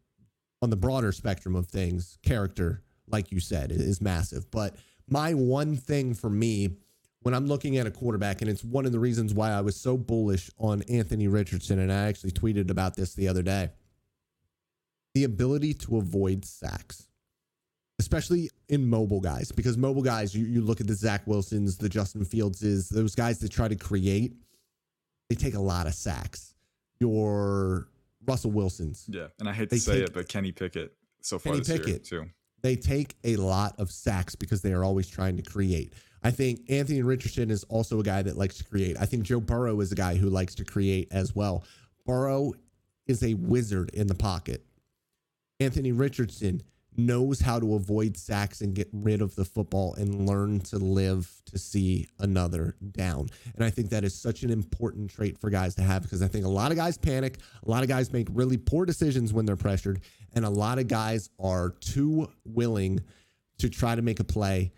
on 0.62 0.70
the 0.70 0.76
broader 0.76 1.12
spectrum 1.12 1.54
of 1.54 1.68
things, 1.68 2.18
character, 2.22 2.82
like 3.06 3.30
you 3.30 3.38
said, 3.38 3.70
is 3.70 4.00
massive. 4.00 4.50
But 4.50 4.74
my 5.08 5.34
one 5.34 5.76
thing 5.76 6.14
for 6.14 6.30
me 6.30 6.70
when 7.20 7.34
I'm 7.34 7.46
looking 7.46 7.76
at 7.76 7.86
a 7.86 7.90
quarterback, 7.90 8.40
and 8.40 8.50
it's 8.50 8.64
one 8.64 8.86
of 8.86 8.92
the 8.92 8.98
reasons 8.98 9.34
why 9.34 9.50
I 9.50 9.60
was 9.60 9.76
so 9.76 9.96
bullish 9.96 10.50
on 10.58 10.82
Anthony 10.82 11.28
Richardson, 11.28 11.78
and 11.78 11.92
I 11.92 12.08
actually 12.08 12.30
tweeted 12.32 12.70
about 12.70 12.96
this 12.96 13.14
the 13.14 13.28
other 13.28 13.42
day 13.42 13.70
the 15.16 15.24
ability 15.24 15.72
to 15.72 15.96
avoid 15.96 16.44
sacks, 16.44 17.08
especially 17.98 18.50
in 18.68 18.86
mobile 18.86 19.18
guys, 19.18 19.50
because 19.50 19.78
mobile 19.78 20.02
guys, 20.02 20.34
you, 20.34 20.44
you 20.44 20.60
look 20.60 20.78
at 20.78 20.86
the 20.86 20.94
Zach 20.94 21.26
Wilsons, 21.26 21.78
the 21.78 21.88
Justin 21.88 22.22
Fieldses, 22.22 22.90
those 22.90 23.14
guys 23.14 23.38
that 23.38 23.50
try 23.50 23.66
to 23.66 23.76
create, 23.76 24.34
they 25.30 25.34
take 25.34 25.54
a 25.54 25.60
lot 25.60 25.86
of 25.86 25.94
sacks. 25.94 26.54
Your 27.00 27.88
Russell 28.26 28.50
Wilsons. 28.50 29.06
Yeah. 29.08 29.28
And 29.40 29.48
I 29.48 29.54
hate 29.54 29.70
to 29.70 29.80
say 29.80 30.00
take, 30.00 30.08
it, 30.08 30.12
but 30.12 30.28
Kenny 30.28 30.52
Pickett 30.52 30.94
so 31.22 31.38
far 31.38 31.54
Kenny 31.54 31.64
this 31.64 31.78
Pickett, 31.78 32.12
year 32.12 32.24
too. 32.24 32.30
They 32.60 32.76
take 32.76 33.16
a 33.24 33.36
lot 33.36 33.74
of 33.80 33.90
sacks 33.90 34.34
because 34.34 34.60
they 34.60 34.74
are 34.74 34.84
always 34.84 35.08
trying 35.08 35.38
to 35.38 35.42
create. 35.42 35.94
I 36.22 36.30
think 36.30 36.60
Anthony 36.68 37.00
Richardson 37.00 37.50
is 37.50 37.64
also 37.70 38.00
a 38.00 38.02
guy 38.02 38.20
that 38.20 38.36
likes 38.36 38.58
to 38.58 38.64
create. 38.64 38.98
I 39.00 39.06
think 39.06 39.22
Joe 39.22 39.40
Burrow 39.40 39.80
is 39.80 39.92
a 39.92 39.94
guy 39.94 40.16
who 40.16 40.28
likes 40.28 40.54
to 40.56 40.64
create 40.66 41.08
as 41.10 41.34
well. 41.34 41.64
Burrow 42.04 42.52
is 43.06 43.22
a 43.22 43.32
wizard 43.32 43.88
in 43.94 44.08
the 44.08 44.14
pocket. 44.14 44.62
Anthony 45.58 45.92
Richardson 45.92 46.62
knows 46.98 47.40
how 47.40 47.60
to 47.60 47.74
avoid 47.74 48.16
sacks 48.16 48.60
and 48.60 48.74
get 48.74 48.88
rid 48.92 49.20
of 49.20 49.34
the 49.36 49.44
football 49.44 49.94
and 49.94 50.26
learn 50.26 50.60
to 50.60 50.78
live 50.78 51.30
to 51.44 51.58
see 51.58 52.06
another 52.18 52.74
down. 52.92 53.28
And 53.54 53.64
I 53.64 53.70
think 53.70 53.90
that 53.90 54.04
is 54.04 54.14
such 54.14 54.42
an 54.42 54.50
important 54.50 55.10
trait 55.10 55.38
for 55.38 55.50
guys 55.50 55.74
to 55.74 55.82
have 55.82 56.02
because 56.02 56.22
I 56.22 56.28
think 56.28 56.44
a 56.44 56.48
lot 56.48 56.70
of 56.70 56.76
guys 56.76 56.96
panic, 56.96 57.38
a 57.66 57.70
lot 57.70 57.82
of 57.82 57.88
guys 57.88 58.12
make 58.12 58.28
really 58.30 58.56
poor 58.56 58.86
decisions 58.86 59.32
when 59.32 59.44
they're 59.44 59.56
pressured, 59.56 60.00
and 60.34 60.44
a 60.44 60.50
lot 60.50 60.78
of 60.78 60.88
guys 60.88 61.28
are 61.38 61.70
too 61.80 62.30
willing 62.44 63.00
to 63.58 63.68
try 63.68 63.94
to 63.94 64.02
make 64.02 64.20
a 64.20 64.24
play, 64.24 64.72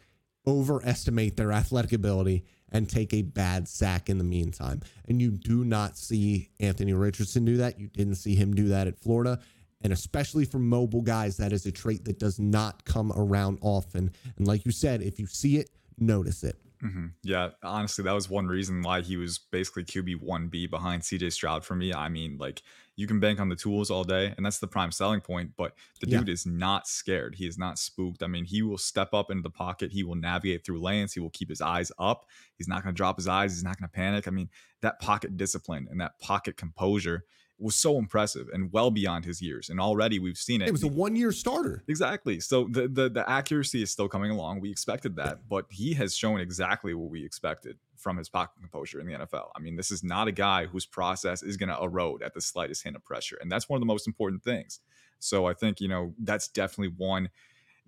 overestimate 0.47 1.37
their 1.37 1.53
athletic 1.53 1.93
ability. 1.93 2.45
And 2.71 2.87
take 2.87 3.15
a 3.15 3.23
bad 3.23 3.67
sack 3.67 4.11
in 4.11 4.19
the 4.19 4.25
meantime. 4.25 4.83
And 5.09 5.23
you 5.23 5.31
do 5.31 5.65
not 5.65 5.97
see 5.97 6.51
Anthony 6.61 6.93
Richardson 6.93 7.47
do 7.47 7.57
that. 7.57 7.81
You 7.81 7.89
didn't 7.89 8.17
see 8.17 8.35
him 8.35 8.53
do 8.55 8.69
that 8.69 8.87
at 8.87 9.01
Florida 9.01 9.41
and 9.83 9.93
especially 9.93 10.45
for 10.45 10.59
mobile 10.59 11.03
guys, 11.03 11.37
that 11.37 11.53
is 11.53 11.67
a 11.67 11.73
trait 11.73 12.05
that 12.05 12.19
does 12.19 12.39
not 12.39 12.85
come 12.85 13.13
around 13.15 13.59
often. 13.61 14.11
And 14.37 14.47
like 14.47 14.65
you 14.65 14.73
said, 14.73 15.03
if 15.03 15.19
you 15.19 15.27
see 15.27 15.57
it, 15.57 15.71
notice 15.99 16.43
it. 16.45 16.57
Mm-hmm. 16.83 17.07
Yeah, 17.25 17.51
honestly, 17.63 18.05
that 18.05 18.13
was 18.13 18.31
one 18.31 18.47
reason 18.47 18.83
why 18.83 19.01
he 19.01 19.17
was 19.17 19.39
basically 19.39 19.85
QB 19.85 20.23
one 20.23 20.49
B 20.49 20.67
behind 20.67 21.03
CJ 21.03 21.33
Stroud 21.33 21.65
for 21.65 21.75
me. 21.75 21.93
I 21.93 22.09
mean, 22.09 22.39
like 22.39 22.63
you 22.95 23.07
can 23.07 23.19
bank 23.19 23.41
on 23.41 23.49
the 23.49 23.57
tools 23.57 23.91
all 23.91 24.05
day, 24.05 24.33
and 24.37 24.47
that's 24.47 24.61
the 24.61 24.69
prime 24.69 24.93
selling 24.93 25.21
point. 25.21 25.53
But 25.57 25.75
the 26.01 26.07
dude 26.07 26.29
is 26.29 26.47
not 26.47 26.87
scared. 26.87 27.35
He 27.35 27.47
is 27.47 27.59
not 27.59 27.79
spooked. 27.79 28.23
I 28.23 28.29
mean, 28.29 28.45
he 28.45 28.63
will 28.63 28.79
step 28.79 29.13
up 29.13 29.31
into 29.31 29.43
the 29.43 29.51
pocket. 29.51 29.91
He 29.91 30.05
will 30.05 30.15
navigate 30.15 30.65
through 30.65 30.81
lanes. 30.81 31.13
He 31.13 31.21
will 31.21 31.31
keep 31.31 31.49
his 31.49 31.61
eyes 31.61 31.91
up. 31.99 32.27
He's 32.55 32.69
not 32.69 32.83
going 32.85 32.95
to 32.95 32.97
drop 32.97 33.17
his 33.17 33.29
eyes. 33.29 33.53
He's 33.53 33.65
not 33.65 33.79
going 33.79 33.89
to 33.89 33.95
panic. 33.95 34.29
I 34.29 34.31
mean, 34.31 34.49
that 34.83 35.01
pocket 35.01 35.37
discipline 35.37 35.89
and 35.91 36.01
that 36.01 36.19
pocket 36.21 36.57
composure 36.57 37.25
was 37.59 37.75
so 37.75 37.99
impressive 37.99 38.49
and 38.53 38.73
well 38.73 38.91
beyond 38.91 39.25
his 39.25 39.43
years. 39.43 39.69
And 39.69 39.81
already 39.81 40.19
we've 40.19 40.39
seen 40.39 40.63
it. 40.63 40.69
It 40.69 40.73
was 40.73 40.85
a 40.85 40.89
one 40.89 41.17
year 41.17 41.33
starter. 41.33 41.83
Exactly. 41.89 42.41
So 42.41 42.69
the, 42.71 42.89
the 42.89 43.09
the 43.09 43.29
accuracy 43.29 43.83
is 43.83 43.91
still 43.91 44.09
coming 44.09 44.31
along. 44.31 44.61
We 44.61 44.71
expected 44.71 45.17
that, 45.17 45.49
but 45.49 45.67
he 45.71 45.95
has 45.95 46.17
shown 46.17 46.41
exactly 46.41 46.95
what 46.95 47.11
we 47.11 47.25
expected 47.25 47.79
from 47.97 48.17
his 48.17 48.29
pocket 48.29 48.61
composure 48.61 49.01
in 49.01 49.07
the 49.07 49.15
NFL. 49.15 49.51
I 49.57 49.61
mean, 49.61 49.77
this 49.77 49.91
is 49.91 50.05
not 50.05 50.29
a 50.29 50.33
guy 50.33 50.67
whose 50.67 50.87
process 50.87 51.43
is 51.43 51.57
going 51.57 51.69
to 51.69 51.83
erode 51.83 52.23
at 52.23 52.33
the 52.33 52.41
slightest 52.41 52.85
hint 52.85 52.97
of 52.97 53.05
pressure. 53.05 53.39
And 53.41 53.51
that's 53.51 53.69
one 53.69 53.77
of 53.77 53.81
the 53.81 53.87
most 53.87 54.07
important 54.07 54.45
things. 54.45 54.81
So 55.19 55.47
I 55.47 55.53
think, 55.53 55.81
you 55.81 55.89
know, 55.89 56.15
that's 56.21 56.47
definitely 56.47 56.95
one 56.97 57.29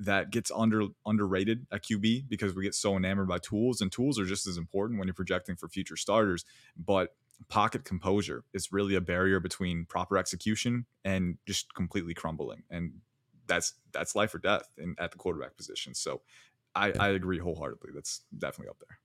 that 0.00 0.30
gets 0.30 0.50
under 0.50 0.86
underrated 1.06 1.66
at 1.70 1.84
QB 1.84 2.28
because 2.28 2.54
we 2.54 2.64
get 2.64 2.74
so 2.74 2.96
enamored 2.96 3.28
by 3.28 3.38
tools 3.38 3.80
and 3.80 3.92
tools 3.92 4.18
are 4.18 4.24
just 4.24 4.46
as 4.46 4.56
important 4.56 4.98
when 4.98 5.06
you're 5.06 5.14
projecting 5.14 5.56
for 5.56 5.68
future 5.68 5.96
starters. 5.96 6.44
But 6.76 7.14
pocket 7.48 7.84
composure 7.84 8.44
is 8.52 8.72
really 8.72 8.94
a 8.94 9.00
barrier 9.00 9.40
between 9.40 9.86
proper 9.86 10.18
execution 10.18 10.86
and 11.04 11.36
just 11.46 11.74
completely 11.74 12.14
crumbling. 12.14 12.62
And 12.70 12.92
that's 13.46 13.74
that's 13.92 14.14
life 14.14 14.34
or 14.34 14.38
death 14.38 14.70
in, 14.78 14.94
at 14.98 15.10
the 15.10 15.18
quarterback 15.18 15.56
position. 15.56 15.94
So 15.94 16.22
I, 16.74 16.92
I 16.98 17.08
agree 17.08 17.38
wholeheartedly. 17.38 17.90
That's 17.94 18.22
definitely 18.36 18.70
up 18.70 18.78
there. 18.78 18.98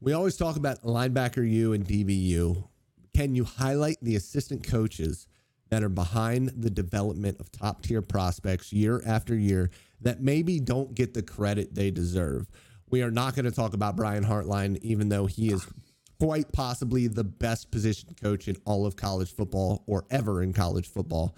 We 0.00 0.12
always 0.12 0.36
talk 0.36 0.56
about 0.56 0.82
linebacker 0.82 1.48
U 1.48 1.72
and 1.72 1.86
DBU. 1.86 2.68
Can 3.14 3.34
you 3.34 3.44
highlight 3.44 3.98
the 4.00 4.16
assistant 4.16 4.66
coaches 4.66 5.26
that 5.68 5.82
are 5.82 5.90
behind 5.90 6.48
the 6.56 6.70
development 6.70 7.38
of 7.40 7.52
top 7.52 7.82
tier 7.82 8.00
prospects 8.00 8.72
year 8.72 9.02
after 9.04 9.34
year 9.34 9.70
that 10.00 10.22
maybe 10.22 10.58
don't 10.58 10.94
get 10.94 11.12
the 11.12 11.22
credit 11.22 11.74
they 11.74 11.90
deserve? 11.90 12.48
We 12.88 13.02
are 13.02 13.10
not 13.10 13.34
going 13.34 13.44
to 13.44 13.50
talk 13.50 13.74
about 13.74 13.96
Brian 13.96 14.24
Hartline, 14.24 14.78
even 14.82 15.10
though 15.10 15.26
he 15.26 15.52
is 15.52 15.66
quite 16.20 16.52
possibly 16.52 17.06
the 17.06 17.24
best 17.24 17.70
position 17.70 18.14
coach 18.20 18.46
in 18.46 18.56
all 18.66 18.84
of 18.84 18.94
college 18.94 19.34
football 19.34 19.82
or 19.86 20.04
ever 20.10 20.42
in 20.42 20.52
college 20.52 20.86
football. 20.86 21.34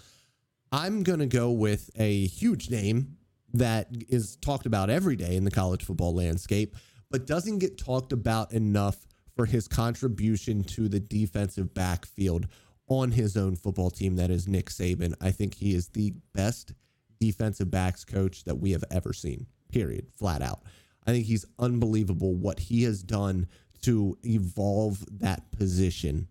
I'm 0.72 1.04
going 1.04 1.20
to 1.20 1.26
go 1.26 1.52
with 1.52 1.90
a 1.96 2.26
huge 2.26 2.68
name 2.68 3.16
that 3.54 3.88
is 4.08 4.36
talked 4.36 4.66
about 4.66 4.90
every 4.90 5.14
day 5.14 5.36
in 5.36 5.44
the 5.44 5.50
college 5.50 5.84
football 5.84 6.14
landscape, 6.14 6.76
but 7.10 7.26
doesn't 7.26 7.58
get 7.58 7.78
talked 7.78 8.12
about 8.12 8.52
enough 8.52 9.06
for 9.36 9.46
his 9.46 9.68
contribution 9.68 10.64
to 10.64 10.88
the 10.88 11.00
defensive 11.00 11.72
backfield 11.74 12.48
on 12.88 13.12
his 13.12 13.36
own 13.36 13.54
football 13.54 13.90
team 13.90 14.16
that 14.16 14.30
is 14.30 14.48
Nick 14.48 14.68
Saban. 14.68 15.14
I 15.20 15.30
think 15.30 15.54
he 15.54 15.74
is 15.74 15.88
the 15.88 16.12
best 16.34 16.72
defensive 17.20 17.70
backs 17.70 18.04
coach 18.04 18.44
that 18.44 18.56
we 18.56 18.72
have 18.72 18.84
ever 18.90 19.12
seen, 19.12 19.46
period, 19.70 20.08
flat 20.16 20.42
out. 20.42 20.62
I 21.06 21.12
think 21.12 21.26
he's 21.26 21.44
unbelievable 21.58 22.34
what 22.34 22.58
he 22.58 22.82
has 22.84 23.02
done 23.02 23.46
to 23.82 24.16
evolve 24.24 25.04
that 25.20 25.50
position. 25.52 26.28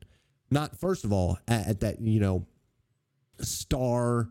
Not, 0.49 0.77
first 0.77 1.03
of 1.05 1.13
all, 1.13 1.37
at, 1.47 1.67
at 1.67 1.79
that, 1.81 2.01
you 2.01 2.19
know, 2.19 2.45
star 3.39 4.29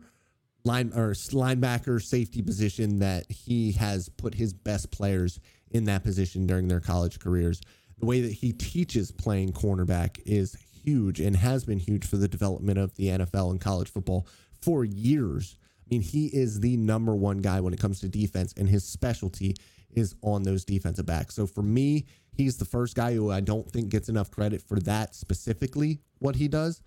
line 0.63 0.91
or 0.95 1.11
linebacker 1.11 2.01
safety 2.01 2.41
position 2.41 2.99
that 2.99 3.29
he 3.31 3.71
has 3.73 4.09
put 4.09 4.35
his 4.35 4.53
best 4.53 4.91
players 4.91 5.39
in 5.71 5.85
that 5.85 6.03
position 6.03 6.45
during 6.45 6.67
their 6.67 6.79
college 6.79 7.19
careers. 7.19 7.61
The 7.99 8.05
way 8.05 8.21
that 8.21 8.31
he 8.31 8.53
teaches 8.53 9.11
playing 9.11 9.53
cornerback 9.53 10.19
is 10.25 10.55
huge 10.83 11.19
and 11.19 11.35
has 11.35 11.63
been 11.63 11.79
huge 11.79 12.05
for 12.05 12.17
the 12.17 12.27
development 12.27 12.77
of 12.77 12.95
the 12.95 13.07
NFL 13.07 13.51
and 13.51 13.61
college 13.61 13.89
football 13.89 14.27
for 14.61 14.83
years. 14.83 15.55
I 15.85 15.95
mean, 15.95 16.01
he 16.01 16.27
is 16.27 16.59
the 16.59 16.77
number 16.77 17.15
one 17.15 17.39
guy 17.39 17.59
when 17.59 17.73
it 17.73 17.79
comes 17.79 17.99
to 17.99 18.07
defense, 18.07 18.53
and 18.57 18.69
his 18.69 18.83
specialty 18.83 19.55
is 19.91 20.15
on 20.21 20.43
those 20.43 20.63
defensive 20.63 21.05
backs. 21.05 21.35
So 21.35 21.45
for 21.45 21.61
me, 21.61 22.05
he's 22.33 22.57
the 22.57 22.65
first 22.65 22.95
guy 22.95 23.13
who 23.13 23.31
I 23.31 23.39
don't 23.41 23.69
think 23.71 23.89
gets 23.89 24.09
enough 24.09 24.31
credit 24.31 24.61
for 24.61 24.79
that 24.81 25.15
specifically, 25.15 25.99
what 26.19 26.35
he 26.35 26.47
does. 26.47 26.81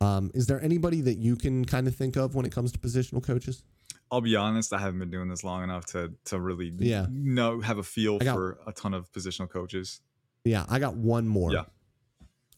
Um, 0.00 0.30
is 0.34 0.46
there 0.46 0.60
anybody 0.62 1.00
that 1.02 1.18
you 1.18 1.34
can 1.36 1.64
kind 1.64 1.88
of 1.88 1.96
think 1.96 2.16
of 2.16 2.34
when 2.34 2.46
it 2.46 2.52
comes 2.52 2.70
to 2.72 2.78
positional 2.78 3.22
coaches? 3.22 3.64
I'll 4.10 4.20
be 4.20 4.36
honest, 4.36 4.72
I 4.72 4.78
haven't 4.78 5.00
been 5.00 5.10
doing 5.10 5.28
this 5.28 5.44
long 5.44 5.62
enough 5.64 5.84
to 5.86 6.12
to 6.26 6.40
really 6.40 6.72
Yeah. 6.78 7.06
know 7.10 7.60
have 7.60 7.78
a 7.78 7.82
feel 7.82 8.18
got- 8.18 8.34
for 8.34 8.58
a 8.66 8.72
ton 8.72 8.94
of 8.94 9.10
positional 9.12 9.50
coaches. 9.50 10.00
Yeah, 10.44 10.64
I 10.68 10.78
got 10.78 10.96
one 10.96 11.26
more. 11.28 11.52
Yeah. 11.52 11.64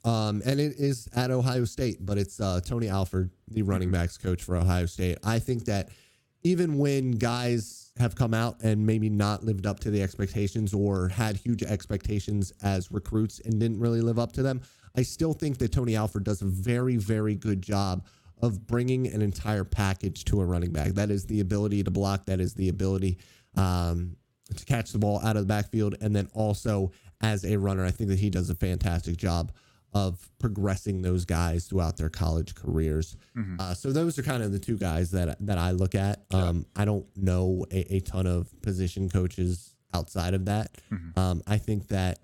Um, 0.04 0.40
and 0.44 0.60
it 0.60 0.76
is 0.78 1.08
at 1.14 1.30
Ohio 1.30 1.64
State, 1.64 2.04
but 2.06 2.16
it's 2.18 2.40
uh, 2.40 2.60
Tony 2.60 2.88
Alford, 2.88 3.30
the 3.48 3.62
running 3.62 3.90
backs 3.90 4.16
coach 4.16 4.42
for 4.42 4.56
Ohio 4.56 4.86
State. 4.86 5.18
I 5.24 5.38
think 5.38 5.64
that 5.66 5.90
even 6.42 6.78
when 6.78 7.12
guys 7.12 7.92
have 7.98 8.14
come 8.14 8.32
out 8.32 8.56
and 8.62 8.86
maybe 8.86 9.10
not 9.10 9.44
lived 9.44 9.66
up 9.66 9.80
to 9.80 9.90
the 9.90 10.02
expectations 10.02 10.72
or 10.72 11.08
had 11.08 11.36
huge 11.36 11.62
expectations 11.62 12.52
as 12.62 12.90
recruits 12.90 13.40
and 13.40 13.60
didn't 13.60 13.78
really 13.78 14.00
live 14.00 14.18
up 14.18 14.32
to 14.32 14.42
them, 14.42 14.60
I 14.96 15.02
still 15.02 15.32
think 15.32 15.58
that 15.58 15.72
Tony 15.72 15.96
Alford 15.96 16.24
does 16.24 16.42
a 16.42 16.46
very, 16.46 16.96
very 16.96 17.34
good 17.34 17.62
job 17.62 18.06
of 18.40 18.66
bringing 18.66 19.06
an 19.06 19.20
entire 19.20 19.64
package 19.64 20.24
to 20.26 20.40
a 20.40 20.44
running 20.44 20.72
back. 20.72 20.88
That 20.92 21.10
is 21.10 21.26
the 21.26 21.40
ability 21.40 21.84
to 21.84 21.90
block, 21.90 22.24
that 22.26 22.40
is 22.40 22.54
the 22.54 22.70
ability 22.70 23.18
um, 23.54 24.16
to 24.56 24.64
catch 24.64 24.92
the 24.92 24.98
ball 24.98 25.20
out 25.22 25.36
of 25.36 25.42
the 25.42 25.48
backfield, 25.48 25.96
and 26.00 26.16
then 26.16 26.28
also 26.32 26.90
as 27.22 27.44
a 27.44 27.58
runner, 27.58 27.84
I 27.84 27.90
think 27.90 28.08
that 28.08 28.18
he 28.18 28.30
does 28.30 28.48
a 28.48 28.54
fantastic 28.54 29.16
job 29.16 29.52
of 29.92 30.28
progressing 30.38 31.02
those 31.02 31.24
guys 31.24 31.66
throughout 31.66 31.96
their 31.96 32.08
college 32.08 32.54
careers. 32.54 33.16
Uh, 33.60 33.74
so 33.74 33.90
those 33.92 34.18
are 34.18 34.22
kind 34.22 34.42
of 34.42 34.52
the 34.52 34.58
two 34.58 34.76
guys 34.78 35.10
that 35.10 35.36
that 35.46 35.58
I 35.58 35.72
look 35.72 35.94
at. 35.94 36.24
Um, 36.30 36.66
I 36.76 36.84
don't 36.84 37.06
know 37.16 37.64
a, 37.72 37.96
a 37.96 38.00
ton 38.00 38.26
of 38.26 38.48
position 38.62 39.08
coaches 39.08 39.74
outside 39.92 40.34
of 40.34 40.44
that. 40.44 40.76
Um, 41.16 41.42
I 41.46 41.58
think 41.58 41.88
that 41.88 42.20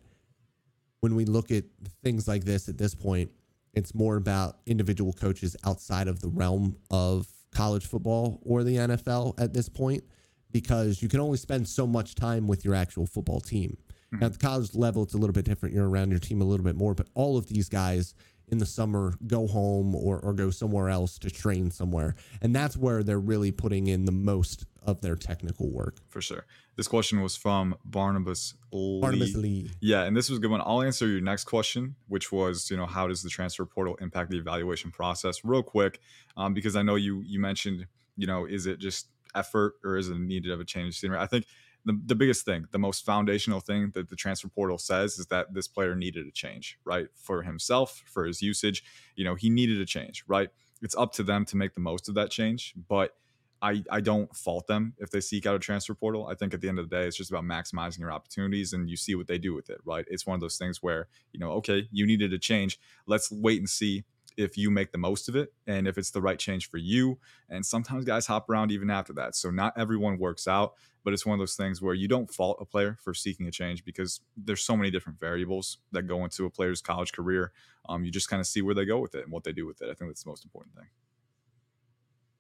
when 1.00 1.14
we 1.16 1.24
look 1.24 1.50
at 1.50 1.64
things 2.02 2.26
like 2.28 2.44
this 2.44 2.68
at 2.68 2.78
this 2.78 2.94
point, 2.94 3.30
it's 3.74 3.94
more 3.94 4.16
about 4.16 4.58
individual 4.66 5.12
coaches 5.12 5.56
outside 5.64 6.08
of 6.08 6.20
the 6.20 6.28
realm 6.28 6.76
of 6.90 7.26
college 7.52 7.86
football 7.86 8.40
or 8.44 8.62
the 8.64 8.76
NFL 8.76 9.38
at 9.40 9.52
this 9.52 9.68
point, 9.68 10.04
because 10.52 11.02
you 11.02 11.08
can 11.08 11.20
only 11.20 11.36
spend 11.36 11.68
so 11.68 11.86
much 11.86 12.14
time 12.14 12.46
with 12.46 12.64
your 12.64 12.74
actual 12.74 13.06
football 13.06 13.40
team. 13.40 13.76
Now, 14.12 14.26
at 14.26 14.32
the 14.34 14.38
college 14.38 14.74
level, 14.74 15.02
it's 15.02 15.14
a 15.14 15.18
little 15.18 15.34
bit 15.34 15.44
different. 15.44 15.74
You're 15.74 15.88
around 15.88 16.10
your 16.10 16.20
team 16.20 16.40
a 16.40 16.44
little 16.44 16.64
bit 16.64 16.76
more, 16.76 16.94
but 16.94 17.08
all 17.14 17.36
of 17.36 17.48
these 17.48 17.68
guys 17.68 18.14
in 18.48 18.58
the 18.58 18.66
summer 18.66 19.14
go 19.26 19.46
home 19.46 19.94
or, 19.94 20.20
or 20.20 20.32
go 20.32 20.50
somewhere 20.50 20.88
else 20.88 21.18
to 21.18 21.30
train 21.30 21.70
somewhere. 21.70 22.14
And 22.40 22.54
that's 22.54 22.76
where 22.76 23.02
they're 23.02 23.18
really 23.18 23.50
putting 23.50 23.88
in 23.88 24.04
the 24.04 24.12
most 24.12 24.64
of 24.84 25.00
their 25.00 25.16
technical 25.16 25.68
work. 25.68 25.96
for 26.08 26.20
sure. 26.20 26.46
This 26.76 26.86
question 26.86 27.20
was 27.22 27.34
from 27.34 27.74
Barnabas 27.84 28.54
Lee. 28.70 29.00
Barnabas 29.00 29.34
Lee. 29.34 29.70
Yeah, 29.80 30.04
and 30.04 30.16
this 30.16 30.28
was 30.30 30.38
a 30.38 30.42
good 30.42 30.50
one. 30.50 30.60
I'll 30.64 30.82
answer 30.82 31.08
your 31.08 31.22
next 31.22 31.44
question, 31.44 31.96
which 32.06 32.30
was, 32.30 32.70
you 32.70 32.76
know, 32.76 32.86
how 32.86 33.08
does 33.08 33.22
the 33.22 33.30
transfer 33.30 33.64
portal 33.64 33.96
impact 34.00 34.30
the 34.30 34.38
evaluation 34.38 34.90
process? 34.90 35.42
Real 35.42 35.62
quick, 35.62 35.98
um, 36.36 36.54
because 36.54 36.76
I 36.76 36.82
know 36.82 36.94
you 36.94 37.22
you 37.24 37.40
mentioned, 37.40 37.86
you 38.16 38.26
know, 38.26 38.44
is 38.44 38.66
it 38.66 38.78
just 38.78 39.08
effort 39.34 39.74
or 39.84 39.96
is 39.96 40.08
it 40.08 40.18
needed 40.18 40.52
of 40.52 40.60
a 40.60 40.64
change 40.64 40.88
of 40.88 40.94
scenery? 40.94 41.18
I 41.18 41.26
think 41.26 41.46
the, 41.86 41.98
the 42.04 42.14
biggest 42.16 42.44
thing, 42.44 42.66
the 42.72 42.78
most 42.78 43.06
foundational 43.06 43.60
thing 43.60 43.92
that 43.94 44.10
the 44.10 44.16
transfer 44.16 44.48
portal 44.48 44.76
says 44.76 45.18
is 45.18 45.26
that 45.28 45.54
this 45.54 45.68
player 45.68 45.94
needed 45.94 46.26
a 46.26 46.32
change, 46.32 46.78
right? 46.84 47.06
For 47.14 47.42
himself, 47.42 48.02
for 48.06 48.26
his 48.26 48.42
usage, 48.42 48.82
you 49.14 49.24
know, 49.24 49.36
he 49.36 49.48
needed 49.48 49.80
a 49.80 49.86
change, 49.86 50.24
right? 50.26 50.50
It's 50.82 50.96
up 50.96 51.12
to 51.14 51.22
them 51.22 51.44
to 51.46 51.56
make 51.56 51.74
the 51.74 51.80
most 51.80 52.08
of 52.08 52.16
that 52.16 52.30
change, 52.30 52.74
but 52.88 53.14
I, 53.62 53.84
I 53.90 54.00
don't 54.00 54.34
fault 54.34 54.66
them 54.66 54.94
if 54.98 55.10
they 55.10 55.20
seek 55.20 55.46
out 55.46 55.54
a 55.54 55.60
transfer 55.60 55.94
portal. 55.94 56.26
I 56.26 56.34
think 56.34 56.52
at 56.52 56.60
the 56.60 56.68
end 56.68 56.80
of 56.80 56.90
the 56.90 56.96
day, 56.96 57.06
it's 57.06 57.16
just 57.16 57.30
about 57.30 57.44
maximizing 57.44 58.00
your 58.00 58.12
opportunities 58.12 58.72
and 58.72 58.90
you 58.90 58.96
see 58.96 59.14
what 59.14 59.28
they 59.28 59.38
do 59.38 59.54
with 59.54 59.70
it, 59.70 59.78
right? 59.84 60.04
It's 60.10 60.26
one 60.26 60.34
of 60.34 60.40
those 60.40 60.58
things 60.58 60.82
where, 60.82 61.06
you 61.32 61.40
know, 61.40 61.52
okay, 61.52 61.88
you 61.92 62.04
needed 62.04 62.32
a 62.32 62.38
change. 62.38 62.78
Let's 63.06 63.30
wait 63.30 63.58
and 63.58 63.68
see 63.68 64.04
if 64.36 64.56
you 64.56 64.70
make 64.70 64.92
the 64.92 64.98
most 64.98 65.28
of 65.28 65.36
it 65.36 65.52
and 65.66 65.86
if 65.86 65.98
it's 65.98 66.10
the 66.10 66.20
right 66.20 66.38
change 66.38 66.68
for 66.68 66.78
you. 66.78 67.18
And 67.48 67.64
sometimes 67.64 68.04
guys 68.04 68.26
hop 68.26 68.48
around 68.48 68.70
even 68.70 68.90
after 68.90 69.12
that. 69.14 69.34
So 69.34 69.50
not 69.50 69.72
everyone 69.76 70.18
works 70.18 70.46
out, 70.46 70.74
but 71.04 71.12
it's 71.12 71.24
one 71.24 71.34
of 71.34 71.38
those 71.38 71.54
things 71.54 71.80
where 71.80 71.94
you 71.94 72.08
don't 72.08 72.32
fault 72.32 72.58
a 72.60 72.64
player 72.64 72.96
for 73.02 73.14
seeking 73.14 73.46
a 73.46 73.50
change 73.50 73.84
because 73.84 74.20
there's 74.36 74.62
so 74.62 74.76
many 74.76 74.90
different 74.90 75.18
variables 75.18 75.78
that 75.92 76.02
go 76.02 76.24
into 76.24 76.44
a 76.44 76.50
player's 76.50 76.80
college 76.80 77.12
career. 77.12 77.52
Um, 77.88 78.04
you 78.04 78.10
just 78.10 78.28
kind 78.28 78.40
of 78.40 78.46
see 78.46 78.62
where 78.62 78.74
they 78.74 78.84
go 78.84 78.98
with 78.98 79.14
it 79.14 79.24
and 79.24 79.32
what 79.32 79.44
they 79.44 79.52
do 79.52 79.66
with 79.66 79.82
it. 79.82 79.86
I 79.86 79.94
think 79.94 80.10
that's 80.10 80.24
the 80.24 80.30
most 80.30 80.44
important 80.44 80.74
thing. 80.74 80.86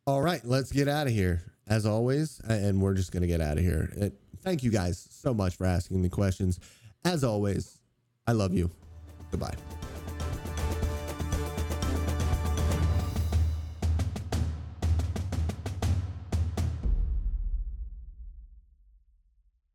All 0.06 0.22
right, 0.22 0.44
let's 0.44 0.70
get 0.70 0.88
out 0.88 1.06
of 1.06 1.12
here. 1.12 1.52
As 1.68 1.84
always, 1.84 2.40
and 2.48 2.80
we're 2.80 2.94
just 2.94 3.10
going 3.10 3.22
to 3.22 3.26
get 3.26 3.40
out 3.40 3.58
of 3.58 3.64
here. 3.64 3.92
Uh, 4.00 4.08
Thank 4.46 4.62
you 4.62 4.70
guys 4.70 5.08
so 5.10 5.34
much 5.34 5.56
for 5.56 5.66
asking 5.66 6.02
the 6.02 6.08
questions. 6.08 6.60
As 7.04 7.24
always, 7.24 7.80
I 8.28 8.32
love 8.32 8.54
you. 8.54 8.70
Goodbye. 9.32 9.56